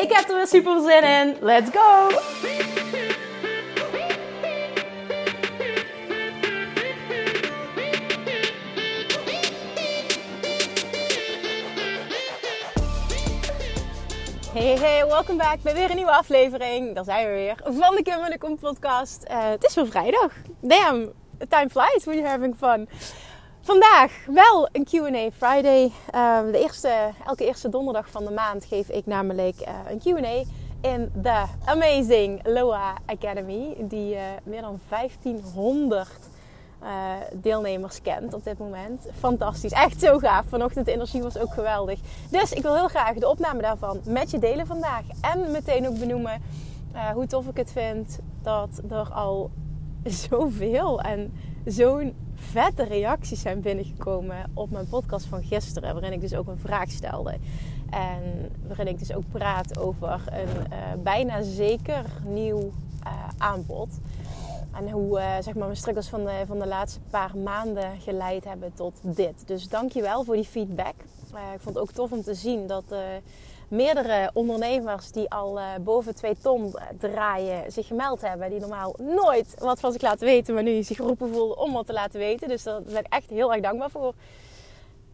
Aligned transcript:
Ik 0.00 0.12
heb 0.12 0.28
er 0.28 0.36
weer 0.36 0.46
super 0.46 0.80
zin 0.80 1.02
in. 1.02 1.36
Let's 1.40 1.70
go! 1.70 2.08
Hey, 14.52 14.78
hey, 14.78 15.06
welkom 15.06 15.36
back 15.36 15.62
bij 15.62 15.74
weer 15.74 15.90
een 15.90 15.96
nieuwe 15.96 16.12
aflevering. 16.12 16.94
Daar 16.94 17.04
zijn 17.04 17.26
we 17.26 17.32
weer 17.32 17.56
van 17.64 17.94
de 17.96 18.02
Kim 18.02 18.20
en 18.20 18.30
de 18.30 18.38
Kom 18.38 18.58
podcast. 18.58 19.24
Uh, 19.30 19.48
het 19.48 19.64
is 19.64 19.74
weer 19.74 19.86
vrijdag. 19.86 20.32
Damn, 20.60 21.12
time 21.48 21.70
flies 21.70 22.04
when 22.04 22.16
you're 22.16 22.28
having 22.28 22.56
fun. 22.56 22.88
Vandaag 23.62 24.12
wel 24.26 24.68
een 24.72 24.84
Q&A 24.84 25.30
Friday. 25.36 25.92
Uh, 26.14 26.40
de 26.52 26.58
eerste, 26.58 27.10
elke 27.26 27.46
eerste 27.46 27.68
donderdag 27.68 28.10
van 28.10 28.24
de 28.24 28.30
maand 28.30 28.64
geef 28.64 28.88
ik 28.88 29.06
namelijk 29.06 29.56
uh, 29.60 29.90
een 29.90 29.98
Q&A 29.98 30.42
in 30.88 31.10
de 31.14 31.44
Amazing 31.64 32.40
Loa 32.46 32.94
Academy. 33.06 33.76
Die 33.78 34.14
uh, 34.14 34.20
meer 34.42 34.60
dan 34.60 34.80
1500 34.88 36.08
deelnemers 37.32 38.02
kent 38.02 38.34
op 38.34 38.44
dit 38.44 38.58
moment. 38.58 39.06
Fantastisch, 39.18 39.72
echt 39.72 40.00
zo 40.00 40.18
gaaf. 40.18 40.44
Vanochtend 40.48 40.86
de 40.86 40.92
energie 40.92 41.22
was 41.22 41.38
ook 41.38 41.52
geweldig. 41.52 42.00
Dus 42.30 42.52
ik 42.52 42.62
wil 42.62 42.74
heel 42.74 42.88
graag 42.88 43.14
de 43.14 43.28
opname 43.28 43.62
daarvan 43.62 44.00
met 44.04 44.30
je 44.30 44.38
delen 44.38 44.66
vandaag. 44.66 45.02
En 45.20 45.50
meteen 45.50 45.88
ook 45.88 45.98
benoemen 45.98 46.42
hoe 47.14 47.26
tof 47.26 47.46
ik 47.46 47.56
het 47.56 47.72
vind 47.72 48.18
dat 48.42 48.80
er 48.90 49.12
al 49.12 49.50
zoveel 50.30 51.00
en 51.00 51.32
zo'n 51.64 52.14
vette 52.40 52.82
reacties 52.82 53.40
zijn 53.40 53.60
binnengekomen 53.60 54.50
op 54.54 54.70
mijn 54.70 54.88
podcast 54.88 55.26
van 55.26 55.42
gisteren. 55.42 55.92
Waarin 55.92 56.12
ik 56.12 56.20
dus 56.20 56.34
ook 56.34 56.48
een 56.48 56.58
vraag 56.58 56.90
stelde. 56.90 57.38
En 57.90 58.50
waarin 58.66 58.88
ik 58.88 58.98
dus 58.98 59.14
ook 59.14 59.24
praat 59.30 59.78
over 59.78 60.22
een 60.26 60.72
uh, 60.72 61.02
bijna 61.02 61.42
zeker 61.42 62.04
nieuw 62.24 62.72
uh, 63.06 63.12
aanbod. 63.38 63.88
En 64.72 64.90
hoe 64.90 65.18
uh, 65.18 65.34
zeg 65.40 65.54
maar 65.54 65.64
mijn 65.64 65.76
struggles 65.76 66.08
van 66.08 66.24
de, 66.24 66.42
van 66.46 66.58
de 66.58 66.66
laatste 66.66 67.00
paar 67.10 67.38
maanden 67.38 68.00
geleid 68.00 68.44
hebben 68.44 68.72
tot 68.74 68.94
dit. 69.02 69.46
Dus 69.46 69.68
dankjewel 69.68 70.24
voor 70.24 70.34
die 70.34 70.44
feedback. 70.44 70.94
ik 71.54 71.60
vond 71.60 71.74
het 71.74 71.78
ook 71.78 71.92
tof 71.92 72.12
om 72.12 72.22
te 72.22 72.34
zien 72.34 72.66
dat 72.66 72.84
meerdere 73.70 74.30
ondernemers 74.32 75.10
die 75.12 75.30
al 75.30 75.58
uh, 75.58 75.64
boven 75.80 76.14
2 76.14 76.36
ton 76.36 76.74
draaien 76.98 77.72
zich 77.72 77.86
gemeld 77.86 78.20
hebben. 78.20 78.50
Die 78.50 78.60
normaal 78.60 78.94
nooit 78.98 79.54
wat 79.58 79.80
van 79.80 79.92
zich 79.92 80.02
laten 80.02 80.26
weten, 80.26 80.54
maar 80.54 80.62
nu 80.62 80.82
zich 80.82 80.96
geroepen 80.96 81.32
voelden 81.32 81.58
om 81.58 81.72
wat 81.72 81.86
te 81.86 81.92
laten 81.92 82.18
weten. 82.18 82.48
Dus 82.48 82.62
daar 82.62 82.82
ben 82.82 82.96
ik 82.96 83.12
echt 83.12 83.30
heel 83.30 83.52
erg 83.52 83.62
dankbaar 83.62 83.90
voor. 83.90 84.14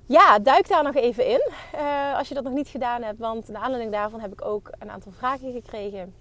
Ja, 0.07 0.39
duik 0.39 0.69
daar 0.69 0.83
nog 0.83 0.95
even 0.95 1.27
in 1.27 1.51
uh, 1.75 2.19
als 2.19 2.29
je 2.29 2.35
dat 2.35 2.45
nog 2.45 2.53
niet 2.53 2.69
gedaan 2.69 3.03
hebt. 3.03 3.19
Want 3.19 3.49
naar 3.49 3.63
aanleiding 3.63 3.93
daarvan 3.93 4.21
heb 4.21 4.33
ik 4.33 4.45
ook 4.45 4.71
een 4.79 4.91
aantal 4.91 5.13
vragen 5.13 5.53
gekregen. 5.53 6.15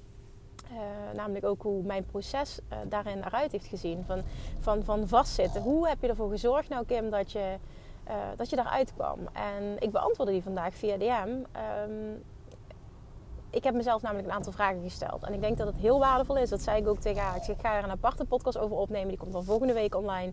Namelijk 1.13 1.45
ook 1.45 1.61
hoe 1.61 1.83
mijn 1.83 2.05
proces 2.05 2.59
uh, 2.71 2.77
daarin 2.89 3.23
eruit 3.23 3.51
heeft 3.51 3.65
gezien. 3.65 4.03
Van, 4.07 4.21
van, 4.59 4.83
van 4.83 5.07
vastzitten. 5.07 5.61
Hoe 5.61 5.87
heb 5.87 6.01
je 6.01 6.07
ervoor 6.07 6.29
gezorgd 6.29 6.69
nou 6.69 6.85
Kim 6.85 7.09
dat 7.09 7.31
je 7.31 7.55
dat 8.35 8.49
je 8.49 8.55
daaruit 8.55 8.93
kwam. 8.93 9.19
En 9.33 9.75
ik 9.79 9.91
beantwoordde 9.91 10.33
die 10.33 10.43
vandaag 10.43 10.73
via 10.73 10.97
DM. 10.97 11.29
Ehm, 11.51 11.91
ik 13.55 13.63
heb 13.63 13.73
mezelf 13.73 14.01
namelijk 14.01 14.27
een 14.27 14.33
aantal 14.33 14.51
vragen 14.51 14.81
gesteld. 14.81 15.23
En 15.23 15.33
ik 15.33 15.41
denk 15.41 15.57
dat 15.57 15.67
het 15.67 15.75
heel 15.75 15.99
waardevol 15.99 16.37
is. 16.37 16.49
Dat 16.49 16.61
zei 16.61 16.81
ik 16.81 16.87
ook 16.87 16.99
tegen 16.99 17.21
haar. 17.21 17.35
Ik, 17.35 17.43
zeg, 17.43 17.55
ik 17.55 17.61
ga 17.61 17.77
er 17.77 17.83
een 17.83 17.89
aparte 17.89 18.25
podcast 18.25 18.57
over 18.57 18.77
opnemen. 18.77 19.07
Die 19.07 19.17
komt 19.17 19.33
dan 19.33 19.43
volgende 19.43 19.73
week 19.73 19.95
online. 19.95 20.31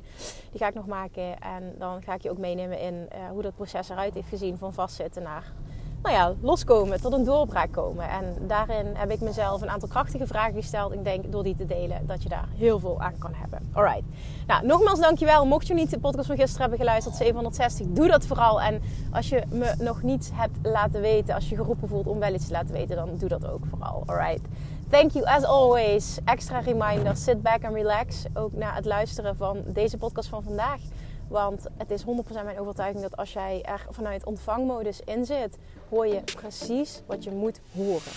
Die 0.51 0.61
ga 0.61 0.69
ik 0.69 0.75
nog 0.75 0.87
maken. 0.87 1.41
En 1.41 1.75
dan 1.79 2.03
ga 2.03 2.15
ik 2.15 2.23
je 2.23 2.31
ook 2.31 2.39
meenemen 2.39 2.79
in 2.81 2.95
uh, 2.95 3.31
hoe 3.31 3.43
dat 3.43 3.55
proces 3.55 3.89
eruit 3.89 4.15
heeft 4.15 4.29
gezien. 4.29 4.59
Van 4.59 4.73
vastzitten 4.73 5.23
naar 5.23 5.53
nou 6.03 6.15
ja, 6.15 6.35
loskomen, 6.41 7.01
tot 7.01 7.13
een 7.13 7.25
doorbraak 7.25 7.73
komen. 7.73 8.09
En 8.09 8.37
daarin 8.47 8.87
heb 8.95 9.11
ik 9.11 9.21
mezelf 9.21 9.63
een 9.63 9.71
aantal 9.71 9.89
krachtige 9.89 10.27
vragen 10.27 10.55
gesteld. 10.55 10.93
Ik 10.93 11.05
denk 11.05 11.33
door 11.33 11.43
die 11.43 11.55
te 11.55 11.67
delen 11.67 12.07
dat 12.07 12.23
je 12.23 12.29
daar 12.29 12.49
heel 12.57 12.79
veel 12.79 13.01
aan 13.01 13.19
kan 13.19 13.31
hebben. 13.35 13.71
Alright. 13.73 14.03
Nou, 14.47 14.67
nogmaals 14.67 15.01
dankjewel. 15.01 15.47
Mocht 15.47 15.67
je 15.67 15.75
niet 15.75 15.91
de 15.91 15.99
podcast 15.99 16.27
van 16.27 16.37
gisteren 16.37 16.61
hebben 16.61 16.79
geluisterd, 16.79 17.17
760, 17.17 17.87
doe 17.87 18.09
dat 18.09 18.27
vooral. 18.27 18.61
En 18.61 18.83
als 19.13 19.29
je 19.29 19.43
me 19.51 19.75
nog 19.79 20.03
niet 20.03 20.31
hebt 20.35 20.57
laten 20.63 21.01
weten, 21.01 21.35
als 21.35 21.49
je 21.49 21.57
geroepen 21.57 21.89
voelt 21.89 22.07
om 22.07 22.19
wel 22.19 22.35
iets 22.35 22.47
te 22.47 22.53
laten 22.53 22.73
weten, 22.73 22.97
dan 22.97 23.17
doe 23.19 23.29
dat 23.29 23.47
ook 23.51 23.65
vooral. 23.71 24.03
Alright. 24.07 24.49
Thank 24.91 25.11
you 25.11 25.25
as 25.25 25.45
always. 25.45 26.19
Extra 26.25 26.59
reminder, 26.59 27.17
sit 27.17 27.43
back 27.43 27.65
and 27.65 27.75
relax. 27.75 28.25
Ook 28.35 28.53
na 28.53 28.75
het 28.75 28.85
luisteren 28.85 29.37
van 29.37 29.63
deze 29.67 29.99
podcast 29.99 30.29
van 30.29 30.43
vandaag. 30.43 30.81
Want 31.29 31.67
het 31.77 31.91
is 31.91 32.03
100% 32.03 32.05
mijn 32.45 32.61
overtuiging 32.61 33.03
dat 33.03 33.17
als 33.17 33.33
jij 33.33 33.63
er 33.63 33.87
vanuit 33.91 34.25
ontvangmodus 34.25 35.01
in 35.05 35.25
zit, 35.25 35.59
hoor 35.93 36.07
je 36.07 36.21
precies 36.41 37.03
wat 37.07 37.25
je 37.25 37.31
moet 37.31 37.61
horen. 37.77 38.13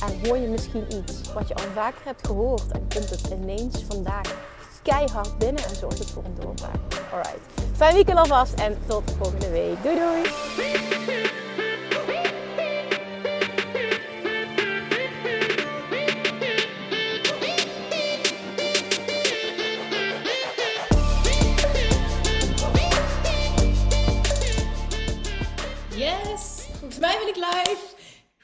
En 0.00 0.28
hoor 0.28 0.36
je 0.38 0.46
misschien 0.46 0.86
iets 0.94 1.32
wat 1.32 1.48
je 1.48 1.54
al 1.54 1.70
vaker 1.74 2.00
hebt 2.04 2.26
gehoord 2.26 2.72
en 2.72 2.86
komt 2.94 3.10
het 3.10 3.30
ineens 3.30 3.82
vandaag 3.88 4.50
keihard 4.82 5.38
binnen 5.38 5.64
en 5.64 5.76
zorgt 5.76 5.98
het 5.98 6.10
voor 6.10 6.24
een 6.24 6.34
doorbraak. 6.40 6.78
Alright. 7.12 7.40
Fijn 7.76 7.94
weekend 7.94 8.18
alvast 8.18 8.54
en 8.54 8.78
tot 8.86 9.02
volgende 9.18 9.50
week. 9.50 9.82
Doei 9.82 9.94
doei! 9.94 11.41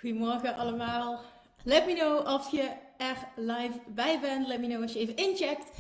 Goedemorgen 0.01 0.57
allemaal. 0.57 1.21
Let 1.65 1.87
me 1.87 1.95
know 1.95 2.35
of 2.35 2.51
je 2.51 2.71
er 2.97 3.17
live 3.37 3.81
bij 3.87 4.21
bent. 4.21 4.47
Let 4.47 4.61
me 4.61 4.67
know 4.67 4.83
als 4.83 4.93
je 4.93 4.99
even 4.99 5.17
incheckt. 5.17 5.71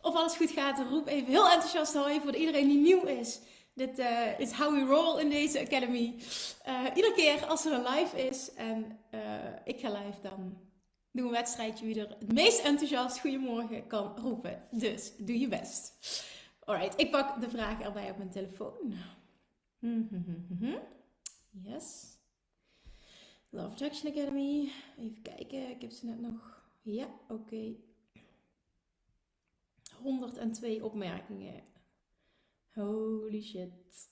Of 0.00 0.14
alles 0.14 0.36
goed 0.36 0.50
gaat. 0.50 0.82
Roep 0.90 1.06
even 1.08 1.30
heel 1.30 1.50
enthousiast 1.50 1.94
hoi 1.94 2.20
voor 2.20 2.34
iedereen 2.34 2.68
die 2.68 2.78
nieuw 2.78 3.02
is. 3.02 3.40
Dit 3.74 3.98
uh, 3.98 4.38
is 4.38 4.52
how 4.52 4.74
we 4.74 4.94
roll 4.94 5.20
in 5.20 5.28
deze 5.28 5.60
academy. 5.60 6.14
Uh, 6.68 6.84
iedere 6.94 7.14
keer 7.14 7.46
als 7.46 7.64
er 7.64 7.72
een 7.72 7.82
live 7.82 8.26
is 8.28 8.54
en 8.54 8.98
uh, 9.14 9.20
ik 9.64 9.80
ga 9.80 9.88
live, 9.88 10.20
dan 10.22 10.58
doen 11.10 11.24
een 11.24 11.30
wedstrijdje 11.30 11.86
wie 11.86 12.00
er 12.00 12.08
het 12.18 12.32
meest 12.32 12.64
enthousiast 12.64 13.20
goedemorgen 13.20 13.86
kan 13.86 14.18
roepen. 14.18 14.62
Dus 14.70 15.12
doe 15.18 15.38
je 15.38 15.48
best. 15.48 15.92
Alright, 16.64 17.00
ik 17.00 17.10
pak 17.10 17.40
de 17.40 17.50
vraag 17.50 17.80
erbij 17.80 18.10
op 18.10 18.16
mijn 18.16 18.30
telefoon. 18.30 18.94
Yes. 21.64 22.11
Love 23.54 23.72
Attraction 23.72 24.12
Academy. 24.12 24.72
Even 24.98 25.22
kijken, 25.22 25.70
ik 25.70 25.80
heb 25.80 25.90
ze 25.90 26.06
net 26.06 26.20
nog. 26.20 26.62
Ja, 26.82 27.08
oké. 27.28 27.32
Okay. 27.32 27.76
102 30.02 30.84
opmerkingen. 30.84 31.62
Holy 32.74 33.42
shit. 33.42 34.10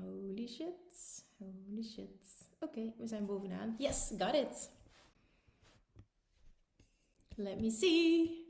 Holy 0.00 0.46
shit. 0.46 1.24
Holy 1.38 1.82
shit. 1.82 2.48
Oké, 2.60 2.92
we 2.96 3.06
zijn 3.06 3.26
bovenaan. 3.26 3.74
Yes, 3.78 4.12
got 4.18 4.34
it. 4.34 4.70
Let 7.36 7.60
me 7.60 7.70
see. 7.70 8.44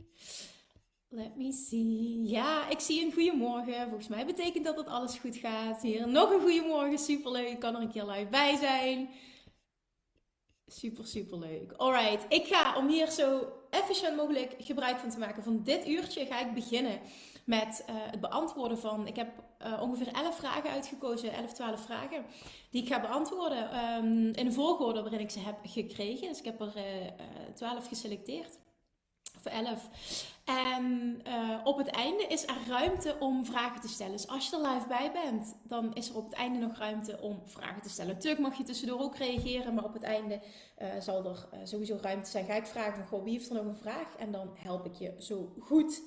Let 1.08 1.37
me 1.37 1.52
see. 1.52 2.22
Ja, 2.28 2.69
ik 2.69 2.81
zie 2.81 3.05
een 3.05 3.12
goeiemorgen. 3.12 3.88
Volgens 3.88 4.08
mij 4.08 4.26
betekent 4.26 4.64
dat 4.64 4.76
dat 4.76 4.87
alles 4.87 5.19
goed 5.19 5.37
gaat. 5.37 5.82
Hier 5.82 6.08
nog 6.08 6.31
een 6.31 6.40
goeiemorgen. 6.40 6.99
Superleuk. 6.99 7.49
Ik 7.49 7.58
kan 7.58 7.75
er 7.75 7.81
een 7.81 7.90
keer 7.90 8.06
live 8.06 8.31
bij 8.31 8.56
zijn. 8.56 9.08
Super, 10.68 11.06
super 11.06 11.38
leuk. 11.38 11.72
Alright, 11.72 12.26
ik 12.28 12.46
ga 12.46 12.76
om 12.76 12.88
hier 12.88 13.10
zo 13.10 13.46
efficiënt 13.70 14.16
mogelijk 14.16 14.54
gebruik 14.58 14.98
van 14.98 15.10
te 15.10 15.18
maken 15.18 15.42
van 15.42 15.62
dit 15.62 15.88
uurtje, 15.88 16.26
ga 16.26 16.40
ik 16.40 16.54
beginnen 16.54 17.00
met 17.44 17.84
uh, 17.90 17.96
het 17.96 18.20
beantwoorden 18.20 18.78
van. 18.78 19.06
Ik 19.06 19.16
heb 19.16 19.28
uh, 19.66 19.82
ongeveer 19.82 20.12
11 20.12 20.36
vragen 20.36 20.70
uitgekozen, 20.70 21.32
11, 21.32 21.52
12 21.52 21.84
vragen, 21.84 22.24
die 22.70 22.82
ik 22.82 22.88
ga 22.88 23.00
beantwoorden 23.00 23.78
um, 23.78 24.32
in 24.32 24.44
de 24.44 24.52
volgorde 24.52 25.00
waarin 25.00 25.20
ik 25.20 25.30
ze 25.30 25.38
heb 25.38 25.58
gekregen. 25.62 26.28
Dus 26.28 26.38
ik 26.38 26.44
heb 26.44 26.60
er 26.60 26.76
uh, 26.76 27.06
eh, 27.06 27.12
12 27.54 27.88
geselecteerd, 27.88 28.58
of 29.37 29.44
11. 29.44 29.88
En 30.44 31.20
uh, 31.26 31.61
op 31.64 31.78
het 31.78 31.87
einde 31.87 32.23
is 32.23 32.46
er 32.46 32.56
ruimte 32.69 33.17
om 33.19 33.46
vragen 33.46 33.81
te 33.81 33.88
stellen. 33.88 34.12
Dus 34.12 34.28
als 34.28 34.49
je 34.49 34.56
er 34.56 34.73
live 34.73 34.87
bij 34.87 35.12
bent, 35.12 35.56
dan 35.62 35.94
is 35.94 36.08
er 36.08 36.17
op 36.17 36.25
het 36.25 36.34
einde 36.34 36.58
nog 36.58 36.78
ruimte 36.78 37.20
om 37.20 37.43
vragen 37.44 37.82
te 37.82 37.88
stellen. 37.88 38.14
Natuurlijk 38.14 38.43
mag 38.43 38.58
je 38.58 38.64
tussendoor 38.64 39.00
ook 39.00 39.17
reageren, 39.17 39.75
maar 39.75 39.84
op 39.84 39.93
het 39.93 40.02
einde 40.02 40.40
uh, 40.78 40.88
zal 41.00 41.25
er 41.25 41.49
uh, 41.55 41.61
sowieso 41.64 41.99
ruimte 42.00 42.31
zijn. 42.31 42.44
Ga 42.44 42.55
ik 42.55 42.67
vragen, 42.67 43.06
goh, 43.06 43.25
wie 43.25 43.32
heeft 43.32 43.49
er 43.49 43.55
nog 43.55 43.64
een 43.64 43.76
vraag? 43.76 44.17
En 44.17 44.32
dan 44.32 44.50
help 44.55 44.87
ik 44.87 44.94
je 44.94 45.14
zo 45.19 45.55
goed 45.61 46.02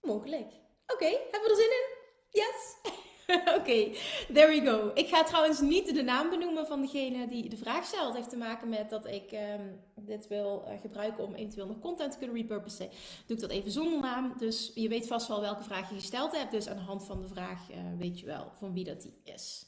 mogelijk. 0.00 0.52
Oké, 0.86 1.06
hebben 1.06 1.40
we 1.42 1.50
er 1.50 1.56
zin 1.56 1.70
in? 1.70 2.02
Yes! 2.30 2.76
Oké, 3.58 3.90
there 4.32 4.48
we 4.48 4.60
go. 4.64 4.90
Ik 4.94 5.08
ga 5.08 5.24
trouwens 5.24 5.60
niet 5.60 5.94
de 5.94 6.02
naam 6.02 6.30
benoemen 6.30 6.66
van 6.66 6.80
degene 6.80 7.26
die 7.26 7.48
de 7.48 7.56
vraag 7.56 7.84
stelt. 7.84 8.06
Het 8.06 8.16
heeft 8.16 8.30
te 8.30 8.36
maken 8.36 8.68
met 8.68 8.90
dat 8.90 9.06
ik 9.06 9.32
um, 9.32 9.80
dit 9.94 10.28
wil 10.28 10.64
uh, 10.68 10.80
gebruiken 10.80 11.24
om 11.24 11.34
eventueel 11.34 11.66
nog 11.66 11.78
content 11.78 12.12
te 12.12 12.18
kunnen 12.18 12.36
repurposen. 12.36 12.88
Doe 13.26 13.36
ik 13.36 13.42
dat 13.42 13.50
even 13.50 13.70
zonder 13.70 14.00
naam. 14.00 14.34
Dus 14.38 14.72
je 14.74 14.88
weet 14.88 15.06
vast 15.06 15.28
wel 15.28 15.40
welke 15.40 15.62
vraag 15.62 15.88
je 15.88 15.94
gesteld 15.94 16.36
hebt. 16.36 16.50
Dus 16.50 16.68
aan 16.68 16.76
de 16.76 16.82
hand 16.82 17.04
van 17.04 17.20
de 17.20 17.28
vraag 17.28 17.70
uh, 17.70 17.76
weet 17.98 18.20
je 18.20 18.26
wel 18.26 18.50
van 18.54 18.72
wie 18.72 18.84
dat 18.84 19.02
die 19.02 19.14
is. 19.24 19.66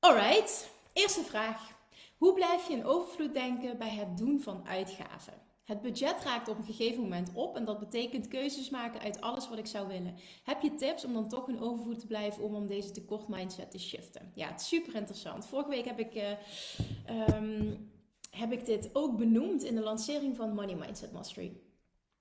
Alright, 0.00 0.70
eerste 0.92 1.22
vraag. 1.22 1.76
Hoe 2.16 2.32
blijf 2.34 2.68
je 2.68 2.74
in 2.74 2.84
overvloed 2.84 3.34
denken 3.34 3.78
bij 3.78 3.90
het 3.90 4.18
doen 4.18 4.40
van 4.40 4.66
uitgaven? 4.66 5.47
Het 5.68 5.80
budget 5.80 6.22
raakt 6.24 6.48
op 6.48 6.58
een 6.58 6.64
gegeven 6.64 7.02
moment 7.02 7.30
op 7.34 7.56
en 7.56 7.64
dat 7.64 7.78
betekent 7.78 8.28
keuzes 8.28 8.70
maken 8.70 9.00
uit 9.00 9.20
alles 9.20 9.48
wat 9.48 9.58
ik 9.58 9.66
zou 9.66 9.88
willen. 9.88 10.14
Heb 10.44 10.62
je 10.62 10.74
tips 10.74 11.04
om 11.04 11.12
dan 11.12 11.28
toch 11.28 11.48
in 11.48 11.60
overvloed 11.60 11.98
te 11.98 12.06
blijven 12.06 12.42
om 12.42 12.54
om 12.54 12.66
deze 12.66 12.90
tekort 12.90 13.28
mindset 13.28 13.70
te 13.70 13.78
shiften? 13.78 14.32
Ja, 14.34 14.48
het 14.48 14.60
is 14.60 14.68
super 14.68 14.94
interessant. 14.94 15.46
Vorige 15.46 15.68
week 15.68 15.84
heb 15.84 15.98
ik, 15.98 16.14
uh, 16.14 17.34
um, 17.36 17.90
heb 18.30 18.52
ik 18.52 18.66
dit 18.66 18.90
ook 18.92 19.16
benoemd 19.16 19.62
in 19.62 19.74
de 19.74 19.80
lancering 19.80 20.36
van 20.36 20.54
Money 20.54 20.74
Mindset 20.74 21.12
Mastery. 21.12 21.60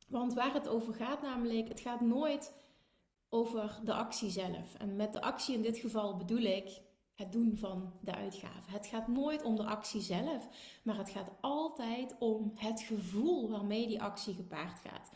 Want 0.08 0.34
waar 0.34 0.54
het 0.54 0.68
over 0.68 0.94
gaat 0.94 1.22
namelijk, 1.22 1.68
het 1.68 1.80
gaat 1.80 2.02
nooit 2.02 2.54
over 3.30 3.80
de 3.84 3.94
actie 3.94 4.30
zelf. 4.30 4.76
En 4.78 4.96
met 4.96 5.14
de 5.14 5.22
actie 5.22 5.56
in 5.56 5.62
dit 5.62 5.78
geval 5.78 6.18
bedoel 6.18 6.44
ik 6.44 6.82
het 7.18 7.32
doen 7.32 7.58
van 7.58 7.94
de 8.02 8.16
uitgave. 8.16 8.72
Het 8.72 8.88
gaat 8.88 9.08
nooit 9.08 9.44
om 9.44 9.56
de 9.56 9.64
actie 9.64 10.02
zelf, 10.02 10.48
maar 10.84 10.98
het 10.98 11.10
gaat 11.10 11.32
altijd 11.42 12.16
om 12.20 12.52
het 12.56 12.82
gevoel 12.82 13.50
waarmee 13.50 13.88
die 13.88 14.02
actie 14.02 14.34
gepaard 14.34 14.80
gaat. 14.80 15.10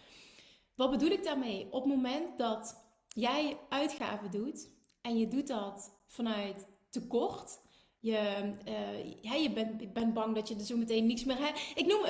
Wat 0.76 0.92
bedoel 0.92 1.10
ik 1.10 1.24
daarmee? 1.24 1.68
Op 1.72 1.84
het 1.84 1.94
moment 1.96 2.38
dat 2.38 2.84
jij 3.08 3.58
uitgaven 3.70 4.32
doet 4.32 4.70
en 5.02 5.18
je 5.18 5.28
doet 5.28 5.48
dat 5.48 6.00
vanuit 6.06 6.68
tekort. 6.90 7.60
Je, 8.00 8.54
uh, 8.68 9.42
je 9.44 9.52
bent, 9.54 9.94
bent 9.94 10.14
bang 10.14 10.36
dat 10.36 10.48
je 10.48 10.56
er 10.56 10.66
zo 10.66 10.78
meteen 10.78 11.06
niets 11.06 11.24
meer 11.24 11.40
hebt. 11.40 11.60
Ik 11.76 11.86
noem. 11.86 12.02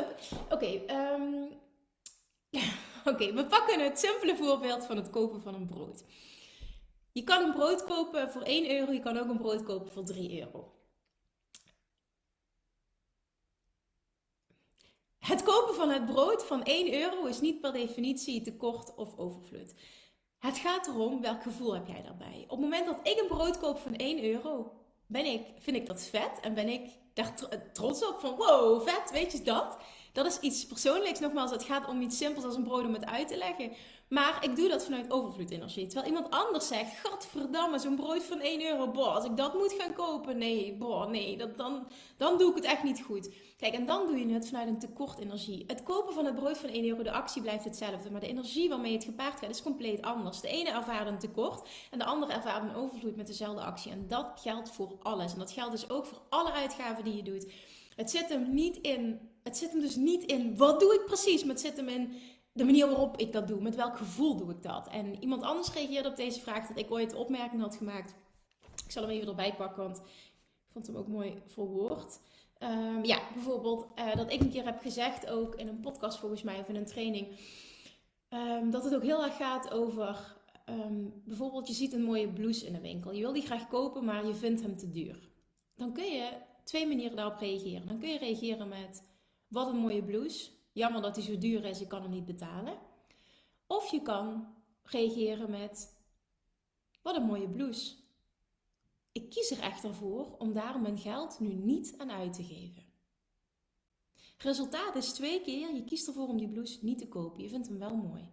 Oké, 0.49 0.67
um, 0.95 1.49
okay, 3.05 3.33
we 3.33 3.45
pakken 3.45 3.83
het 3.83 3.99
simpele 3.99 4.35
voorbeeld 4.35 4.85
van 4.85 4.97
het 4.97 5.09
kopen 5.09 5.41
van 5.41 5.53
een 5.53 5.67
brood. 5.67 6.03
Je 7.12 7.24
kan 7.24 7.44
een 7.44 7.54
brood 7.54 7.84
kopen 7.84 8.31
voor 8.31 8.42
1 8.42 8.72
euro, 8.72 8.92
je 8.92 9.00
kan 9.00 9.18
ook 9.18 9.30
een 9.30 9.38
brood 9.38 9.63
kopen 9.63 9.92
voor 9.92 10.04
3 10.04 10.40
euro. 10.40 10.74
Het 15.19 15.44
kopen 15.44 15.75
van 15.75 15.90
het 15.90 16.06
brood 16.06 16.46
van 16.46 16.63
1 16.63 16.94
euro 16.94 17.25
is 17.25 17.42
niet 17.42 17.62
per 17.62 17.74
definitie 17.74 18.42
tekort 18.42 18.96
of 18.96 19.18
overvloed. 19.18 19.74
Het 20.40 20.58
gaat 20.58 20.88
erom 20.88 21.22
welk 21.22 21.44
gevoel 21.44 21.74
heb 21.74 21.88
jij 21.88 22.02
daarbij. 22.02 22.44
Op 22.44 22.50
het 22.50 22.60
moment 22.60 22.86
dat 22.86 23.00
ik 23.04 23.19
een 23.19 23.28
brood 23.28 23.60
koop 23.60 23.78
van 23.78 23.96
1 23.96 24.24
euro, 24.24 24.72
ben 25.06 25.25
ik, 25.25 25.42
vind 25.60 25.78
ik 25.78 25.86
dat 25.86 26.04
vet 26.04 26.40
en 26.42 26.54
ben 26.54 26.69
ik 26.69 26.90
daar 27.13 27.34
trots 27.74 28.08
op 28.08 28.19
van 28.19 28.36
wow, 28.36 28.88
vet, 28.88 29.12
weet 29.12 29.31
je 29.31 29.42
dat? 29.42 29.78
Dat 30.13 30.25
is 30.25 30.40
iets 30.40 30.66
persoonlijks. 30.66 31.19
Nogmaals, 31.19 31.52
het 31.52 31.63
gaat 31.63 31.88
om 31.88 32.02
iets 32.02 32.18
simpels 32.18 32.46
als 32.46 32.56
een 32.56 32.63
brood 32.63 32.86
om 32.86 32.94
het 32.94 33.06
uit 33.06 33.28
te 33.28 33.38
leggen. 33.38 33.72
Maar 34.12 34.44
ik 34.44 34.56
doe 34.56 34.69
dat 34.69 34.84
vanuit 34.84 35.12
overvloedenergie. 35.12 35.88
Terwijl 35.88 36.08
iemand 36.08 36.30
anders 36.30 36.68
zegt, 36.68 36.94
gadverdamme, 36.94 37.80
zo'n 37.80 37.96
brood 37.96 38.24
van 38.24 38.40
1 38.40 38.66
euro, 38.66 38.92
boah, 38.92 39.16
als 39.16 39.25
ik 39.25 39.38
dat 39.38 39.54
moet 39.54 39.75
gaan 39.78 39.94
kopen, 39.94 40.38
nee, 40.38 40.74
boah, 40.74 41.10
nee, 41.10 41.38
dat, 41.38 41.58
dan, 41.58 41.88
dan 42.18 42.38
doe 42.38 42.50
ik 42.50 42.56
het 42.56 42.63
echt 42.63 42.84
niet 42.84 43.02
goed. 43.02 43.34
Kijk, 43.58 43.74
en 43.74 43.86
dan 43.86 44.08
doe 44.08 44.18
je 44.28 44.34
het 44.34 44.48
vanuit 44.48 44.68
een 44.68 44.80
tekort 44.80 45.19
energie. 45.19 45.63
Het 45.68 45.84
kopen 45.84 46.13
van 46.13 46.25
het 46.25 46.36
brood 46.36 46.58
van 46.58 46.69
1 46.69 46.88
euro, 46.88 47.04
de 47.04 47.12
actie 47.12 47.42
blijft 47.42 47.63
hetzelfde, 47.63 48.12
maar 48.12 48.19
de 48.19 48.28
energie 48.28 48.69
waarmee 48.69 48.94
het 48.94 49.04
gepaard 49.04 49.40
gaat 49.40 49.50
is 49.50 49.62
compleet 49.62 50.02
anders. 50.02 50.42
De 50.42 50.48
ene 50.48 50.69
ervaart 50.69 51.08
een 51.08 51.19
tekort 51.19 51.69
en 51.92 52.00
de 52.00 52.06
andere 52.06 52.34
ervaart 52.34 52.63
een 52.63 52.75
overvloed 52.75 53.16
met 53.16 53.28
dezelfde 53.28 53.62
actie. 53.62 53.92
En 53.92 54.08
dat 54.08 54.31
geldt 54.36 54.69
voor 54.69 54.98
alles. 55.02 55.34
En 55.34 55.40
dat 55.40 55.52
geldt 55.52 55.72
dus 55.72 55.90
ook 55.90 56.06
voor 56.06 56.22
alle 56.30 56.52
uitgaven 56.52 57.04
die 57.04 57.16
je 57.16 57.24
doet. 57.24 57.52
Het 57.96 58.10
zit 58.10 58.30
hem 58.30 58.54
niet 58.54 58.78
in, 58.78 59.30
het 59.44 59.58
zit 59.58 59.72
hem 59.72 59.81
dus 59.81 59.96
niet 59.96 60.24
in, 60.24 60.58
wat 60.58 60.80
doe 60.80 60.94
ik 60.94 61.06
precies, 61.06 61.42
maar 61.42 61.54
het 61.54 61.63
zit 61.63 61.78
hem 61.78 61.88
in 61.88 62.13
de 62.51 62.63
manier 62.63 62.88
waarop 62.88 63.18
ik 63.18 63.31
dat 63.31 63.48
doe. 63.48 63.62
Met 63.62 63.75
welk 63.75 63.98
gevoel 63.98 64.38
doe 64.38 64.51
ik 64.51 64.62
dat? 64.62 64.88
En 64.88 65.21
iemand 65.21 65.44
anders 65.44 65.74
reageerde 65.74 66.09
op 66.09 66.15
deze 66.15 66.39
vraag 66.39 66.68
dat 66.68 66.77
ik 66.77 66.92
ooit 66.92 67.13
opmerking 67.13 67.62
had 67.62 67.75
gemaakt. 67.75 68.15
Ik 68.86 68.92
zal 68.92 69.03
hem 69.03 69.12
even 69.12 69.27
erbij 69.27 69.56
pakken, 69.56 69.83
want 69.83 69.98
ik 69.98 70.71
vond 70.71 70.88
hem 70.88 70.95
ook 70.95 71.07
mooi 71.07 71.42
verwoord. 71.45 72.19
Um, 72.59 73.03
ja, 73.03 73.19
bijvoorbeeld 73.33 73.88
uh, 73.95 74.15
dat 74.15 74.31
ik 74.31 74.42
een 74.42 74.51
keer 74.51 74.65
heb 74.65 74.81
gezegd, 74.81 75.30
ook 75.30 75.56
in 75.56 75.68
een 75.68 75.80
podcast 75.80 76.19
volgens 76.19 76.44
mij 76.44 76.59
of 76.59 76.68
in 76.68 76.75
een 76.75 76.86
training, 76.86 77.27
um, 78.30 78.71
dat 78.71 78.83
het 78.83 78.95
ook 78.95 79.03
heel 79.03 79.24
erg 79.24 79.36
gaat 79.36 79.71
over 79.71 80.39
um, 80.69 81.21
bijvoorbeeld 81.25 81.68
je 81.68 81.74
ziet 81.74 81.94
een 81.94 82.03
mooie 82.03 82.30
blouse 82.30 82.65
in 82.65 82.75
een 82.75 82.81
winkel. 82.81 83.12
Je 83.12 83.21
wil 83.21 83.33
die 83.33 83.45
graag 83.45 83.68
kopen, 83.68 84.06
maar 84.06 84.25
je 84.25 84.33
vindt 84.33 84.62
hem 84.62 84.77
te 84.77 84.89
duur. 84.89 85.30
Dan 85.75 85.94
kun 85.94 86.12
je 86.12 86.30
twee 86.63 86.88
manieren 86.88 87.15
daarop 87.15 87.39
reageren. 87.39 87.88
Dan 87.88 88.00
kun 88.00 88.09
je 88.09 88.18
reageren 88.18 88.68
met 88.68 89.03
wat 89.48 89.68
een 89.68 89.77
mooie 89.77 90.03
blouse. 90.03 90.50
Jammer 90.71 91.01
dat 91.01 91.15
die 91.15 91.23
zo 91.23 91.38
duur 91.38 91.65
is, 91.65 91.81
ik 91.81 91.88
kan 91.88 92.01
hem 92.01 92.12
niet 92.12 92.25
betalen. 92.25 92.79
Of 93.68 93.91
je 93.91 94.01
kan 94.01 94.53
reageren 94.83 95.50
met 95.50 96.00
wat 97.01 97.15
een 97.15 97.25
mooie 97.25 97.50
blouse. 97.50 97.95
Ik 99.12 99.29
kies 99.29 99.51
er 99.51 99.59
echter 99.59 99.94
voor 99.94 100.38
om 100.38 100.53
daar 100.53 100.79
mijn 100.79 100.97
geld 100.97 101.39
nu 101.39 101.53
niet 101.53 101.95
aan 101.97 102.12
uit 102.12 102.33
te 102.33 102.44
geven. 102.44 102.83
Resultaat 104.38 104.95
is 104.95 105.13
twee 105.13 105.41
keer, 105.41 105.73
je 105.75 105.83
kiest 105.83 106.07
ervoor 106.07 106.27
om 106.27 106.38
die 106.38 106.50
blouse 106.50 106.79
niet 106.81 106.97
te 106.97 107.07
kopen. 107.07 107.44
Je 107.44 107.50
vindt 107.50 107.67
hem 107.67 107.77
wel 107.77 107.95
mooi. 107.95 108.29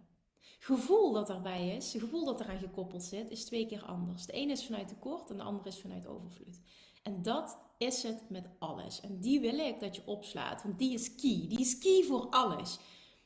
Gevoel 0.59 1.11
dat 1.11 1.27
daarbij 1.27 1.75
is, 1.75 1.93
het 1.93 2.01
gevoel 2.01 2.25
dat 2.25 2.39
eraan 2.39 2.59
gekoppeld 2.59 3.03
zit, 3.03 3.29
is 3.29 3.45
twee 3.45 3.65
keer 3.65 3.85
anders. 3.85 4.25
De 4.25 4.31
ene 4.31 4.51
is 4.51 4.65
vanuit 4.65 4.87
tekort 4.87 5.29
en 5.29 5.37
de 5.37 5.43
andere 5.43 5.69
is 5.69 5.81
vanuit 5.81 6.07
overvloed. 6.07 6.59
En 7.03 7.21
dat 7.21 7.59
is 7.79 8.03
het 8.03 8.29
met 8.29 8.49
alles. 8.59 9.01
En 9.01 9.19
die 9.19 9.39
wil 9.39 9.59
ik 9.59 9.79
dat 9.79 9.95
je 9.95 10.01
opslaat, 10.05 10.63
want 10.63 10.79
die 10.79 10.93
is 10.93 11.15
key. 11.15 11.45
Die 11.47 11.59
is 11.59 11.77
key 11.77 12.03
voor 12.03 12.29
alles. 12.29 12.77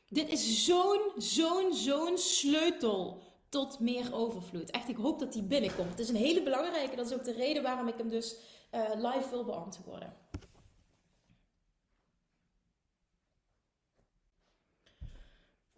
Dit 0.10 0.30
is 0.30 0.66
zo'n, 0.66 1.12
zo'n, 1.18 1.74
zo'n 1.74 2.18
sleutel 2.18 3.22
tot 3.50 3.80
meer 3.80 4.14
overvloed. 4.14 4.72
Echt, 4.72 4.90
ik 4.90 4.96
hoop 4.96 5.20
dat 5.20 5.34
die 5.34 5.44
binnenkomt. 5.44 5.90
Het 5.90 6.00
is 6.00 6.10
een 6.10 6.16
hele 6.16 6.44
belangrijke. 6.44 6.96
Dat 6.96 7.06
is 7.06 7.14
ook 7.14 7.24
de 7.24 7.34
reden 7.34 7.64
waarom 7.64 7.88
ik 7.88 7.98
hem 7.98 8.10
dus 8.10 8.36
uh, 8.72 8.90
live 8.96 9.30
wil 9.30 9.44
beantwoorden. 9.44 10.14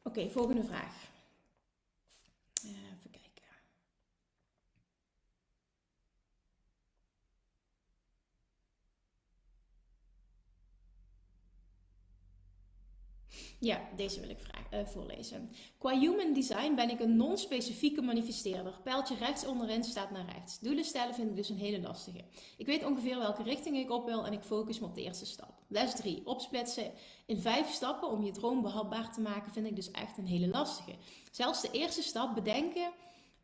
Oké, 0.04 0.30
volgende 0.30 0.64
vraag. 0.64 1.05
Ja, 13.60 13.82
deze 13.96 14.20
wil 14.20 14.30
ik 14.30 14.38
uh, 14.74 14.86
voorlezen. 14.86 15.52
Qua 15.78 16.00
human 16.00 16.34
design 16.34 16.76
ben 16.76 16.90
ik 16.90 17.00
een 17.00 17.16
non-specifieke 17.16 18.02
manifesteerder. 18.02 18.80
Pijltje 18.84 19.16
rechts 19.16 19.46
onderin 19.46 19.84
staat 19.84 20.12
naar 20.12 20.26
rechts. 20.26 20.60
Doelen 20.60 20.86
stellen 20.86 21.16
vind 21.16 21.30
ik 21.30 21.36
dus 21.36 21.50
een 21.50 21.58
hele 21.58 21.82
lastige. 21.82 22.24
Ik 22.58 22.66
weet 22.66 22.86
ongeveer 22.86 23.18
welke 23.18 23.44
richting 23.44 23.78
ik 23.78 23.92
op 23.92 24.06
wil 24.06 24.26
en 24.26 24.34
ik 24.34 24.44
focus 24.44 24.80
me 24.80 24.86
op 24.86 24.96
de 24.96 25.04
eerste 25.04 25.26
stap. 25.26 25.54
Les 25.68 25.96
3. 25.96 26.26
Opsplitsen 26.26 26.92
in 27.26 27.38
vijf 27.38 27.70
stappen 27.72 28.10
om 28.10 28.24
je 28.24 28.32
droom 28.32 28.62
behapbaar 28.62 29.14
te 29.14 29.22
maken 29.22 29.52
vind 29.52 29.68
ik 29.68 29.76
dus 29.76 29.92
echt 29.92 30.18
een 30.18 30.28
hele 30.28 30.48
lastige. 30.48 30.96
Zelfs 31.32 31.62
de 31.62 31.72
eerste 31.72 32.02
stap 32.02 32.36
bedenken 32.36 32.92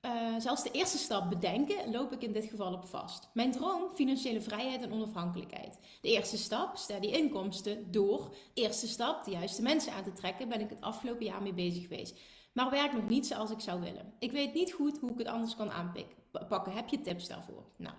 uh, 0.06 0.36
zelfs 0.38 0.64
de 0.64 0.72
eerste 0.72 0.98
stap 0.98 1.30
bedenken, 1.30 1.92
loop 1.92 2.12
ik 2.12 2.22
in 2.22 2.32
dit 2.32 2.46
geval 2.46 2.74
op 2.74 2.86
vast. 2.86 3.30
Mijn 3.34 3.52
droom, 3.52 3.90
financiële 3.94 4.42
vrijheid 4.42 4.82
en 4.82 4.92
onafhankelijkheid. 4.92 5.80
De 6.02 6.10
eerste 6.10 6.38
stap, 6.38 6.78
steady 6.78 7.08
inkomsten, 7.08 7.92
door. 7.92 8.36
Eerste 8.54 8.88
stap, 8.88 9.24
de 9.24 9.32
juiste 9.32 9.62
mensen 9.62 9.94
aan 9.94 10.04
te 10.04 10.14
trekken, 10.14 10.50
ben 10.50 10.62
ik 10.62 10.70
het 10.70 10.82
afgelopen 10.82 11.26
jaar 11.26 11.42
mee 11.42 11.54
bezig 11.54 11.82
geweest. 11.82 12.20
Maar 12.54 12.70
werkt 12.70 12.94
nog 12.94 13.08
niet 13.08 13.28
zoals 13.28 13.52
ik 13.52 13.60
zou 13.60 13.82
willen. 13.82 14.14
Ik 14.20 14.32
weet 14.32 14.54
niet 14.54 14.74
goed 14.74 15.00
hoe 15.00 15.12
ik 15.12 15.18
het 15.18 15.28
anders 15.28 15.56
kan 15.56 15.72
aanpakken. 15.72 16.74
Heb 16.74 16.90
je 16.90 17.02
tips 17.02 17.28
daarvoor? 17.28 17.64
Nou, 17.78 17.96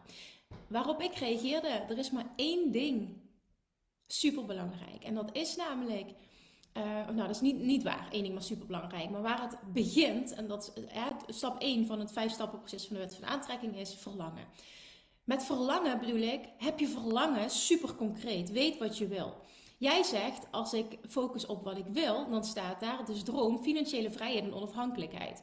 waarop 0.66 1.00
ik 1.00 1.14
reageerde, 1.14 1.68
er 1.68 1.98
is 1.98 2.10
maar 2.10 2.32
één 2.36 2.72
ding 2.72 3.20
super 4.06 4.44
belangrijk. 4.44 5.04
En 5.04 5.14
dat 5.14 5.36
is 5.36 5.56
namelijk 5.56 6.10
uh, 6.76 6.82
nou, 6.84 7.16
dat 7.16 7.30
is 7.30 7.40
niet, 7.40 7.60
niet 7.60 7.82
waar. 7.82 8.08
Eén 8.10 8.22
ding 8.22 8.34
was 8.34 8.46
super 8.46 8.66
belangrijk. 8.66 9.10
Maar 9.10 9.22
waar 9.22 9.42
het 9.42 9.58
begint, 9.72 10.34
en 10.34 10.46
dat 10.46 10.72
uh, 10.94 11.06
stap 11.26 11.60
1 11.60 11.86
van 11.86 12.00
het 12.00 12.12
vijf 12.12 12.32
stappen 12.32 12.58
proces 12.58 12.86
van 12.86 12.96
de 12.96 13.02
wet 13.02 13.14
van 13.14 13.28
aantrekking 13.28 13.76
is 13.76 13.94
verlangen. 13.94 14.46
Met 15.24 15.44
verlangen 15.44 15.98
bedoel 16.00 16.20
ik, 16.20 16.48
heb 16.58 16.78
je 16.78 16.88
verlangen 16.88 17.50
super 17.50 17.94
concreet. 17.94 18.50
Weet 18.50 18.78
wat 18.78 18.98
je 18.98 19.06
wil. 19.06 19.34
Jij 19.78 20.02
zegt, 20.02 20.46
als 20.50 20.72
ik 20.72 20.98
focus 21.08 21.46
op 21.46 21.64
wat 21.64 21.76
ik 21.76 21.86
wil, 21.86 22.30
dan 22.30 22.44
staat 22.44 22.80
daar 22.80 23.04
dus 23.04 23.22
droom, 23.22 23.58
financiële 23.58 24.10
vrijheid 24.10 24.44
en 24.44 24.54
onafhankelijkheid. 24.54 25.42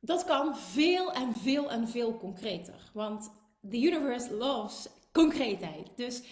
Dat 0.00 0.24
kan 0.24 0.56
veel 0.56 1.12
en 1.12 1.34
veel 1.34 1.70
en 1.70 1.88
veel 1.88 2.16
concreter. 2.16 2.90
Want 2.92 3.30
the 3.70 3.80
universe 3.80 4.34
loves 4.34 4.88
concreetheid. 5.12 5.96
Dus, 5.96 6.22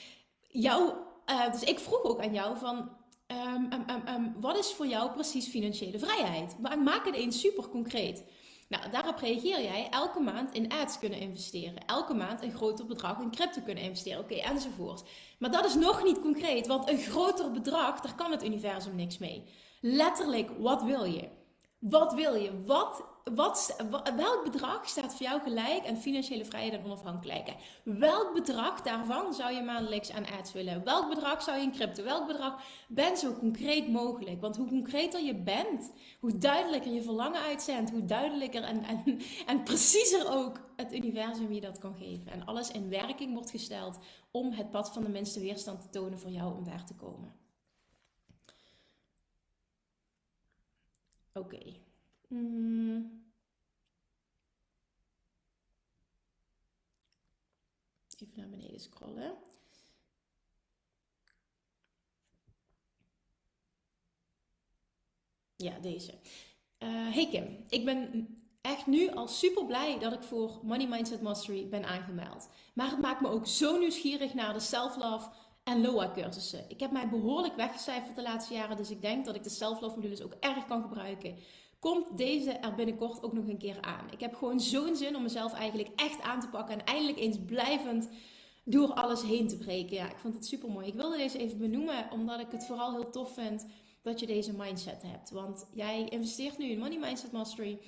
jou, 0.48 0.92
uh, 1.30 1.52
dus 1.52 1.62
ik 1.62 1.78
vroeg 1.78 2.02
ook 2.02 2.20
aan 2.20 2.32
jou 2.32 2.58
van, 2.58 2.90
um, 3.26 3.72
um, 3.72 4.08
um, 4.08 4.34
wat 4.40 4.58
is 4.58 4.72
voor 4.72 4.86
jou 4.86 5.10
precies 5.10 5.46
financiële 5.46 5.98
vrijheid? 5.98 6.56
Maak 6.84 7.04
het 7.04 7.14
eens 7.14 7.40
super 7.40 7.68
concreet. 7.68 8.24
Nou, 8.68 8.90
daarop 8.90 9.18
reageer 9.18 9.62
jij 9.62 9.88
elke 9.90 10.20
maand 10.20 10.54
in 10.54 10.72
ads 10.72 10.98
kunnen 10.98 11.18
investeren. 11.18 11.86
Elke 11.86 12.14
maand 12.14 12.42
een 12.42 12.54
groter 12.54 12.86
bedrag 12.86 13.20
in 13.20 13.30
crypto 13.30 13.60
kunnen 13.60 13.84
investeren. 13.84 14.20
Oké, 14.20 14.34
enzovoort. 14.34 15.02
Maar 15.38 15.50
dat 15.50 15.64
is 15.64 15.74
nog 15.74 16.04
niet 16.04 16.20
concreet, 16.20 16.66
want 16.66 16.88
een 16.88 16.98
groter 16.98 17.50
bedrag, 17.50 18.00
daar 18.00 18.14
kan 18.14 18.30
het 18.30 18.44
universum 18.44 18.96
niks 18.96 19.18
mee. 19.18 19.44
Letterlijk, 19.80 20.50
wat 20.58 20.82
wil 20.82 21.04
je? 21.04 21.28
Wat 21.78 22.14
wil 22.14 22.34
je? 22.34 22.62
Wat, 22.66 23.04
wat, 23.24 23.76
welk 24.16 24.44
bedrag 24.44 24.88
staat 24.88 25.16
voor 25.16 25.26
jou 25.26 25.40
gelijk 25.40 25.86
aan 25.86 25.96
financiële 25.96 26.44
vrijheid 26.44 26.72
en 26.72 26.84
onafhankelijkheid? 26.84 27.58
Welk 27.84 28.34
bedrag 28.34 28.82
daarvan 28.82 29.34
zou 29.34 29.54
je 29.54 29.62
maandelijks 29.62 30.10
aan 30.12 30.26
ads 30.26 30.52
willen? 30.52 30.84
Welk 30.84 31.08
bedrag 31.08 31.42
zou 31.42 31.58
je 31.58 31.62
in 31.62 31.72
crypto? 31.72 32.02
Welk 32.02 32.26
bedrag? 32.26 32.62
Ben 32.88 33.16
zo 33.16 33.32
concreet 33.32 33.88
mogelijk. 33.88 34.40
Want 34.40 34.56
hoe 34.56 34.68
concreter 34.68 35.24
je 35.24 35.34
bent, 35.34 35.92
hoe 36.20 36.38
duidelijker 36.38 36.92
je 36.92 37.02
verlangen 37.02 37.40
uitzendt, 37.40 37.90
hoe 37.90 38.04
duidelijker 38.04 38.62
en, 38.62 38.84
en, 39.46 39.62
preciezer 39.64 40.32
ook 40.32 40.60
het 40.76 40.94
universum 40.94 41.52
je 41.52 41.60
dat 41.60 41.78
kan 41.78 41.94
geven. 41.94 42.32
En 42.32 42.44
alles 42.44 42.70
in 42.70 42.88
werking 42.88 43.32
wordt 43.32 43.50
gesteld 43.50 43.98
om 44.30 44.52
het 44.52 44.70
pad 44.70 44.92
van 44.92 45.02
de 45.02 45.10
minste 45.10 45.40
weerstand 45.40 45.80
te 45.80 45.88
tonen 45.88 46.18
voor 46.18 46.30
jou 46.30 46.56
om 46.56 46.64
daar 46.64 46.86
te 46.86 46.94
komen. 46.94 47.34
Oké. 51.32 51.83
Mm. 52.34 53.22
Even 58.18 58.32
naar 58.36 58.48
beneden 58.48 58.80
scrollen. 58.80 59.36
Ja, 65.56 65.78
deze. 65.78 66.12
Uh, 66.78 67.12
hey 67.14 67.28
Kim, 67.28 67.64
ik 67.68 67.84
ben 67.84 68.28
echt 68.60 68.86
nu 68.86 69.10
al 69.10 69.28
super 69.28 69.66
blij 69.66 69.98
dat 69.98 70.12
ik 70.12 70.22
voor 70.22 70.60
Money 70.62 70.88
Mindset 70.88 71.22
Mastery 71.22 71.68
ben 71.68 71.84
aangemeld. 71.84 72.48
Maar 72.74 72.90
het 72.90 73.00
maakt 73.00 73.20
me 73.20 73.28
ook 73.28 73.46
zo 73.46 73.78
nieuwsgierig 73.78 74.34
naar 74.34 74.52
de 74.52 74.60
self-love 74.60 75.30
en 75.64 75.80
LOA 75.80 76.10
cursussen. 76.12 76.70
Ik 76.70 76.80
heb 76.80 76.90
mij 76.90 77.08
behoorlijk 77.08 77.56
weggecijferd 77.56 78.16
de 78.16 78.22
laatste 78.22 78.54
jaren, 78.54 78.76
dus 78.76 78.90
ik 78.90 79.02
denk 79.02 79.24
dat 79.24 79.34
ik 79.34 79.42
de 79.42 79.48
self-love 79.48 79.94
modules 79.94 80.22
ook 80.22 80.34
erg 80.40 80.66
kan 80.66 80.82
gebruiken. 80.82 81.38
Komt 81.90 82.16
deze 82.16 82.50
er 82.50 82.74
binnenkort 82.74 83.22
ook 83.22 83.32
nog 83.32 83.48
een 83.48 83.58
keer 83.58 83.80
aan? 83.80 84.06
Ik 84.10 84.20
heb 84.20 84.34
gewoon 84.34 84.60
zo'n 84.60 84.96
zin 84.96 85.16
om 85.16 85.22
mezelf 85.22 85.52
eigenlijk 85.52 85.88
echt 85.96 86.20
aan 86.20 86.40
te 86.40 86.48
pakken 86.48 86.74
en 86.74 86.84
eindelijk 86.84 87.18
eens 87.18 87.38
blijvend 87.46 88.08
door 88.64 88.92
alles 88.92 89.22
heen 89.22 89.48
te 89.48 89.56
breken. 89.56 89.96
Ja, 89.96 90.10
ik 90.10 90.18
vond 90.18 90.34
het 90.34 90.46
super 90.46 90.70
mooi. 90.70 90.86
Ik 90.86 90.94
wilde 90.94 91.16
deze 91.16 91.38
even 91.38 91.58
benoemen, 91.58 92.10
omdat 92.10 92.40
ik 92.40 92.46
het 92.50 92.66
vooral 92.66 92.92
heel 92.92 93.10
tof 93.10 93.34
vind 93.34 93.66
dat 94.02 94.20
je 94.20 94.26
deze 94.26 94.52
mindset 94.52 95.02
hebt. 95.02 95.30
Want 95.30 95.66
jij 95.74 96.04
investeert 96.08 96.58
nu 96.58 96.66
in 96.66 96.78
Money 96.78 96.98
Mindset 96.98 97.32
Mastery. 97.32 97.78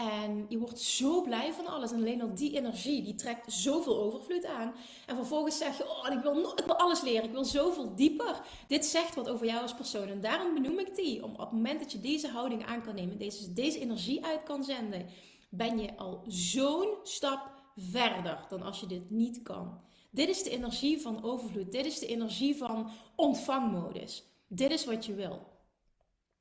En 0.00 0.46
je 0.48 0.58
wordt 0.58 0.80
zo 0.80 1.22
blij 1.22 1.52
van 1.52 1.66
alles. 1.66 1.90
En 1.90 1.96
alleen 1.96 2.22
al 2.22 2.34
die 2.34 2.56
energie, 2.56 3.02
die 3.02 3.14
trekt 3.14 3.52
zoveel 3.52 4.02
overvloed 4.02 4.46
aan. 4.46 4.74
En 5.06 5.16
vervolgens 5.16 5.58
zeg 5.58 5.76
je, 5.76 5.88
oh, 5.88 6.12
ik 6.12 6.22
wil, 6.22 6.52
ik 6.56 6.64
wil 6.66 6.76
alles 6.76 7.00
leren. 7.00 7.24
Ik 7.24 7.30
wil 7.30 7.44
zoveel 7.44 7.94
dieper. 7.94 8.40
Dit 8.68 8.84
zegt 8.84 9.14
wat 9.14 9.28
over 9.28 9.46
jou 9.46 9.62
als 9.62 9.74
persoon. 9.74 10.08
En 10.08 10.20
daarom 10.20 10.54
benoem 10.54 10.78
ik 10.78 10.94
die. 10.94 11.24
Om 11.24 11.30
op 11.32 11.38
het 11.38 11.52
moment 11.52 11.80
dat 11.80 11.92
je 11.92 12.00
deze 12.00 12.28
houding 12.28 12.66
aan 12.66 12.82
kan 12.82 12.94
nemen, 12.94 13.18
deze, 13.18 13.52
deze 13.52 13.80
energie 13.80 14.24
uit 14.24 14.42
kan 14.42 14.64
zenden, 14.64 15.06
ben 15.50 15.78
je 15.78 15.96
al 15.96 16.24
zo'n 16.26 16.94
stap 17.02 17.50
verder 17.76 18.46
dan 18.48 18.62
als 18.62 18.80
je 18.80 18.86
dit 18.86 19.10
niet 19.10 19.42
kan. 19.42 19.80
Dit 20.10 20.28
is 20.28 20.42
de 20.42 20.50
energie 20.50 21.00
van 21.00 21.22
overvloed. 21.22 21.72
Dit 21.72 21.86
is 21.86 21.98
de 21.98 22.06
energie 22.06 22.56
van 22.56 22.90
ontvangmodus. 23.16 24.24
Dit 24.48 24.70
is 24.70 24.84
wat 24.84 25.06
je 25.06 25.14
wil. 25.14 25.49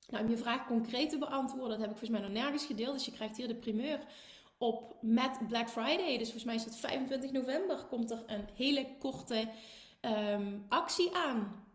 Nou, 0.09 0.23
om 0.23 0.29
je 0.29 0.37
vraag 0.37 0.67
concreet 0.67 1.09
te 1.09 1.17
beantwoorden, 1.17 1.69
dat 1.69 1.79
heb 1.79 1.89
ik 1.89 1.97
volgens 1.97 2.19
mij 2.19 2.29
nog 2.29 2.41
nergens 2.41 2.65
gedeeld. 2.65 2.93
Dus 2.93 3.05
je 3.05 3.11
krijgt 3.11 3.37
hier 3.37 3.47
de 3.47 3.55
primeur 3.55 3.99
op 4.57 4.95
met 5.01 5.39
Black 5.47 5.69
Friday. 5.69 6.17
Dus 6.17 6.31
volgens 6.31 6.43
mij 6.43 6.55
is 6.55 6.63
het 6.63 6.75
25 6.75 7.31
november. 7.31 7.85
Komt 7.85 8.11
er 8.11 8.23
een 8.27 8.47
hele 8.55 8.87
korte 8.99 9.49
um, 10.01 10.65
actie 10.69 11.15
aan 11.15 11.67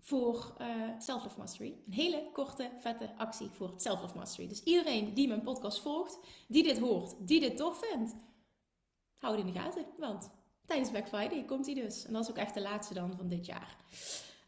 voor 0.00 0.54
uh, 0.60 0.66
Self-Love 0.98 1.38
Mastery. 1.38 1.74
Een 1.86 1.92
hele 1.92 2.28
korte, 2.32 2.70
vette 2.78 3.10
actie 3.16 3.48
voor 3.48 3.72
Self-Love 3.76 4.16
Mastery. 4.16 4.48
Dus 4.48 4.62
iedereen 4.62 5.14
die 5.14 5.28
mijn 5.28 5.42
podcast 5.42 5.80
volgt, 5.80 6.18
die 6.46 6.62
dit 6.62 6.78
hoort, 6.78 7.14
die 7.18 7.40
dit 7.40 7.56
tof 7.56 7.84
vindt, 7.90 8.16
hou 9.18 9.36
het 9.36 9.46
in 9.46 9.52
de 9.52 9.58
gaten. 9.58 9.86
Want 9.98 10.30
tijdens 10.66 10.90
Black 10.90 11.08
Friday 11.08 11.44
komt 11.44 11.66
hij 11.66 11.74
dus. 11.74 12.04
En 12.04 12.12
dat 12.12 12.22
is 12.22 12.30
ook 12.30 12.36
echt 12.36 12.54
de 12.54 12.60
laatste 12.60 12.94
dan 12.94 13.16
van 13.16 13.28
dit 13.28 13.46
jaar. 13.46 13.76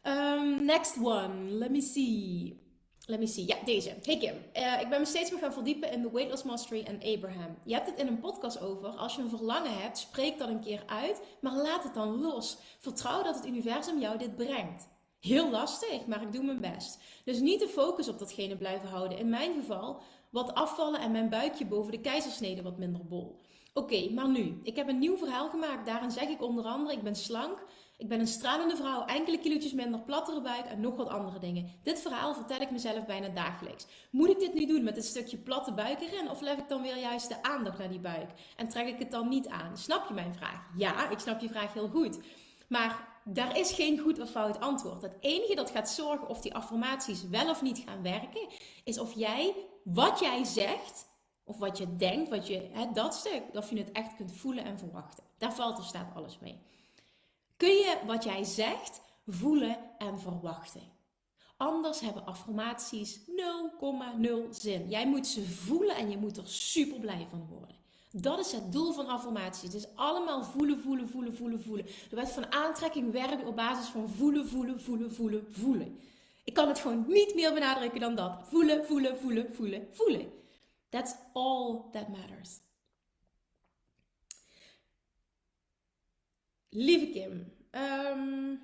Um, 0.03 0.65
next 0.65 0.97
one. 0.97 1.57
Let 1.59 1.71
me 1.71 1.81
see. 1.81 2.59
Let 3.05 3.19
me 3.19 3.27
see. 3.27 3.47
Ja, 3.47 3.55
deze. 3.65 3.95
Hey 4.01 4.17
Kim. 4.17 4.35
Uh, 4.53 4.81
ik 4.81 4.89
ben 4.89 4.99
me 4.99 5.05
steeds 5.05 5.31
meer 5.31 5.39
gaan 5.39 5.53
verdiepen 5.53 5.91
in 5.91 6.01
de 6.01 6.11
Weight 6.11 6.29
Loss 6.29 6.43
Mastery 6.43 6.83
en 6.83 7.15
Abraham. 7.15 7.57
Je 7.65 7.73
hebt 7.73 7.85
het 7.85 7.99
in 7.99 8.07
een 8.07 8.19
podcast 8.19 8.61
over. 8.61 8.89
Als 8.89 9.15
je 9.15 9.21
een 9.21 9.29
verlangen 9.29 9.77
hebt, 9.81 9.97
spreek 9.97 10.37
dat 10.37 10.47
een 10.47 10.59
keer 10.59 10.83
uit. 10.85 11.21
Maar 11.41 11.55
laat 11.55 11.83
het 11.83 11.93
dan 11.93 12.21
los. 12.21 12.57
Vertrouw 12.79 13.23
dat 13.23 13.35
het 13.35 13.45
universum 13.45 13.99
jou 13.99 14.17
dit 14.17 14.35
brengt. 14.35 14.89
Heel 15.19 15.49
lastig, 15.49 16.05
maar 16.05 16.21
ik 16.21 16.31
doe 16.31 16.43
mijn 16.43 16.61
best. 16.61 16.99
Dus 17.25 17.39
niet 17.39 17.59
de 17.59 17.67
focus 17.67 18.07
op 18.07 18.19
datgene 18.19 18.57
blijven 18.57 18.89
houden. 18.89 19.17
In 19.17 19.29
mijn 19.29 19.53
geval, 19.53 20.01
wat 20.29 20.53
afvallen 20.53 20.99
en 20.99 21.11
mijn 21.11 21.29
buikje 21.29 21.65
boven 21.65 21.91
de 21.91 22.01
keizersnede 22.01 22.61
wat 22.61 22.77
minder 22.77 23.05
bol. 23.05 23.39
Oké, 23.73 24.09
maar 24.09 24.29
nu. 24.29 24.59
Ik 24.63 24.75
heb 24.75 24.87
een 24.87 24.99
nieuw 24.99 25.17
verhaal 25.17 25.49
gemaakt. 25.49 25.85
Daarin 25.85 26.11
zeg 26.11 26.27
ik 26.27 26.41
onder 26.41 26.65
andere, 26.65 26.95
ik 26.95 27.03
ben 27.03 27.15
slank. 27.15 27.63
Ik 28.01 28.07
ben 28.07 28.19
een 28.19 28.27
stralende 28.27 28.75
vrouw, 28.75 29.05
enkele 29.05 29.39
kilootjes 29.39 29.73
minder, 29.73 29.99
plattere 29.99 30.41
buik 30.41 30.65
en 30.65 30.79
nog 30.79 30.95
wat 30.95 31.07
andere 31.07 31.39
dingen. 31.39 31.69
Dit 31.83 32.01
verhaal 32.01 32.33
vertel 32.33 32.59
ik 32.59 32.71
mezelf 32.71 33.05
bijna 33.05 33.27
dagelijks. 33.27 33.85
Moet 34.11 34.29
ik 34.29 34.39
dit 34.39 34.53
nu 34.53 34.65
doen 34.65 34.83
met 34.83 34.97
een 34.97 35.03
stukje 35.03 35.37
platte 35.37 35.73
buik 35.73 36.01
erin? 36.01 36.29
Of 36.29 36.41
leg 36.41 36.57
ik 36.57 36.69
dan 36.69 36.81
weer 36.81 36.97
juist 36.97 37.29
de 37.29 37.43
aandacht 37.43 37.77
naar 37.77 37.89
die 37.89 37.99
buik? 37.99 38.29
En 38.55 38.67
trek 38.67 38.87
ik 38.87 38.99
het 38.99 39.11
dan 39.11 39.29
niet 39.29 39.47
aan? 39.47 39.77
Snap 39.77 40.07
je 40.07 40.13
mijn 40.13 40.33
vraag? 40.33 40.69
Ja, 40.75 41.09
ik 41.09 41.19
snap 41.19 41.41
je 41.41 41.49
vraag 41.49 41.73
heel 41.73 41.87
goed. 41.87 42.19
Maar 42.67 43.07
daar 43.25 43.57
is 43.57 43.71
geen 43.71 43.99
goed 43.99 44.19
of 44.19 44.29
fout 44.29 44.59
antwoord. 44.59 45.01
Het 45.01 45.17
enige 45.19 45.55
dat 45.55 45.69
gaat 45.69 45.89
zorgen 45.89 46.27
of 46.27 46.41
die 46.41 46.55
affirmaties 46.55 47.29
wel 47.29 47.49
of 47.49 47.61
niet 47.61 47.83
gaan 47.85 48.01
werken, 48.01 48.47
is 48.83 48.99
of 48.99 49.13
jij 49.13 49.55
wat 49.83 50.19
jij 50.19 50.43
zegt, 50.43 51.09
of 51.43 51.57
wat 51.57 51.77
je 51.77 51.95
denkt, 51.95 52.29
wat 52.29 52.47
je, 52.47 52.69
hè, 52.71 52.91
dat 52.93 53.15
stuk, 53.15 53.43
of 53.53 53.69
je 53.69 53.77
het 53.77 53.91
echt 53.91 54.15
kunt 54.15 54.31
voelen 54.31 54.63
en 54.63 54.79
verwachten. 54.79 55.23
Daar 55.37 55.53
valt 55.53 55.79
of 55.79 55.85
staat 55.85 56.15
alles 56.15 56.39
mee. 56.39 56.61
Kun 57.61 57.75
je 57.75 57.97
wat 58.05 58.23
jij 58.23 58.43
zegt 58.43 59.01
voelen 59.27 59.77
en 59.97 60.19
verwachten? 60.19 60.81
Anders 61.57 61.99
hebben 61.99 62.25
affirmaties 62.25 63.19
0,0 63.19 64.49
zin. 64.49 64.89
Jij 64.89 65.07
moet 65.07 65.27
ze 65.27 65.43
voelen 65.43 65.95
en 65.95 66.09
je 66.09 66.17
moet 66.17 66.37
er 66.37 66.47
super 66.47 66.99
blij 66.99 67.27
van 67.29 67.47
worden. 67.49 67.75
Dat 68.11 68.39
is 68.39 68.51
het 68.51 68.71
doel 68.71 68.93
van 68.93 69.07
affirmaties. 69.07 69.61
Het 69.61 69.73
is 69.73 69.95
allemaal 69.95 70.43
voelen, 70.43 70.79
voelen, 70.79 71.09
voelen, 71.09 71.35
voelen, 71.35 71.63
voelen. 71.63 71.85
De 72.09 72.15
wet 72.15 72.31
van 72.31 72.51
aantrekking 72.51 73.11
werkt 73.11 73.45
op 73.45 73.55
basis 73.55 73.87
van 73.87 74.09
voelen, 74.09 74.47
voelen, 74.47 74.81
voelen, 74.81 75.13
voelen, 75.13 75.45
voelen. 75.49 75.99
Ik 76.43 76.53
kan 76.53 76.67
het 76.67 76.79
gewoon 76.79 77.05
niet 77.07 77.35
meer 77.35 77.53
benadrukken 77.53 77.99
dan 77.99 78.15
dat. 78.15 78.39
Voelen, 78.43 78.85
voelen, 78.85 79.17
voelen, 79.17 79.53
voelen, 79.53 79.87
voelen. 79.91 80.31
That's 80.89 81.15
all 81.33 81.81
that 81.91 82.07
matters. 82.07 82.59
Lieve 86.73 87.07
Kim, 87.07 87.53
um, 87.71 88.59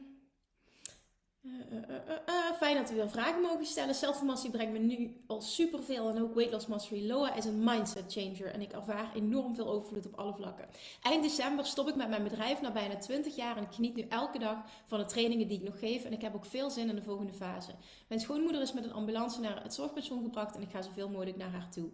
fijn 2.58 2.76
dat 2.76 2.90
we 2.90 2.96
weer 2.96 3.10
vragen 3.10 3.42
mogen 3.42 3.66
stellen. 3.66 3.96
Zelfmastery 3.96 4.52
brengt 4.52 4.74
me 4.74 4.80
nu 4.80 5.24
al 5.28 5.42
superveel 5.42 6.10
en 6.10 6.22
ook 6.22 6.36
Weight 6.36 6.54
Loss 6.54 6.68
Mastery 6.68 7.08
Loa 7.08 7.36
is 7.36 7.46
een 7.46 7.64
mindset 7.64 8.04
changer 8.08 8.46
en 8.46 8.62
ik 8.62 8.72
ervaar 8.72 9.12
enorm 9.16 9.56
veel 9.56 9.70
overvloed 9.70 10.06
op 10.06 10.20
alle 10.20 10.34
vlakken. 10.34 10.68
Eind 11.02 11.24
december 11.24 11.66
stop 11.66 11.88
ik 11.88 11.96
met 11.96 12.10
mijn 12.10 12.24
bedrijf 12.24 12.62
na 12.62 12.72
bijna 12.72 12.98
20 12.98 13.36
jaar 13.36 13.58
en 13.58 13.64
ik 13.64 13.72
geniet 13.72 13.96
nu 13.96 14.06
elke 14.10 14.40
dag 14.40 14.58
van 14.86 15.00
de 15.00 15.06
trainingen 15.06 15.48
die 15.48 15.58
ik 15.58 15.64
nog 15.64 15.80
geef 15.80 16.04
en 16.04 16.14
ik 16.14 16.22
heb 16.22 16.36
ook 16.36 16.46
veel 16.46 16.70
zin 16.70 16.90
in 16.90 16.96
de 16.96 17.04
volgende 17.04 17.34
fase. 17.34 17.72
Mijn 18.08 18.22
schoonmoeder 18.22 18.62
is 18.62 18.74
met 18.74 18.84
een 18.84 18.94
ambulance 18.94 19.40
naar 19.40 19.64
het 19.64 19.74
zorgpension 19.74 20.24
gebracht 20.24 20.56
en 20.56 20.62
ik 20.62 20.70
ga 20.70 20.82
zoveel 20.82 21.10
mogelijk 21.10 21.38
naar 21.38 21.52
haar 21.52 21.70
toe. 21.70 21.90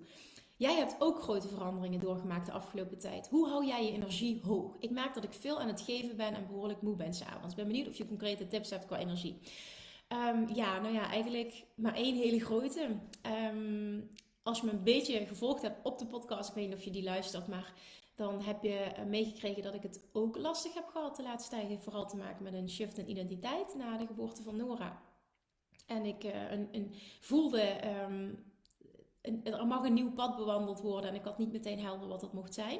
Jij 0.63 0.75
hebt 0.75 0.95
ook 0.99 1.21
grote 1.21 1.47
veranderingen 1.47 1.99
doorgemaakt 1.99 2.45
de 2.45 2.51
afgelopen 2.51 2.97
tijd. 2.97 3.27
Hoe 3.27 3.47
hou 3.47 3.65
jij 3.65 3.85
je 3.85 3.91
energie 3.91 4.41
hoog? 4.45 4.75
Ik 4.79 4.89
merk 4.89 5.13
dat 5.13 5.23
ik 5.23 5.33
veel 5.33 5.59
aan 5.59 5.67
het 5.67 5.81
geven 5.81 6.15
ben 6.15 6.33
en 6.33 6.47
behoorlijk 6.47 6.81
moe 6.81 6.95
ben 6.95 7.13
s'avonds. 7.13 7.49
Ik 7.49 7.55
ben 7.55 7.67
benieuwd 7.67 7.87
of 7.87 7.97
je 7.97 8.07
concrete 8.07 8.47
tips 8.47 8.69
hebt 8.69 8.85
qua 8.85 8.97
energie. 8.97 9.39
Um, 10.09 10.55
ja, 10.55 10.79
nou 10.79 10.93
ja, 10.93 11.09
eigenlijk 11.09 11.65
maar 11.75 11.95
één 11.95 12.15
hele 12.15 12.39
grote. 12.39 12.87
Um, 13.53 14.09
als 14.43 14.59
je 14.59 14.65
me 14.65 14.71
een 14.71 14.83
beetje 14.83 15.25
gevolgd 15.25 15.61
hebt 15.61 15.85
op 15.85 15.99
de 15.99 16.05
podcast, 16.05 16.49
ik 16.49 16.55
weet 16.55 16.67
niet 16.67 16.77
of 16.77 16.83
je 16.83 16.91
die 16.91 17.03
luistert, 17.03 17.47
maar 17.47 17.73
dan 18.15 18.41
heb 18.41 18.63
je 18.63 18.77
eh, 18.77 19.05
meegekregen 19.05 19.63
dat 19.63 19.73
ik 19.73 19.83
het 19.83 20.01
ook 20.11 20.37
lastig 20.37 20.73
heb 20.73 20.87
gehad 20.87 21.15
de 21.15 21.23
laatste. 21.23 21.55
Heeft 21.55 21.83
vooral 21.83 22.07
te 22.07 22.17
maken 22.17 22.43
met 22.43 22.53
een 22.53 22.69
shift 22.69 22.97
in 22.97 23.09
identiteit 23.09 23.75
na 23.77 23.97
de 23.97 24.05
geboorte 24.05 24.43
van 24.43 24.55
Nora. 24.55 25.01
En 25.87 26.05
ik 26.05 26.23
uh, 26.23 26.51
een, 26.51 26.67
een 26.71 26.93
voelde, 27.19 27.87
um, 28.03 28.52
er 29.43 29.67
mag 29.67 29.83
een 29.83 29.93
nieuw 29.93 30.11
pad 30.11 30.35
bewandeld 30.35 30.81
worden. 30.81 31.09
En 31.09 31.15
ik 31.15 31.23
had 31.23 31.37
niet 31.37 31.51
meteen 31.51 31.79
helder 31.79 32.07
wat 32.07 32.21
dat 32.21 32.33
mocht 32.33 32.53
zijn. 32.53 32.79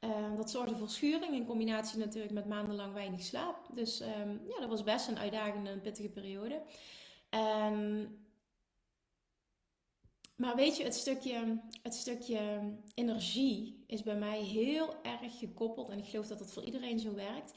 Uh, 0.00 0.36
dat 0.36 0.50
zorgde 0.50 0.76
voor 0.76 0.88
schuring 0.88 1.34
in 1.34 1.46
combinatie 1.46 1.98
natuurlijk 1.98 2.32
met 2.32 2.46
maandenlang 2.46 2.92
weinig 2.92 3.22
slaap. 3.22 3.68
Dus 3.74 4.00
um, 4.00 4.40
ja, 4.48 4.60
dat 4.60 4.68
was 4.68 4.82
best 4.82 5.08
een 5.08 5.18
uitdagende 5.18 5.70
en 5.70 5.80
pittige 5.80 6.08
periode. 6.08 6.62
Um, 7.70 8.26
maar 10.36 10.56
weet 10.56 10.76
je, 10.76 10.84
het 10.84 10.94
stukje, 10.94 11.60
het 11.82 11.94
stukje 11.94 12.60
energie 12.94 13.84
is 13.86 14.02
bij 14.02 14.16
mij 14.16 14.42
heel 14.42 15.02
erg 15.02 15.38
gekoppeld. 15.38 15.88
En 15.88 15.98
ik 15.98 16.04
geloof 16.04 16.26
dat 16.26 16.40
het 16.40 16.52
voor 16.52 16.64
iedereen 16.64 16.98
zo 16.98 17.14
werkt. 17.14 17.54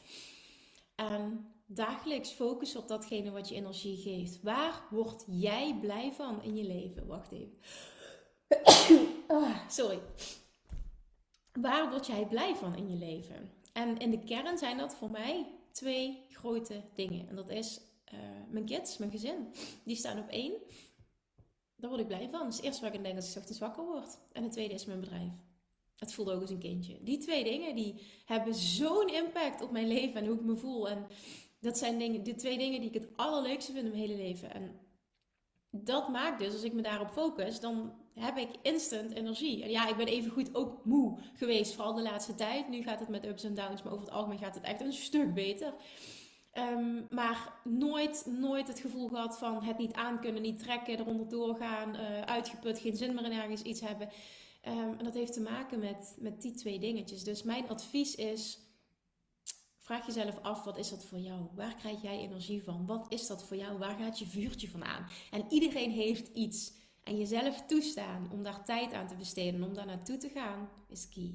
En 0.96 1.52
dagelijks 1.66 2.30
focussen 2.30 2.80
op 2.80 2.88
datgene 2.88 3.32
wat 3.32 3.50
je 3.50 3.56
energie 3.56 3.98
geeft. 3.98 4.42
Waar 4.42 4.84
word 4.90 5.24
jij 5.28 5.78
blij 5.82 6.12
van 6.12 6.44
in 6.44 6.56
je 6.56 6.64
leven? 6.64 7.08
Wacht 7.08 7.32
even. 7.32 7.58
Ah, 9.27 9.70
sorry. 9.70 10.00
Waar 11.53 11.89
word 11.89 12.08
jij 12.08 12.25
blij 12.25 12.55
van 12.55 12.75
in 12.75 12.89
je 12.89 12.98
leven? 12.98 13.51
En 13.74 13.98
in 13.98 14.12
de 14.12 14.20
kern 14.20 14.58
zijn 14.58 14.77
dat 14.77 14.96
voor 14.96 15.12
mij 15.12 15.48
twee 15.72 16.25
grote 16.29 16.81
dingen. 16.96 17.29
En 17.29 17.36
dat 17.36 17.50
is 17.50 17.81
uh, 18.13 18.20
mijn 18.50 18.65
kids, 18.65 18.98
mijn 18.98 19.12
gezin. 19.12 19.53
Die 19.84 19.96
staan 19.96 20.20
op 20.20 20.29
één. 20.29 20.53
Daar 21.75 21.89
word 21.89 22.01
ik 22.01 22.08
blij 22.08 22.29
van. 22.31 22.39
Dat 22.39 22.50
is 22.50 22.55
het 22.55 22.65
eerste 22.65 22.81
waar 22.81 22.93
ik 22.93 23.03
denk 23.03 23.15
als 23.15 23.29
ik 23.29 23.38
ochtends 23.38 23.60
wakker 23.60 23.86
word. 23.86 24.17
En 24.31 24.43
het 24.43 24.51
tweede 24.51 24.74
is 24.74 24.86
mijn 24.86 25.00
bedrijf. 25.00 25.31
Het 25.96 26.13
voelt 26.13 26.29
ook 26.29 26.41
als 26.41 26.50
een 26.50 26.60
kindje. 26.60 27.03
Die 27.03 27.17
twee 27.17 27.43
dingen 27.43 27.75
die 27.75 28.01
hebben 28.25 28.55
zo'n 28.55 29.13
impact 29.13 29.62
op 29.62 29.72
mijn 29.72 29.88
leven 29.88 30.22
en 30.22 30.27
hoe 30.27 30.36
ik 30.36 30.43
me 30.43 30.55
voel. 30.55 30.89
En 30.89 31.08
dat 31.60 31.77
zijn 31.77 31.98
dingen, 31.98 32.24
de 32.24 32.36
twee 32.36 32.58
dingen 32.58 32.79
die 32.79 32.89
ik 32.89 33.01
het 33.01 33.17
allerleukste 33.17 33.72
vind 33.72 33.86
in 33.86 33.91
mijn 33.91 34.01
hele 34.01 34.22
leven. 34.22 34.53
En 34.53 34.79
dat 35.70 36.10
maakt 36.10 36.39
dus, 36.39 36.53
als 36.53 36.63
ik 36.63 36.74
me 36.74 36.81
daarop 36.81 37.10
focus, 37.10 37.60
dan 37.60 37.93
heb 38.13 38.38
ik 38.38 38.50
instant 38.62 39.12
energie. 39.12 39.63
En 39.63 39.70
ja, 39.70 39.88
ik 39.88 39.96
ben 39.96 40.08
even 40.08 40.32
goed 40.32 40.56
ook 40.56 40.86
moe 40.86 41.18
geweest, 41.34 41.74
vooral 41.74 41.94
de 41.94 42.01
laatste 42.01 42.36
tijd. 42.36 42.70
Nu 42.70 42.84
gaat 42.84 43.00
het 43.00 43.10
met 43.10 43.25
ups 43.25 43.44
en 43.44 43.53
downs, 43.53 43.84
maar 43.84 43.94
over 43.94 44.06
het 44.06 44.13
algemeen 44.13 44.38
gaat 44.38 44.56
het 44.56 44.63
echt 44.63 44.82
een 44.82 44.94
stuk 44.94 45.34
beter. 45.34 45.74
Um, 46.53 47.08
maar 47.10 47.53
nooit, 47.63 48.25
nooit 48.39 48.68
het 48.68 48.80
gevoel 48.80 49.08
gehad 49.08 49.38
van 49.38 49.63
het 49.63 49.77
niet 49.77 49.94
aankunnen, 49.94 50.41
niet 50.41 50.60
trekken, 50.60 51.00
eronder 51.00 51.30
doorgaan, 51.30 51.96
uh, 51.96 52.22
uitgeput, 52.22 52.80
geen 52.80 52.96
zin 52.96 53.13
meer 53.13 53.25
in 53.25 53.32
ergens 53.32 53.62
iets 53.62 53.82
hebben. 53.82 54.10
Um, 54.68 54.98
en 54.98 55.03
dat 55.03 55.13
heeft 55.13 55.34
te 55.34 55.41
maken 55.41 55.80
met, 55.80 56.15
met 56.20 56.41
die 56.41 56.53
twee 56.53 56.80
dingetjes. 56.80 57.24
Dus 57.24 57.44
mijn 57.44 57.70
advies 57.70 58.15
is, 58.15 58.60
vraag 59.77 60.06
jezelf 60.06 60.39
af, 60.41 60.63
wat 60.63 60.77
is 60.77 60.89
dat 60.89 61.06
voor 61.06 61.20
jou? 61.20 61.48
Waar 61.56 61.75
krijg 61.75 62.01
jij 62.01 62.20
energie 62.20 62.63
van? 62.63 62.86
Wat 62.86 63.06
is 63.10 63.27
dat 63.27 63.44
voor 63.44 63.58
jou? 63.58 63.77
Waar 63.77 63.96
gaat 64.00 64.20
je 64.20 64.25
vuurtje 64.25 64.70
van 64.70 64.84
aan? 64.84 65.08
En 65.32 65.46
iedereen 65.50 65.91
heeft 65.91 66.27
iets. 66.27 66.80
En 67.03 67.17
jezelf 67.17 67.65
toestaan 67.65 68.29
om 68.31 68.43
daar 68.43 68.63
tijd 68.65 68.93
aan 68.93 69.08
te 69.08 69.15
besteden, 69.15 69.63
om 69.63 69.74
daar 69.74 69.86
naartoe 69.86 70.17
te 70.17 70.29
gaan, 70.29 70.70
is 70.88 71.10
key. 71.10 71.34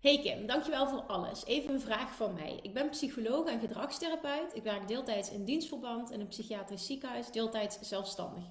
Hey 0.00 0.20
Kim, 0.22 0.46
dankjewel 0.46 0.88
voor 0.88 1.02
alles. 1.02 1.44
Even 1.44 1.74
een 1.74 1.80
vraag 1.80 2.14
van 2.14 2.34
mij. 2.34 2.58
Ik 2.62 2.74
ben 2.74 2.88
psycholoog 2.88 3.46
en 3.46 3.60
gedragstherapeut. 3.60 4.56
Ik 4.56 4.62
werk 4.62 4.88
deeltijds 4.88 5.30
in 5.30 5.44
dienstverband 5.44 6.10
in 6.10 6.20
een 6.20 6.28
psychiatrisch 6.28 6.86
ziekenhuis, 6.86 7.30
deeltijds 7.30 7.78
zelfstandig. 7.80 8.44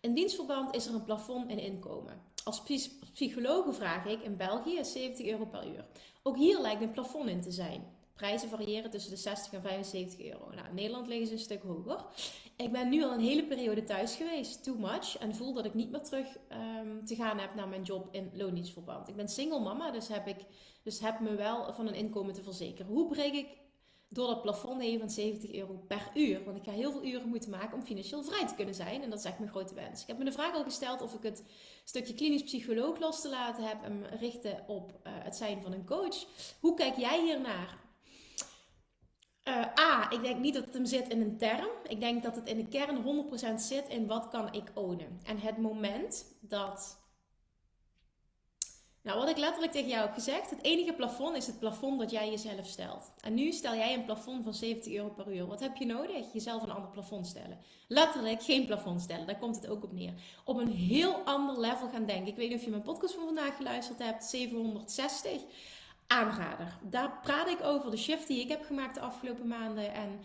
In 0.00 0.14
dienstverband 0.14 0.74
is 0.74 0.86
er 0.86 0.94
een 0.94 1.04
plafond 1.04 1.50
in 1.50 1.58
inkomen. 1.58 2.22
Als 2.44 2.62
psycholoog 3.12 3.74
vraag 3.74 4.06
ik 4.06 4.22
in 4.22 4.36
België 4.36 4.84
70 4.84 5.26
euro 5.26 5.44
per 5.44 5.66
uur. 5.66 5.86
Ook 6.22 6.36
hier 6.36 6.60
lijkt 6.60 6.82
een 6.82 6.90
plafond 6.90 7.28
in 7.28 7.40
te 7.40 7.50
zijn. 7.50 7.97
Prijzen 8.18 8.48
variëren 8.48 8.90
tussen 8.90 9.10
de 9.10 9.16
60 9.16 9.52
en 9.52 9.62
75 9.62 10.20
euro. 10.24 10.50
Nou, 10.54 10.68
in 10.68 10.74
Nederland 10.74 11.06
liggen 11.06 11.26
ze 11.26 11.32
een 11.32 11.38
stuk 11.38 11.62
hoger. 11.62 12.04
Ik 12.56 12.72
ben 12.72 12.88
nu 12.88 13.04
al 13.04 13.12
een 13.12 13.20
hele 13.20 13.44
periode 13.44 13.84
thuis 13.84 14.16
geweest, 14.16 14.64
too 14.64 14.74
much, 14.74 15.18
en 15.18 15.34
voel 15.34 15.52
dat 15.52 15.64
ik 15.64 15.74
niet 15.74 15.90
meer 15.90 16.02
terug 16.02 16.26
um, 16.52 17.04
te 17.04 17.14
gaan 17.14 17.38
heb 17.38 17.54
naar 17.54 17.68
mijn 17.68 17.82
job 17.82 18.08
in 18.10 18.30
loondienstverband. 18.34 19.08
Ik 19.08 19.16
ben 19.16 19.28
single 19.28 19.60
mama, 19.60 19.90
dus 19.90 20.08
heb 20.08 20.26
ik 20.26 20.36
dus 20.82 21.00
heb 21.00 21.20
me 21.20 21.34
wel 21.34 21.72
van 21.72 21.86
een 21.86 21.94
inkomen 21.94 22.34
te 22.34 22.42
verzekeren. 22.42 22.92
Hoe 22.92 23.08
breek 23.08 23.32
ik 23.32 23.46
door 24.08 24.26
dat 24.26 24.42
plafond 24.42 24.80
heen 24.80 24.98
van 24.98 25.10
70 25.10 25.52
euro 25.52 25.84
per 25.86 26.10
uur? 26.14 26.44
Want 26.44 26.56
ik 26.56 26.64
ga 26.64 26.70
heel 26.70 26.92
veel 26.92 27.04
uren 27.04 27.28
moeten 27.28 27.50
maken 27.50 27.76
om 27.76 27.82
financieel 27.82 28.22
vrij 28.22 28.46
te 28.46 28.54
kunnen 28.54 28.74
zijn. 28.74 29.02
En 29.02 29.10
dat 29.10 29.18
is 29.18 29.24
echt 29.24 29.38
mijn 29.38 29.50
grote 29.50 29.74
wens. 29.74 30.02
Ik 30.02 30.06
heb 30.06 30.18
me 30.18 30.24
de 30.24 30.32
vraag 30.32 30.54
al 30.54 30.64
gesteld 30.64 31.02
of 31.02 31.14
ik 31.14 31.22
het 31.22 31.44
stukje 31.84 32.14
klinisch 32.14 32.42
psycholoog 32.42 32.98
los 32.98 33.20
te 33.20 33.28
laten 33.28 33.64
heb 33.64 33.82
en 33.82 34.18
richten 34.18 34.64
op 34.66 34.90
uh, 34.90 35.12
het 35.14 35.36
zijn 35.36 35.62
van 35.62 35.72
een 35.72 35.86
coach. 35.86 36.26
Hoe 36.60 36.74
kijk 36.74 36.96
jij 36.96 37.22
hiernaar? 37.24 37.86
Uh, 39.48 39.64
A, 39.80 40.10
ik 40.10 40.22
denk 40.22 40.40
niet 40.40 40.54
dat 40.54 40.64
het 40.64 40.74
hem 40.74 40.86
zit 40.86 41.08
in 41.08 41.20
een 41.20 41.38
term. 41.38 41.68
Ik 41.86 42.00
denk 42.00 42.22
dat 42.22 42.36
het 42.36 42.48
in 42.48 42.56
de 42.56 42.68
kern 42.68 43.26
100% 43.52 43.54
zit 43.54 43.88
in 43.88 44.06
wat 44.06 44.28
kan 44.28 44.52
ik 44.52 44.70
ownen. 44.74 45.20
En 45.24 45.38
het 45.38 45.58
moment 45.58 46.24
dat 46.40 46.98
nou, 49.08 49.20
wat 49.20 49.28
ik 49.28 49.36
letterlijk 49.36 49.72
tegen 49.72 49.88
jou 49.88 50.02
heb 50.02 50.14
gezegd, 50.14 50.50
het 50.50 50.62
enige 50.62 50.92
plafond 50.92 51.36
is 51.36 51.46
het 51.46 51.58
plafond 51.58 51.98
dat 51.98 52.10
jij 52.10 52.30
jezelf 52.30 52.66
stelt. 52.66 53.12
En 53.20 53.34
nu 53.34 53.52
stel 53.52 53.74
jij 53.74 53.94
een 53.94 54.04
plafond 54.04 54.44
van 54.44 54.54
70 54.54 54.92
euro 54.92 55.08
per 55.08 55.34
uur. 55.34 55.46
Wat 55.46 55.60
heb 55.60 55.76
je 55.76 55.86
nodig? 55.86 56.32
Jezelf 56.32 56.62
een 56.62 56.70
ander 56.70 56.90
plafond 56.90 57.26
stellen. 57.26 57.58
Letterlijk 57.86 58.42
geen 58.42 58.66
plafond 58.66 59.00
stellen, 59.00 59.26
daar 59.26 59.38
komt 59.38 59.56
het 59.56 59.68
ook 59.68 59.84
op 59.84 59.92
neer. 59.92 60.12
Op 60.44 60.56
een 60.56 60.72
heel 60.72 61.14
ander 61.14 61.60
level 61.60 61.88
gaan 61.88 62.06
denken. 62.06 62.26
Ik 62.26 62.36
weet 62.36 62.48
niet 62.48 62.58
of 62.58 62.64
je 62.64 62.70
mijn 62.70 62.82
podcast 62.82 63.14
van 63.14 63.24
vandaag 63.24 63.56
geluisterd 63.56 63.98
hebt, 63.98 64.24
760. 64.24 65.32
Aanrader. 66.08 66.78
Daar 66.82 67.18
praat 67.22 67.48
ik 67.48 67.62
over 67.62 67.90
de 67.90 67.96
shift 67.96 68.26
die 68.26 68.40
ik 68.40 68.48
heb 68.48 68.64
gemaakt 68.64 68.94
de 68.94 69.00
afgelopen 69.00 69.46
maanden. 69.46 69.92
En 69.94 70.20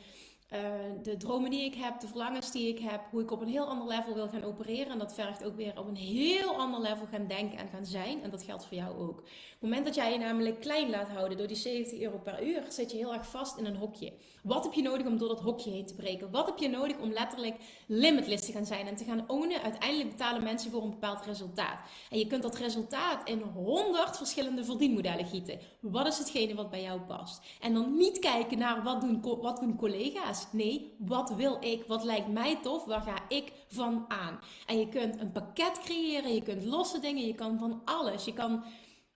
uh, 0.53 0.59
de 1.03 1.17
dromen 1.17 1.49
die 1.49 1.65
ik 1.65 1.75
heb, 1.75 1.99
de 1.99 2.07
verlangens 2.07 2.51
die 2.51 2.67
ik 2.67 2.79
heb, 2.79 3.01
hoe 3.11 3.21
ik 3.21 3.31
op 3.31 3.41
een 3.41 3.47
heel 3.47 3.65
ander 3.65 3.87
level 3.87 4.13
wil 4.13 4.27
gaan 4.27 4.43
opereren. 4.43 4.91
En 4.91 4.97
dat 4.97 5.13
vergt 5.13 5.43
ook 5.43 5.55
weer 5.55 5.79
op 5.79 5.87
een 5.87 5.95
heel 5.95 6.55
ander 6.55 6.81
level 6.81 7.05
gaan 7.11 7.27
denken 7.27 7.57
en 7.57 7.67
gaan 7.67 7.85
zijn. 7.85 8.23
En 8.23 8.29
dat 8.29 8.43
geldt 8.43 8.65
voor 8.65 8.77
jou 8.77 8.97
ook. 8.97 9.19
Op 9.19 9.25
het 9.25 9.61
moment 9.61 9.85
dat 9.85 9.95
jij 9.95 10.11
je 10.11 10.17
namelijk 10.17 10.59
klein 10.59 10.89
laat 10.89 11.09
houden 11.09 11.37
door 11.37 11.47
die 11.47 11.55
70 11.55 11.99
euro 11.99 12.17
per 12.17 12.47
uur, 12.47 12.63
zit 12.69 12.91
je 12.91 12.97
heel 12.97 13.13
erg 13.13 13.27
vast 13.27 13.57
in 13.57 13.65
een 13.65 13.75
hokje. 13.75 14.13
Wat 14.43 14.63
heb 14.63 14.73
je 14.73 14.81
nodig 14.81 15.07
om 15.07 15.17
door 15.17 15.27
dat 15.27 15.41
hokje 15.41 15.71
heen 15.71 15.85
te 15.85 15.95
breken? 15.95 16.31
Wat 16.31 16.45
heb 16.45 16.57
je 16.57 16.69
nodig 16.69 16.97
om 16.97 17.11
letterlijk 17.11 17.55
limitless 17.87 18.45
te 18.45 18.51
gaan 18.51 18.65
zijn 18.65 18.87
en 18.87 18.95
te 18.95 19.03
gaan 19.03 19.29
ownen? 19.29 19.61
Uiteindelijk 19.61 20.09
betalen 20.09 20.43
mensen 20.43 20.71
voor 20.71 20.83
een 20.83 20.89
bepaald 20.89 21.25
resultaat. 21.25 21.79
En 22.09 22.19
je 22.19 22.27
kunt 22.27 22.43
dat 22.43 22.57
resultaat 22.57 23.29
in 23.29 23.41
100 23.41 24.17
verschillende 24.17 24.63
verdienmodellen 24.63 25.25
gieten. 25.25 25.59
Wat 25.79 26.07
is 26.07 26.17
hetgene 26.17 26.55
wat 26.55 26.69
bij 26.69 26.81
jou 26.81 27.01
past? 27.01 27.41
En 27.59 27.73
dan 27.73 27.97
niet 27.97 28.19
kijken 28.19 28.57
naar 28.57 28.83
wat 28.83 29.01
doen, 29.01 29.21
wat 29.41 29.59
doen 29.59 29.75
collega's. 29.75 30.42
Nee, 30.51 30.95
wat 30.97 31.35
wil 31.35 31.57
ik? 31.59 31.83
Wat 31.87 32.03
lijkt 32.03 32.27
mij 32.27 32.59
tof? 32.61 32.85
Waar 32.85 33.01
ga 33.01 33.29
ik 33.29 33.51
van 33.67 34.05
aan? 34.07 34.39
En 34.65 34.79
je 34.79 34.89
kunt 34.89 35.19
een 35.19 35.31
pakket 35.31 35.79
creëren, 35.79 36.33
je 36.33 36.41
kunt 36.41 36.63
losse 36.63 36.99
dingen, 36.99 37.25
je 37.25 37.35
kan 37.35 37.59
van 37.59 37.81
alles. 37.85 38.25
Je 38.25 38.33
kan, 38.33 38.63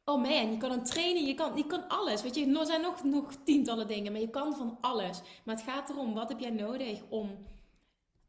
oh 0.06 0.22
man, 0.22 0.52
je 0.52 0.58
kan 0.58 0.72
een 0.72 0.84
trainen, 0.84 1.26
je 1.26 1.34
kan, 1.34 1.58
je 1.58 1.66
kan 1.66 1.88
alles. 1.88 2.22
Weet 2.22 2.36
je, 2.36 2.58
er 2.60 2.66
zijn 2.66 2.82
nog, 2.82 3.04
nog 3.04 3.34
tientallen 3.44 3.88
dingen, 3.88 4.12
maar 4.12 4.22
je 4.22 4.30
kan 4.30 4.56
van 4.56 4.78
alles. 4.82 5.22
Maar 5.44 5.56
het 5.56 5.64
gaat 5.64 5.90
erom, 5.90 6.14
wat 6.14 6.30
heb 6.30 6.40
jij 6.40 6.50
nodig 6.50 7.02
om 7.10 7.30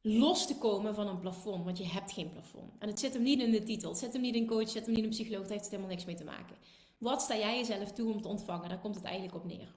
los 0.01 0.47
te 0.47 0.59
komen 0.59 0.95
van 0.95 1.07
een 1.07 1.21
plafond? 1.21 1.65
Want 1.65 1.79
je 1.79 1.87
hebt 1.87 2.13
geen 2.13 2.31
plafond. 2.31 2.73
En 2.79 2.89
het 2.89 3.01
zit 3.01 3.13
hem 3.13 3.23
niet 3.23 3.41
in 3.41 3.51
de 3.51 3.63
titel, 3.63 3.91
het 3.91 3.99
zit 3.99 4.13
hem 4.13 4.23
niet 4.23 4.35
in 4.35 4.47
coach, 4.47 4.61
het 4.61 4.71
zit 4.71 4.87
hem 4.87 4.95
niet 4.95 5.05
in 5.05 5.11
psycholoog, 5.11 5.41
daar 5.41 5.51
heeft 5.51 5.63
het 5.63 5.71
helemaal 5.71 5.93
niks 5.93 6.05
mee 6.05 6.17
te 6.17 6.25
maken. 6.25 6.57
Wat 6.99 7.23
sta 7.23 7.37
jij 7.37 7.57
jezelf 7.57 7.93
toe 7.93 8.13
om 8.13 8.23
te 8.23 8.29
ontvangen? 8.29 8.69
Daar 8.69 8.81
komt 8.81 8.95
het 8.95 9.05
eigenlijk 9.05 9.35
op 9.35 9.45
neer. 9.45 9.75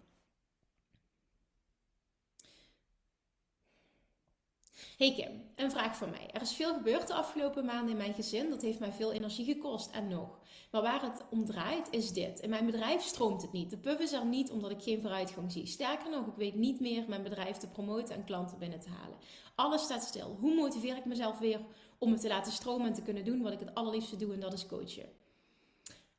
Hey 5.02 5.14
Kim, 5.14 5.44
een 5.56 5.72
vraag 5.72 5.96
voor 5.96 6.10
mij. 6.10 6.30
Er 6.32 6.42
is 6.42 6.54
veel 6.54 6.74
gebeurd 6.74 7.08
de 7.08 7.14
afgelopen 7.14 7.66
maanden 7.66 7.90
in 7.92 7.98
mijn 7.98 8.14
gezin. 8.14 8.50
Dat 8.50 8.62
heeft 8.62 8.80
mij 8.80 8.92
veel 8.92 9.12
energie 9.12 9.46
gekost 9.46 9.92
en 9.92 10.08
nog. 10.08 10.40
Maar 10.72 10.82
waar 10.82 11.02
het 11.02 11.24
om 11.30 11.46
draait 11.46 11.88
is 11.92 12.14
dit. 12.14 12.40
In 12.40 12.50
mijn 12.50 12.66
bedrijf 12.66 13.02
stroomt 13.02 13.42
het 13.42 13.52
niet. 13.52 13.70
De 13.70 13.78
pub 13.78 14.00
is 14.00 14.14
er 14.14 14.26
niet 14.26 14.52
omdat 14.52 14.72
ik 14.72 14.82
geen 14.82 15.02
vooruitgang 15.02 15.52
zie. 15.52 15.66
Sterker 15.66 16.10
nog, 16.10 16.28
ik 16.28 16.36
weet 16.36 16.56
niet 16.56 16.80
meer 16.80 17.06
mijn 17.08 17.24
bedrijf 17.24 17.58
te 17.58 17.68
promoten 17.68 18.16
en 18.16 18.24
klanten 18.24 18.58
binnen 18.58 18.80
te 18.80 18.90
halen. 18.90 19.18
Alles 19.56 19.84
staat 19.84 20.04
stil. 20.04 20.38
Hoe 20.40 20.56
motiveer 20.56 20.98
ik 20.98 21.06
mezelf 21.06 21.40
weer 21.40 21.60
om 21.98 22.12
het 22.12 22.22
te 22.22 22.28
laten 22.28 22.52
stromen 22.52 22.88
en 22.88 22.94
te 22.94 23.02
kunnen 23.02 23.26
doen 23.26 23.42
wat 23.42 23.54
ik 23.54 23.60
het 23.60 23.76
allerliefste 23.76 24.16
doe 24.16 24.34
en 24.34 24.40
dat 24.40 24.54
is 24.54 24.66
coachen? 24.66 25.10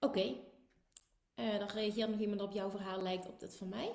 Oké, 0.01 0.35
uh, 1.37 1.59
dan 1.59 1.69
reageert 1.69 2.11
nog 2.11 2.21
iemand 2.21 2.43
op 2.43 2.53
jouw 2.53 2.71
verhaal, 2.71 3.03
lijkt 3.03 3.29
op 3.29 3.41
dit 3.41 3.57
van 3.57 3.69
mij. 3.69 3.93